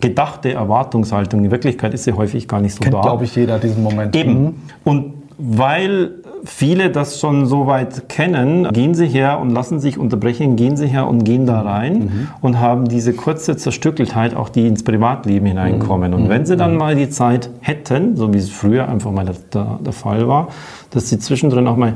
gedachte 0.00 0.52
Erwartungshaltung. 0.52 1.44
In 1.44 1.50
Wirklichkeit 1.50 1.94
ist 1.94 2.04
sie 2.04 2.12
häufig 2.12 2.48
gar 2.48 2.60
nicht 2.60 2.74
so 2.74 2.80
Kennt, 2.80 2.94
da. 2.94 3.02
glaube 3.02 3.24
ich, 3.24 3.36
jeder 3.36 3.58
diesen 3.58 3.82
Moment. 3.82 4.16
Eben. 4.16 4.62
Und 4.84 5.14
weil 5.38 6.21
viele 6.44 6.90
das 6.90 7.20
schon 7.20 7.46
so 7.46 7.66
weit 7.66 8.08
kennen, 8.08 8.70
gehen 8.72 8.94
sie 8.94 9.06
her 9.06 9.38
und 9.38 9.50
lassen 9.50 9.80
sich 9.80 9.98
unterbrechen, 9.98 10.56
gehen 10.56 10.76
sie 10.76 10.86
her 10.86 11.06
und 11.06 11.24
gehen 11.24 11.46
da 11.46 11.60
rein 11.60 12.28
und 12.40 12.58
haben 12.58 12.88
diese 12.88 13.12
kurze 13.12 13.56
Zerstückeltheit, 13.56 14.34
auch 14.34 14.48
die 14.48 14.66
ins 14.66 14.82
Privatleben 14.82 15.46
hineinkommen. 15.46 16.14
Und 16.14 16.28
wenn 16.28 16.46
sie 16.46 16.56
dann 16.56 16.76
mal 16.76 16.94
die 16.96 17.10
Zeit 17.10 17.50
hätten, 17.60 18.16
so 18.16 18.32
wie 18.34 18.38
es 18.38 18.50
früher 18.50 18.88
einfach 18.88 19.10
mal 19.12 19.24
der, 19.24 19.36
der, 19.52 19.78
der 19.84 19.92
Fall 19.92 20.26
war, 20.28 20.48
dass 20.90 21.08
sie 21.08 21.18
zwischendrin 21.18 21.66
auch 21.66 21.76
mal 21.76 21.94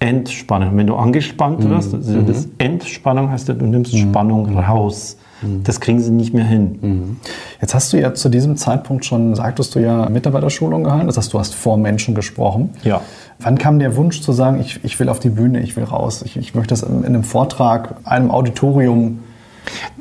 entspannen. 0.00 0.76
Wenn 0.76 0.86
du 0.86 0.94
angespannt 0.94 1.68
wirst, 1.68 1.94
also 1.94 2.22
das 2.22 2.48
Entspannung 2.58 3.30
heißt 3.30 3.48
ja, 3.48 3.54
du 3.54 3.66
nimmst 3.66 3.96
Spannung 3.96 4.56
raus. 4.56 5.16
Das 5.62 5.80
kriegen 5.80 6.00
sie 6.00 6.10
nicht 6.10 6.34
mehr 6.34 6.44
hin. 6.44 7.16
Jetzt 7.60 7.74
hast 7.74 7.92
du 7.92 8.00
ja 8.00 8.12
zu 8.12 8.28
diesem 8.28 8.56
Zeitpunkt 8.56 9.04
schon, 9.04 9.36
sagtest 9.36 9.74
du 9.74 9.78
ja, 9.78 10.08
Mitarbeiterschulung 10.08 10.82
gehalten. 10.84 11.06
Das 11.06 11.16
heißt, 11.16 11.32
du 11.32 11.38
hast 11.38 11.54
vor 11.54 11.76
Menschen 11.76 12.14
gesprochen. 12.14 12.70
Ja. 12.82 13.02
Wann 13.40 13.56
kam 13.56 13.78
der 13.78 13.96
Wunsch 13.96 14.20
zu 14.20 14.32
sagen, 14.32 14.60
ich, 14.60 14.80
ich 14.84 14.98
will 14.98 15.08
auf 15.08 15.20
die 15.20 15.30
Bühne, 15.30 15.60
ich 15.60 15.76
will 15.76 15.84
raus, 15.84 16.22
ich, 16.22 16.36
ich 16.36 16.54
möchte 16.54 16.70
das 16.70 16.82
in, 16.82 17.00
in 17.00 17.06
einem 17.06 17.24
Vortrag, 17.24 17.96
einem 18.04 18.30
Auditorium 18.30 19.20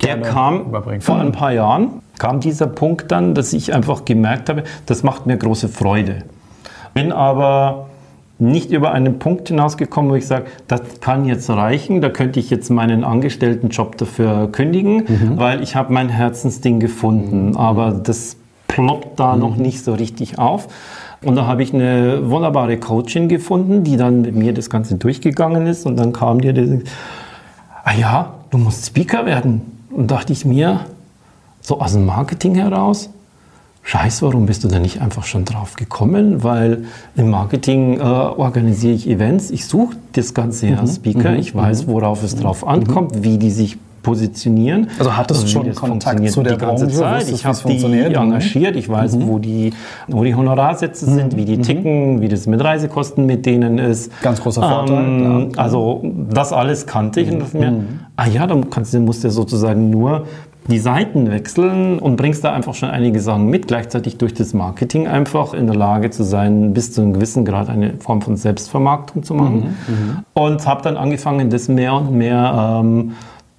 Der 0.01 0.19
kam 0.21 0.61
überbringen? 0.61 1.01
vor 1.01 1.17
ein 1.17 1.31
paar 1.31 1.51
Jahren, 1.51 2.01
kam 2.17 2.39
dieser 2.39 2.67
Punkt 2.67 3.11
dann, 3.11 3.35
dass 3.35 3.53
ich 3.53 3.73
einfach 3.75 4.05
gemerkt 4.05 4.49
habe, 4.49 4.63
das 4.87 5.03
macht 5.03 5.27
mir 5.27 5.37
große 5.37 5.69
Freude. 5.69 6.23
Bin 6.95 7.11
aber 7.11 7.87
nicht 8.39 8.71
über 8.71 8.91
einen 8.91 9.19
Punkt 9.19 9.49
hinausgekommen, 9.49 10.11
wo 10.11 10.15
ich 10.15 10.25
sage, 10.27 10.45
das 10.67 10.81
kann 11.01 11.25
jetzt 11.25 11.49
reichen, 11.49 12.01
da 12.01 12.09
könnte 12.09 12.39
ich 12.39 12.49
jetzt 12.49 12.69
meinen 12.69 13.03
Angestelltenjob 13.03 13.97
dafür 13.97 14.51
kündigen, 14.51 15.03
weil 15.37 15.61
ich 15.61 15.75
habe 15.75 15.93
mein 15.93 16.09
Herzensding 16.09 16.79
gefunden, 16.79 17.55
aber 17.55 17.91
das 17.91 18.37
ploppt 18.67 19.19
da 19.19 19.35
noch 19.35 19.55
nicht 19.57 19.83
so 19.83 19.93
richtig 19.93 20.37
auf. 20.39 20.67
Und 21.23 21.35
da 21.35 21.47
habe 21.47 21.63
ich 21.63 21.73
eine 21.73 22.29
wunderbare 22.29 22.77
Coachin 22.77 23.27
gefunden, 23.27 23.83
die 23.83 23.97
dann 23.97 24.21
mit 24.21 24.35
mir 24.35 24.53
das 24.53 24.69
Ganze 24.69 24.95
durchgegangen 24.95 25.65
ist. 25.65 25.85
Und 25.85 25.97
dann 25.97 26.13
kam 26.13 26.41
dir 26.41 26.53
diese, 26.53 26.83
ah 27.83 27.93
ja, 27.93 28.33
du 28.51 28.57
musst 28.57 28.85
Speaker 28.85 29.25
werden. 29.25 29.61
Und 29.89 30.11
dachte 30.11 30.33
ich 30.33 30.45
mir, 30.45 30.81
so 31.61 31.81
aus 31.81 31.93
dem 31.93 32.05
Marketing 32.05 32.55
heraus, 32.55 33.09
Scheiß, 33.83 34.21
warum 34.21 34.45
bist 34.45 34.65
du 34.65 34.67
da 34.67 34.79
nicht 34.79 35.01
einfach 35.01 35.23
schon 35.23 35.45
drauf 35.45 35.75
gekommen? 35.75 36.43
Weil 36.43 36.85
im 37.15 37.29
Marketing 37.29 37.97
äh, 37.97 38.01
organisiere 38.01 38.93
ich 38.93 39.09
Events, 39.09 39.49
ich 39.49 39.65
suche 39.65 39.95
das 40.11 40.33
Ganze 40.33 40.67
ja 40.67 40.85
Speaker, 40.85 41.37
ich 41.37 41.55
weiß, 41.55 41.87
worauf 41.87 42.21
es 42.21 42.35
drauf 42.35 42.67
ankommt, 42.67 43.23
wie 43.23 43.37
die 43.37 43.49
sich 43.49 43.77
positionieren. 44.07 44.87
Also 44.99 45.17
hattest 45.17 45.43
du 45.43 45.47
wie 45.47 45.51
schon 45.51 45.65
das 45.65 45.75
Kontakt 45.75 46.29
zu 46.29 46.41
der 46.41 46.53
die 46.53 46.59
ganze 46.59 46.85
Branche, 46.85 46.97
Zeit. 46.97 47.29
Ich 47.29 47.45
habe 47.45 47.57
die? 47.67 47.85
Mhm. 47.85 48.15
engagiert, 48.15 48.77
ich 48.77 48.87
weiß, 48.87 49.17
wo, 49.19 49.37
die, 49.37 49.73
wo 50.07 50.23
die 50.23 50.33
Honorarsätze 50.33 51.05
sind, 51.05 51.35
wie 51.35 51.43
die 51.43 51.59
ticken, 51.59 52.21
wie 52.21 52.29
das 52.29 52.47
mit 52.47 52.63
Reisekosten 52.63 53.25
mit 53.25 53.45
denen 53.45 53.77
ist. 53.77 54.11
Ganz 54.21 54.41
großer 54.41 54.61
Vorteil, 54.61 55.05
Ähm, 55.05 55.49
also 55.57 56.01
das 56.31 56.53
alles 56.53 56.87
kannte 56.87 57.19
ich 57.19 57.29
und 57.31 57.39
dachte 57.39 57.57
mir, 57.57 57.83
ah 58.15 58.27
ja, 58.27 58.47
dann 58.47 58.69
kannst 58.69 58.93
du, 58.93 58.99
musst 59.01 59.25
du 59.25 59.29
sozusagen 59.29 59.89
nur 59.89 60.25
die 60.67 60.79
Seiten 60.79 61.29
wechseln 61.31 61.99
und 61.99 62.15
bringst 62.17 62.43
da 62.43 62.53
einfach 62.53 62.73
schon 62.73 62.89
einige 62.89 63.19
Sachen 63.19 63.47
mit, 63.47 63.67
gleichzeitig 63.67 64.17
durch 64.17 64.33
das 64.33 64.53
Marketing 64.53 65.07
einfach 65.07 65.53
in 65.53 65.65
der 65.65 65.75
Lage 65.75 66.09
zu 66.09 66.23
sein, 66.23 66.73
bis 66.73 66.93
zu 66.93 67.01
einem 67.01 67.13
gewissen 67.13 67.45
Grad 67.45 67.69
eine 67.69 67.95
Form 67.99 68.21
von 68.21 68.35
Selbstvermarktung 68.35 69.23
zu 69.23 69.33
machen. 69.33 69.75
Mhm, 69.87 70.25
und 70.33 70.67
habe 70.67 70.81
dann 70.81 70.97
angefangen, 70.97 71.49
das 71.49 71.67
mehr 71.69 71.93
und 71.93 72.11
mehr 72.11 72.81
ähm, 72.81 73.13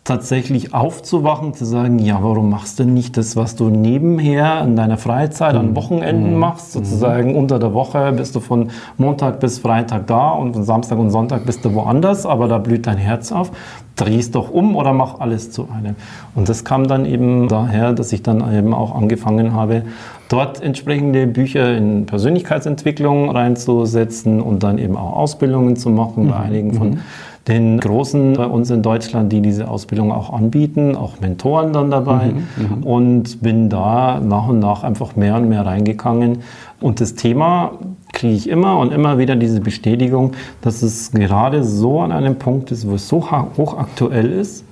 tatsächlich 0.08 0.72
aufzuwachen, 0.72 1.52
zu 1.52 1.66
sagen, 1.66 1.98
ja, 1.98 2.18
warum 2.22 2.48
machst 2.48 2.78
du 2.78 2.84
nicht 2.84 3.18
das, 3.18 3.36
was 3.36 3.56
du 3.56 3.68
nebenher 3.68 4.62
in 4.64 4.74
deiner 4.74 4.96
Freizeit 4.96 5.54
an 5.54 5.70
mhm. 5.70 5.76
Wochenenden 5.76 6.32
mhm. 6.32 6.38
machst, 6.38 6.72
sozusagen 6.72 7.36
unter 7.36 7.58
der 7.58 7.74
Woche 7.74 8.12
bist 8.12 8.34
du 8.34 8.40
von 8.40 8.70
Montag 8.96 9.38
bis 9.38 9.58
Freitag 9.58 10.06
da 10.06 10.30
und 10.30 10.54
von 10.54 10.64
Samstag 10.64 10.98
und 10.98 11.10
Sonntag 11.10 11.44
bist 11.44 11.62
du 11.64 11.74
woanders, 11.74 12.24
aber 12.24 12.48
da 12.48 12.56
blüht 12.56 12.86
dein 12.86 12.96
Herz 12.96 13.32
auf. 13.32 13.52
Drehst 13.96 14.34
doch 14.34 14.50
um 14.50 14.76
oder 14.76 14.92
mach 14.92 15.20
alles 15.20 15.50
zu 15.50 15.68
einem. 15.76 15.96
Und 16.34 16.48
das 16.48 16.64
kam 16.64 16.86
dann 16.86 17.04
eben 17.04 17.48
daher, 17.48 17.92
dass 17.92 18.12
ich 18.12 18.22
dann 18.22 18.40
eben 18.54 18.72
auch 18.72 18.94
angefangen 18.94 19.52
habe, 19.52 19.82
dort 20.28 20.62
entsprechende 20.62 21.26
Bücher 21.26 21.76
in 21.76 22.06
Persönlichkeitsentwicklung 22.06 23.28
reinzusetzen 23.30 24.40
und 24.40 24.62
dann 24.62 24.78
eben 24.78 24.96
auch 24.96 25.16
Ausbildungen 25.16 25.76
zu 25.76 25.90
machen 25.90 26.28
bei 26.28 26.38
mhm. 26.38 26.44
einigen 26.44 26.74
von 26.74 27.00
den 27.46 27.78
Großen 27.80 28.34
bei 28.34 28.46
uns 28.46 28.70
in 28.70 28.82
Deutschland, 28.82 29.32
die 29.32 29.40
diese 29.40 29.68
Ausbildung 29.68 30.12
auch 30.12 30.32
anbieten, 30.32 30.96
auch 30.96 31.20
Mentoren 31.20 31.72
dann 31.72 31.90
dabei 31.90 32.26
mhm, 32.26 32.76
mhm, 32.76 32.82
und 32.82 33.42
bin 33.42 33.68
da 33.68 34.20
nach 34.20 34.48
und 34.48 34.58
nach 34.58 34.82
einfach 34.82 35.16
mehr 35.16 35.36
und 35.36 35.48
mehr 35.48 35.64
reingegangen. 35.64 36.40
Und 36.80 37.00
das 37.00 37.14
Thema 37.14 37.72
kriege 38.12 38.34
ich 38.34 38.48
immer 38.48 38.78
und 38.78 38.92
immer 38.92 39.18
wieder 39.18 39.36
diese 39.36 39.60
Bestätigung, 39.60 40.32
dass 40.60 40.82
es 40.82 41.12
gerade 41.12 41.64
so 41.64 42.00
an 42.00 42.12
einem 42.12 42.36
Punkt 42.36 42.70
ist, 42.70 42.88
wo 42.88 42.94
es 42.94 43.08
so 43.08 43.30
hochaktuell 43.30 44.32
ist 44.32 44.64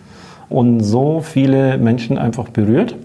und 0.49 0.81
so 0.81 1.21
viele 1.21 1.79
Menschen 1.79 2.19
einfach 2.19 2.49
berührt. 2.49 2.97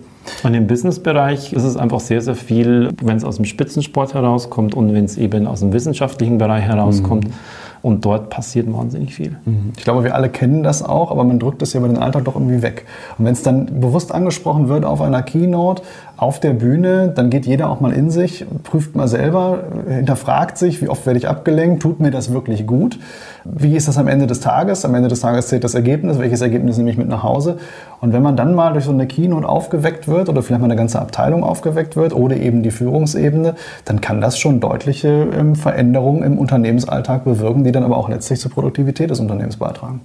Und 0.43 0.53
im 0.53 0.67
Businessbereich 0.67 1.53
ist 1.53 1.63
es 1.63 1.77
einfach 1.77 1.99
sehr, 1.99 2.21
sehr 2.21 2.35
viel, 2.35 2.89
wenn 3.01 3.17
es 3.17 3.23
aus 3.23 3.37
dem 3.37 3.45
Spitzensport 3.45 4.13
herauskommt 4.13 4.75
und 4.75 4.93
wenn 4.93 5.05
es 5.05 5.17
eben 5.17 5.47
aus 5.47 5.61
dem 5.61 5.73
wissenschaftlichen 5.73 6.37
Bereich 6.37 6.63
herauskommt. 6.63 7.27
Mhm. 7.27 7.33
Und 7.81 8.05
dort 8.05 8.29
passiert 8.29 8.71
wahnsinnig 8.71 9.15
viel. 9.15 9.37
Mhm. 9.45 9.73
Ich 9.75 9.83
glaube, 9.83 10.03
wir 10.03 10.13
alle 10.13 10.29
kennen 10.29 10.61
das 10.61 10.83
auch, 10.83 11.09
aber 11.09 11.23
man 11.23 11.39
drückt 11.39 11.61
es 11.63 11.73
ja 11.73 11.79
über 11.79 11.87
den 11.87 11.97
Alltag 11.97 12.25
doch 12.25 12.35
irgendwie 12.35 12.61
weg. 12.61 12.85
Und 13.17 13.25
wenn 13.25 13.33
es 13.33 13.41
dann 13.41 13.81
bewusst 13.81 14.13
angesprochen 14.13 14.67
wird 14.67 14.85
auf 14.85 15.01
einer 15.01 15.23
Keynote, 15.23 15.81
auf 16.15 16.39
der 16.39 16.53
Bühne, 16.53 17.11
dann 17.15 17.31
geht 17.31 17.47
jeder 17.47 17.69
auch 17.69 17.79
mal 17.79 17.91
in 17.91 18.11
sich, 18.11 18.45
prüft 18.63 18.95
mal 18.95 19.07
selber, 19.07 19.63
hinterfragt 19.87 20.59
sich, 20.59 20.79
wie 20.79 20.87
oft 20.87 21.07
werde 21.07 21.17
ich 21.17 21.27
abgelenkt, 21.27 21.81
tut 21.81 21.99
mir 21.99 22.11
das 22.11 22.31
wirklich 22.31 22.67
gut? 22.67 22.99
Wie 23.43 23.75
ist 23.75 23.87
das 23.87 23.97
am 23.97 24.07
Ende 24.07 24.27
des 24.27 24.39
Tages? 24.39 24.85
Am 24.85 24.93
Ende 24.93 25.09
des 25.09 25.21
Tages 25.21 25.47
zählt 25.47 25.63
das 25.63 25.73
Ergebnis, 25.73 26.19
welches 26.19 26.41
Ergebnis 26.41 26.77
nehme 26.77 26.91
ich 26.91 26.97
mit 26.97 27.07
nach 27.07 27.23
Hause? 27.23 27.57
Und 27.99 28.13
wenn 28.13 28.21
man 28.21 28.35
dann 28.35 28.53
mal 28.53 28.73
durch 28.73 28.85
so 28.85 28.91
eine 28.91 29.07
Keynote 29.07 29.47
aufgeweckt 29.47 30.07
wird 30.07 30.29
oder 30.29 30.43
vielleicht 30.43 30.61
mal 30.61 30.65
eine 30.65 30.75
ganze 30.75 31.01
Abteilung 31.01 31.43
aufgeweckt 31.43 31.95
wird 31.95 32.13
oder 32.13 32.37
eben 32.37 32.61
die 32.61 32.71
Führungsebene, 32.71 33.55
dann 33.85 34.01
kann 34.01 34.21
das 34.21 34.37
schon 34.37 34.59
deutliche 34.59 35.27
ähm, 35.37 35.55
Veränderungen 35.55 36.23
im 36.23 36.37
Unternehmensalltag 36.37 37.23
bewirken, 37.23 37.63
die 37.63 37.71
dann 37.71 37.83
aber 37.83 37.97
auch 37.97 38.09
letztlich 38.09 38.39
zur 38.39 38.51
Produktivität 38.51 39.09
des 39.09 39.19
Unternehmens 39.19 39.57
beitragen. 39.57 40.01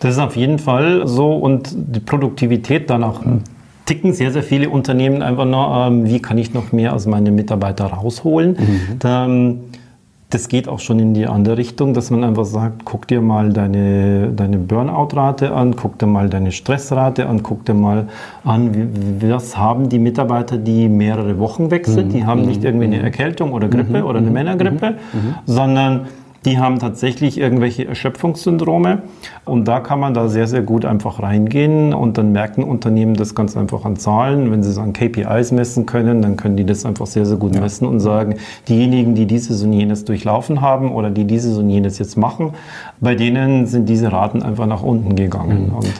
Das 0.00 0.12
ist 0.12 0.20
auf 0.20 0.36
jeden 0.36 0.58
Fall 0.58 1.06
so 1.06 1.34
und 1.34 1.70
die 1.74 2.00
Produktivität 2.00 2.90
dann 2.90 3.02
auch 3.02 3.24
mhm 3.24 3.42
ticken 3.86 4.12
sehr, 4.12 4.32
sehr 4.32 4.42
viele 4.42 4.68
Unternehmen 4.68 5.22
einfach 5.22 5.44
nur, 5.44 5.86
ähm, 5.86 6.06
wie 6.06 6.20
kann 6.20 6.36
ich 6.36 6.52
noch 6.52 6.72
mehr 6.72 6.92
aus 6.92 7.06
meinen 7.06 7.34
Mitarbeitern 7.34 7.86
rausholen. 7.86 8.56
Mhm. 8.58 8.98
Da, 8.98 9.24
ähm, 9.24 9.60
das 10.30 10.48
geht 10.48 10.66
auch 10.66 10.80
schon 10.80 10.98
in 10.98 11.14
die 11.14 11.26
andere 11.26 11.56
Richtung, 11.56 11.94
dass 11.94 12.10
man 12.10 12.24
einfach 12.24 12.44
sagt, 12.44 12.84
guck 12.84 13.06
dir 13.06 13.20
mal 13.20 13.52
deine, 13.52 14.32
deine 14.34 14.58
Burnout-Rate 14.58 15.52
an, 15.52 15.76
guck 15.76 15.98
dir 15.98 16.06
mal 16.06 16.28
deine 16.28 16.50
Stressrate 16.50 17.26
an, 17.28 17.44
guck 17.44 17.64
dir 17.64 17.74
mal 17.74 18.08
an, 18.44 19.20
was 19.20 19.56
haben 19.56 19.88
die 19.88 20.00
Mitarbeiter, 20.00 20.58
die 20.58 20.88
mehrere 20.88 21.38
Wochen 21.38 21.70
wechseln. 21.70 22.08
Mhm. 22.08 22.12
Die 22.12 22.26
haben 22.26 22.42
nicht 22.42 22.64
irgendwie 22.64 22.86
eine 22.86 22.98
mhm. 22.98 23.04
Erkältung 23.04 23.52
oder 23.52 23.68
Grippe 23.68 24.00
mhm. 24.00 24.04
oder 24.04 24.18
eine 24.18 24.26
mhm. 24.26 24.32
Männergrippe, 24.32 24.90
mhm. 25.12 25.34
sondern 25.46 26.06
die 26.46 26.58
haben 26.58 26.78
tatsächlich 26.78 27.38
irgendwelche 27.38 27.86
Erschöpfungssyndrome 27.86 29.02
und 29.44 29.66
da 29.66 29.80
kann 29.80 29.98
man 29.98 30.14
da 30.14 30.28
sehr, 30.28 30.46
sehr 30.46 30.62
gut 30.62 30.84
einfach 30.84 31.20
reingehen 31.20 31.92
und 31.92 32.16
dann 32.16 32.32
merken 32.32 32.62
Unternehmen 32.62 33.14
das 33.14 33.34
ganz 33.34 33.56
einfach 33.56 33.84
an 33.84 33.96
Zahlen. 33.96 34.50
Wenn 34.52 34.62
sie 34.62 34.70
es 34.70 34.78
an 34.78 34.92
KPIs 34.92 35.50
messen 35.50 35.86
können, 35.86 36.22
dann 36.22 36.36
können 36.36 36.56
die 36.56 36.64
das 36.64 36.86
einfach 36.86 37.06
sehr, 37.06 37.26
sehr 37.26 37.36
gut 37.36 37.54
ja. 37.54 37.60
messen 37.60 37.86
und 37.86 37.98
sagen, 37.98 38.36
diejenigen, 38.68 39.16
die 39.16 39.26
dieses 39.26 39.62
und 39.64 39.72
jenes 39.72 40.04
durchlaufen 40.04 40.60
haben 40.60 40.92
oder 40.92 41.10
die 41.10 41.24
dieses 41.24 41.58
und 41.58 41.68
jenes 41.68 41.98
jetzt 41.98 42.16
machen, 42.16 42.54
bei 43.00 43.16
denen 43.16 43.66
sind 43.66 43.88
diese 43.88 44.12
Raten 44.12 44.42
einfach 44.42 44.66
nach 44.66 44.84
unten 44.84 45.16
gegangen. 45.16 45.70
Mhm. 45.70 45.76
Und 45.76 45.92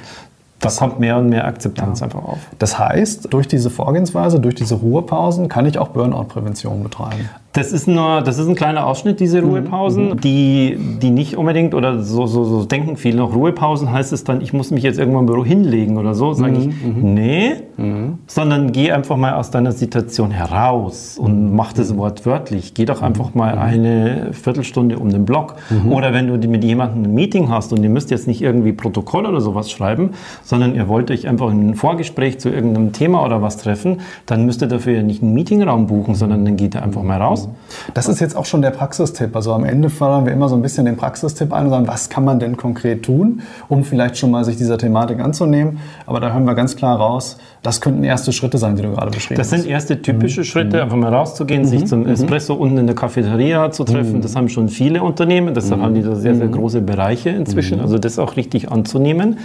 da 0.60 0.70
kommt 0.70 1.00
mehr 1.00 1.18
und 1.18 1.28
mehr 1.28 1.44
Akzeptanz 1.44 2.00
ja. 2.00 2.06
einfach 2.06 2.24
auf. 2.24 2.38
Das 2.58 2.78
heißt, 2.78 3.32
durch 3.32 3.48
diese 3.48 3.68
Vorgehensweise, 3.68 4.40
durch 4.40 4.54
diese 4.54 4.76
Ruhepausen 4.76 5.48
kann 5.48 5.66
ich 5.66 5.78
auch 5.78 5.88
Burnout-Prävention 5.88 6.82
betreiben. 6.82 7.28
Das 7.56 7.72
ist, 7.72 7.88
nur, 7.88 8.20
das 8.20 8.36
ist 8.36 8.48
ein 8.48 8.54
kleiner 8.54 8.86
Ausschnitt, 8.86 9.18
diese 9.18 9.40
mhm. 9.40 9.48
Ruhepausen, 9.48 10.08
mhm. 10.10 10.20
die, 10.20 10.76
die 11.00 11.08
nicht 11.08 11.38
unbedingt, 11.38 11.74
oder 11.74 12.02
so, 12.02 12.26
so, 12.26 12.44
so 12.44 12.64
denken 12.64 12.98
viele 12.98 13.16
noch, 13.16 13.34
Ruhepausen 13.34 13.90
heißt 13.90 14.12
es 14.12 14.24
dann, 14.24 14.42
ich 14.42 14.52
muss 14.52 14.70
mich 14.70 14.82
jetzt 14.82 14.98
irgendwann 14.98 15.22
im 15.22 15.26
Büro 15.26 15.42
hinlegen 15.42 15.96
oder 15.96 16.14
so. 16.14 16.34
Sage 16.34 16.52
mhm. 16.52 16.58
ich, 16.58 16.66
mhm. 16.84 17.14
nee, 17.14 17.52
mhm. 17.78 18.18
sondern 18.26 18.72
geh 18.72 18.92
einfach 18.92 19.16
mal 19.16 19.32
aus 19.32 19.50
deiner 19.50 19.72
Situation 19.72 20.32
heraus 20.32 21.16
und 21.18 21.56
mach 21.56 21.72
das 21.72 21.96
wortwörtlich. 21.96 22.74
Geh 22.74 22.84
doch 22.84 23.00
einfach 23.00 23.34
mal 23.34 23.56
eine 23.56 24.32
Viertelstunde 24.32 24.98
um 24.98 25.08
den 25.08 25.24
Block. 25.24 25.54
Oder 25.88 26.12
wenn 26.12 26.26
du 26.26 26.48
mit 26.48 26.62
jemandem 26.62 27.04
ein 27.04 27.14
Meeting 27.14 27.48
hast 27.48 27.72
und 27.72 27.82
ihr 27.82 27.88
müsst 27.88 28.10
jetzt 28.10 28.26
nicht 28.26 28.42
irgendwie 28.42 28.74
Protokoll 28.74 29.24
oder 29.24 29.40
sowas 29.40 29.70
schreiben, 29.70 30.10
sondern 30.42 30.74
ihr 30.74 30.88
wollt 30.88 31.10
euch 31.10 31.26
einfach 31.26 31.50
ein 31.50 31.74
Vorgespräch 31.74 32.38
zu 32.38 32.50
irgendeinem 32.50 32.92
Thema 32.92 33.24
oder 33.24 33.40
was 33.40 33.56
treffen, 33.56 34.00
dann 34.26 34.44
müsst 34.44 34.60
ihr 34.60 34.68
dafür 34.68 34.92
ja 34.92 35.02
nicht 35.02 35.22
einen 35.22 35.32
Meetingraum 35.32 35.86
buchen, 35.86 36.14
sondern 36.14 36.44
dann 36.44 36.56
geht 36.56 36.74
ihr 36.74 36.82
einfach 36.82 37.02
mal 37.02 37.20
raus 37.20 37.45
das 37.94 38.08
ist 38.08 38.20
jetzt 38.20 38.36
auch 38.36 38.44
schon 38.44 38.62
der 38.62 38.70
Praxistipp. 38.70 39.34
Also 39.34 39.52
am 39.52 39.64
Ende 39.64 39.90
fördern 39.90 40.26
wir 40.26 40.32
immer 40.32 40.48
so 40.48 40.54
ein 40.54 40.62
bisschen 40.62 40.84
den 40.84 40.96
Praxistipp 40.96 41.52
ein 41.52 41.66
und 41.66 41.70
sagen, 41.70 41.88
was 41.88 42.08
kann 42.08 42.24
man 42.24 42.38
denn 42.38 42.56
konkret 42.56 43.02
tun, 43.02 43.42
um 43.68 43.84
vielleicht 43.84 44.16
schon 44.18 44.30
mal 44.30 44.44
sich 44.44 44.56
dieser 44.56 44.78
Thematik 44.78 45.20
anzunehmen. 45.20 45.78
Aber 46.06 46.20
da 46.20 46.32
hören 46.32 46.44
wir 46.44 46.54
ganz 46.54 46.76
klar 46.76 46.96
raus, 46.96 47.38
das 47.62 47.80
könnten 47.80 48.04
erste 48.04 48.32
Schritte 48.32 48.58
sein, 48.58 48.76
die 48.76 48.82
du 48.82 48.92
gerade 48.92 49.10
beschrieben 49.10 49.40
hast. 49.40 49.52
Das 49.52 49.60
sind 49.60 49.70
erste 49.70 50.00
typische 50.00 50.40
mhm. 50.40 50.44
Schritte, 50.44 50.82
einfach 50.82 50.96
mal 50.96 51.12
rauszugehen, 51.12 51.62
mhm. 51.62 51.66
sich 51.66 51.86
zum 51.86 52.00
mhm. 52.00 52.10
Espresso 52.10 52.54
unten 52.54 52.78
in 52.78 52.86
der 52.86 52.96
Cafeteria 52.96 53.70
zu 53.70 53.84
treffen. 53.84 54.18
Mhm. 54.18 54.22
Das 54.22 54.36
haben 54.36 54.48
schon 54.48 54.68
viele 54.68 55.02
Unternehmen, 55.02 55.54
deshalb 55.54 55.80
mhm. 55.80 55.84
haben 55.84 55.94
die 55.94 56.02
da 56.02 56.14
sehr, 56.14 56.34
sehr 56.36 56.46
mhm. 56.46 56.52
große 56.52 56.80
Bereiche 56.80 57.30
inzwischen. 57.30 57.80
Also 57.80 57.98
das 57.98 58.18
auch 58.18 58.36
richtig 58.36 58.70
anzunehmen 58.70 59.38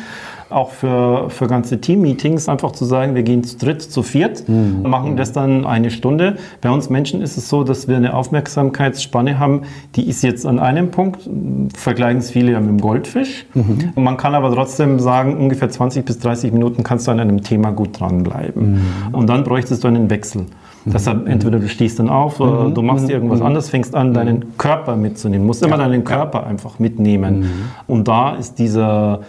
auch 0.51 0.71
für, 0.71 1.29
für 1.29 1.47
ganze 1.47 1.81
Team-Meetings 1.81 2.49
einfach 2.49 2.71
zu 2.71 2.85
sagen, 2.85 3.15
wir 3.15 3.23
gehen 3.23 3.43
zu 3.43 3.57
dritt, 3.57 3.81
zu 3.81 4.03
viert, 4.03 4.47
mhm. 4.47 4.83
machen 4.83 5.17
das 5.17 5.31
dann 5.31 5.65
eine 5.65 5.91
Stunde. 5.91 6.37
Bei 6.61 6.69
uns 6.69 6.89
Menschen 6.89 7.21
ist 7.21 7.37
es 7.37 7.49
so, 7.49 7.63
dass 7.63 7.87
wir 7.87 7.97
eine 7.97 8.13
Aufmerksamkeitsspanne 8.13 9.39
haben, 9.39 9.63
die 9.95 10.07
ist 10.07 10.23
jetzt 10.23 10.45
an 10.45 10.59
einem 10.59 10.91
Punkt, 10.91 11.29
vergleichen 11.75 12.19
es 12.19 12.31
viele 12.31 12.51
ja 12.53 12.59
mit 12.59 12.69
dem 12.69 12.81
Goldfisch. 12.81 13.45
Mhm. 13.53 13.91
Und 13.95 14.03
man 14.03 14.17
kann 14.17 14.35
aber 14.35 14.53
trotzdem 14.53 14.99
sagen, 14.99 15.37
ungefähr 15.37 15.69
20 15.69 16.05
bis 16.05 16.19
30 16.19 16.51
Minuten 16.51 16.83
kannst 16.83 17.07
du 17.07 17.11
an 17.11 17.19
einem 17.19 17.41
Thema 17.41 17.71
gut 17.71 17.99
dranbleiben. 17.99 18.73
Mhm. 18.73 18.81
Und 19.13 19.27
dann 19.27 19.43
bräuchtest 19.43 19.83
du 19.83 19.87
einen 19.87 20.09
Wechsel. 20.09 20.45
Mhm. 20.85 20.91
Deshalb, 20.91 21.27
entweder 21.27 21.59
du 21.59 21.67
stehst 21.67 21.99
dann 21.99 22.09
auf, 22.09 22.39
mhm. 22.39 22.73
du 22.73 22.81
machst 22.81 23.05
mhm. 23.05 23.11
irgendwas 23.11 23.39
mhm. 23.39 23.45
anderes, 23.45 23.69
fängst 23.69 23.95
an, 23.95 24.13
deinen 24.13 24.57
Körper 24.57 24.95
mitzunehmen. 24.95 25.43
Du 25.43 25.47
musst 25.47 25.63
immer 25.63 25.77
deinen 25.77 26.03
Körper 26.03 26.45
einfach 26.45 26.79
mitnehmen. 26.79 27.47
Und 27.87 28.07
da 28.07 28.35
ist 28.35 28.59
dieser 28.59 29.21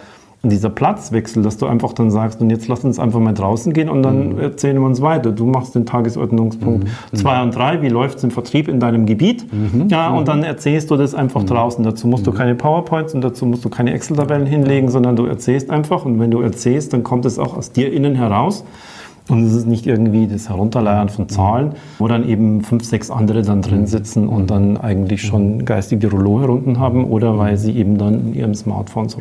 dieser 0.49 0.69
Platzwechsel, 0.69 1.41
dass 1.41 1.57
du 1.57 1.67
einfach 1.67 1.93
dann 1.93 2.11
sagst, 2.11 2.41
und 2.41 2.49
jetzt 2.49 2.67
lass 2.67 2.83
uns 2.83 2.99
einfach 2.99 3.21
mal 3.21 3.33
draußen 3.33 3.71
gehen 3.71 3.87
und 3.87 4.03
dann 4.03 4.33
mhm. 4.33 4.39
erzählen 4.39 4.77
wir 4.77 4.85
uns 4.85 5.01
weiter. 5.01 5.31
Du 5.31 5.45
machst 5.45 5.73
den 5.73 5.85
Tagesordnungspunkt 5.85 6.87
2 7.13 7.37
mhm. 7.37 7.43
und 7.43 7.55
3, 7.55 7.81
wie 7.81 7.87
läuft 7.87 8.17
es 8.17 8.25
im 8.25 8.31
Vertrieb 8.31 8.67
in 8.67 8.81
deinem 8.81 9.05
Gebiet? 9.05 9.45
Mhm. 9.53 9.87
Ja, 9.87 10.09
und 10.09 10.27
dann 10.27 10.43
erzählst 10.43 10.91
du 10.91 10.97
das 10.97 11.15
einfach 11.15 11.43
mhm. 11.43 11.47
draußen. 11.47 11.83
Dazu 11.85 12.07
musst 12.07 12.27
du 12.27 12.31
mhm. 12.31 12.35
keine 12.35 12.55
PowerPoints 12.55 13.13
und 13.13 13.21
dazu 13.21 13.45
musst 13.45 13.63
du 13.63 13.69
keine 13.69 13.93
Excel-Tabellen 13.93 14.45
hinlegen, 14.45 14.89
sondern 14.89 15.15
du 15.15 15.25
erzählst 15.25 15.69
einfach 15.69 16.03
und 16.03 16.19
wenn 16.19 16.31
du 16.31 16.41
erzählst, 16.41 16.91
dann 16.91 17.03
kommt 17.03 17.25
es 17.25 17.39
auch 17.39 17.55
aus 17.55 17.71
dir 17.71 17.93
innen 17.93 18.15
heraus. 18.15 18.65
Und 19.29 19.45
es 19.45 19.53
ist 19.53 19.67
nicht 19.67 19.87
irgendwie 19.87 20.27
das 20.27 20.49
Herunterleiern 20.49 21.07
von 21.07 21.29
Zahlen, 21.29 21.75
wo 21.97 22.09
dann 22.09 22.27
eben 22.27 22.61
fünf, 22.61 22.83
sechs 22.83 23.09
andere 23.09 23.41
dann 23.41 23.61
drin 23.61 23.81
mhm. 23.81 23.87
sitzen 23.87 24.27
und 24.27 24.51
dann 24.51 24.75
eigentlich 24.75 25.21
schon 25.21 25.63
geistige 25.63 26.11
Rouleau 26.11 26.41
herunten 26.41 26.77
haben 26.77 27.05
oder 27.05 27.37
weil 27.37 27.55
sie 27.55 27.71
eben 27.71 27.97
dann 27.97 28.15
in 28.15 28.33
ihrem 28.33 28.53
Smartphones 28.53 29.15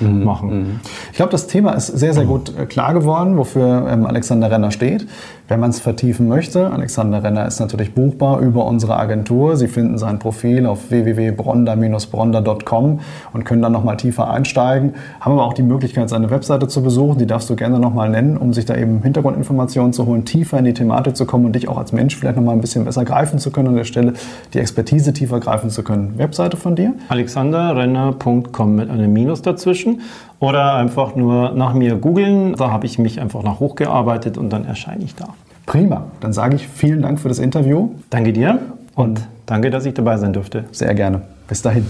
rummachen. 0.00 0.48
Mhm. 0.48 0.80
Ich 1.10 1.16
glaube, 1.16 1.32
das 1.32 1.48
Thema 1.48 1.72
ist 1.72 1.88
sehr, 1.88 2.14
sehr 2.14 2.24
gut 2.24 2.58
äh, 2.58 2.64
klar 2.64 2.94
geworden, 2.94 3.36
wofür 3.36 3.86
ähm, 3.90 4.06
Alexander 4.06 4.50
Renner 4.50 4.70
steht. 4.70 5.06
Wenn 5.48 5.60
man 5.60 5.68
es 5.68 5.80
vertiefen 5.80 6.28
möchte, 6.28 6.70
Alexander 6.70 7.22
Renner 7.22 7.46
ist 7.46 7.60
natürlich 7.60 7.92
buchbar 7.92 8.40
über 8.40 8.64
unsere 8.64 8.96
Agentur. 8.96 9.58
Sie 9.58 9.68
finden 9.68 9.98
sein 9.98 10.18
Profil 10.18 10.64
auf 10.64 10.90
www.bronda-bronda.com 10.90 13.00
und 13.34 13.44
können 13.44 13.60
dann 13.60 13.72
nochmal 13.72 13.98
tiefer 13.98 14.30
einsteigen. 14.30 14.94
Haben 15.20 15.32
aber 15.32 15.44
auch 15.44 15.52
die 15.52 15.62
Möglichkeit, 15.62 16.08
seine 16.08 16.30
Webseite 16.30 16.68
zu 16.68 16.82
besuchen. 16.82 17.18
Die 17.18 17.26
darfst 17.26 17.50
du 17.50 17.56
gerne 17.56 17.78
nochmal 17.78 18.08
nennen, 18.08 18.38
um 18.38 18.54
sich 18.54 18.64
da 18.64 18.76
eben 18.76 19.02
Hintergrund 19.02 19.41
Hintergrundinformationen 19.42 19.92
zu 19.92 20.06
holen, 20.06 20.24
tiefer 20.24 20.58
in 20.58 20.64
die 20.64 20.74
Thematik 20.74 21.16
zu 21.16 21.26
kommen 21.26 21.46
und 21.46 21.54
dich 21.54 21.68
auch 21.68 21.78
als 21.78 21.92
Mensch 21.92 22.16
vielleicht 22.16 22.36
noch 22.36 22.44
mal 22.44 22.52
ein 22.52 22.60
bisschen 22.60 22.84
besser 22.84 23.04
greifen 23.04 23.38
zu 23.38 23.50
können 23.50 23.68
an 23.68 23.76
der 23.76 23.84
Stelle, 23.84 24.14
die 24.54 24.58
Expertise 24.58 25.12
tiefer 25.12 25.40
greifen 25.40 25.70
zu 25.70 25.82
können. 25.82 26.14
Webseite 26.16 26.56
von 26.56 26.76
dir? 26.76 26.94
alexanderrenner.com 27.08 28.76
mit 28.76 28.90
einem 28.90 29.12
Minus 29.12 29.42
dazwischen 29.42 30.00
oder 30.38 30.74
einfach 30.74 31.14
nur 31.14 31.52
nach 31.52 31.74
mir 31.74 31.96
googeln. 31.96 32.54
Da 32.56 32.70
habe 32.70 32.86
ich 32.86 32.98
mich 32.98 33.20
einfach 33.20 33.42
nach 33.42 33.60
hochgearbeitet 33.60 34.38
und 34.38 34.50
dann 34.50 34.64
erscheine 34.64 35.04
ich 35.04 35.14
da. 35.14 35.28
Prima. 35.66 36.04
Dann 36.20 36.32
sage 36.32 36.56
ich 36.56 36.66
vielen 36.66 37.02
Dank 37.02 37.20
für 37.20 37.28
das 37.28 37.38
Interview. 37.38 37.90
Danke 38.10 38.32
dir 38.32 38.58
und 38.94 39.20
danke, 39.46 39.70
dass 39.70 39.86
ich 39.86 39.94
dabei 39.94 40.16
sein 40.16 40.32
durfte. 40.32 40.64
Sehr 40.72 40.94
gerne. 40.94 41.22
Bis 41.48 41.62
dahin. 41.62 41.86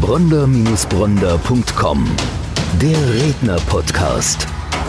Bronder-Bronder.com 0.00 2.04
Der 2.80 3.14
Redner-Podcast. 3.14 4.53